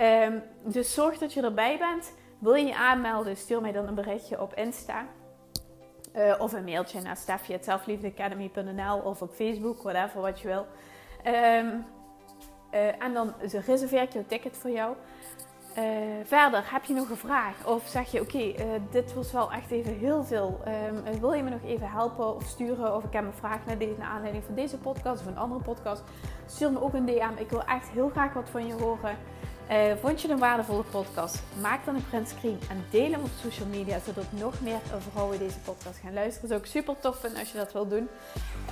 Um, 0.00 0.42
dus 0.64 0.94
zorg 0.94 1.18
dat 1.18 1.32
je 1.32 1.42
erbij 1.42 1.78
bent. 1.78 2.12
Wil 2.38 2.54
je 2.54 2.66
je 2.66 2.76
aanmelden, 2.76 3.36
stuur 3.36 3.60
mij 3.60 3.72
dan 3.72 3.86
een 3.86 3.94
berichtje 3.94 4.40
op 4.40 4.54
Insta. 4.54 5.06
Uh, 6.16 6.34
of 6.38 6.52
een 6.52 6.64
mailtje 6.64 7.00
naar 7.00 7.16
steffi.selfliefdeacademy.nl 7.16 8.98
of 8.98 9.22
op 9.22 9.32
Facebook, 9.32 9.82
whatever 9.82 10.20
wat 10.20 10.40
je 10.40 10.48
wil. 10.48 10.66
Um, 11.34 11.84
uh, 12.74 13.02
en 13.02 13.12
dan 13.12 13.32
reserveer 13.66 14.02
ik 14.02 14.12
jouw 14.12 14.24
ticket 14.26 14.56
voor 14.56 14.70
jou. 14.70 14.94
Uh, 15.78 15.84
verder, 16.24 16.72
heb 16.72 16.84
je 16.84 16.94
nog 16.94 17.10
een 17.10 17.16
vraag? 17.16 17.66
Of 17.66 17.88
zeg 17.88 18.10
je, 18.10 18.20
oké, 18.20 18.36
okay, 18.36 18.80
dit 18.90 19.14
was 19.14 19.32
wel 19.32 19.52
echt 19.52 19.70
even 19.70 19.98
heel 19.98 20.24
veel. 20.24 20.60
Um, 21.08 21.20
wil 21.20 21.32
je 21.32 21.42
me 21.42 21.50
nog 21.50 21.62
even 21.64 21.90
helpen 21.90 22.34
of 22.34 22.44
sturen? 22.44 22.96
Of 22.96 23.04
ik 23.04 23.12
heb 23.12 23.24
een 23.24 23.32
vraag 23.32 23.66
naar, 23.66 23.78
deze, 23.78 23.98
naar 23.98 24.08
aanleiding 24.08 24.44
van 24.44 24.54
deze 24.54 24.78
podcast 24.78 25.20
of 25.20 25.26
een 25.26 25.38
andere 25.38 25.60
podcast. 25.60 26.02
Stuur 26.46 26.72
me 26.72 26.82
ook 26.82 26.94
een 26.94 27.06
DM. 27.06 27.30
Ik 27.36 27.50
wil 27.50 27.64
echt 27.64 27.88
heel 27.88 28.08
graag 28.08 28.32
wat 28.32 28.50
van 28.50 28.66
je 28.66 28.72
horen. 28.72 29.16
Uh, 29.72 29.92
vond 30.00 30.20
je 30.20 30.28
een 30.28 30.38
waardevolle 30.38 30.82
podcast? 30.82 31.42
Maak 31.60 31.84
dan 31.84 31.94
een 31.94 32.06
printscreen 32.08 32.58
en 32.70 32.84
deel 32.90 33.10
hem 33.10 33.20
op 33.20 33.30
social 33.42 33.68
media, 33.68 33.98
zodat 34.06 34.24
nog 34.30 34.60
meer 34.60 34.80
vrouwen 35.10 35.38
deze 35.38 35.58
podcast 35.58 35.98
gaan 35.98 36.12
luisteren. 36.12 36.48
Dat 36.48 36.58
is 36.58 36.64
ook 36.64 36.72
super 36.72 37.00
tof 37.00 37.20
vinden 37.20 37.38
als 37.38 37.52
je 37.52 37.58
dat 37.58 37.72
wil 37.72 37.88
doen. 37.88 38.08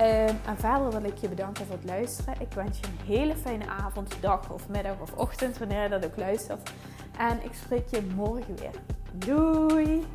Uh, 0.01 0.28
en 0.28 0.57
verder 0.57 0.90
wil 0.90 1.05
ik 1.05 1.18
je 1.18 1.28
bedanken 1.28 1.66
voor 1.66 1.76
het 1.76 1.84
luisteren. 1.84 2.34
Ik 2.40 2.53
wens 2.53 2.78
je 2.78 2.86
een 2.86 3.14
hele 3.14 3.36
fijne 3.36 3.66
avond, 3.66 4.16
dag 4.20 4.51
of 4.51 4.68
middag 4.68 5.01
of 5.01 5.12
ochtend, 5.12 5.59
wanneer 5.59 5.82
je 5.82 5.88
dat 5.88 6.05
ook 6.05 6.16
luistert. 6.16 6.70
En 7.18 7.44
ik 7.44 7.53
spreek 7.64 7.88
je 7.88 8.03
morgen 8.16 8.57
weer. 8.57 8.74
Doei! 9.12 10.07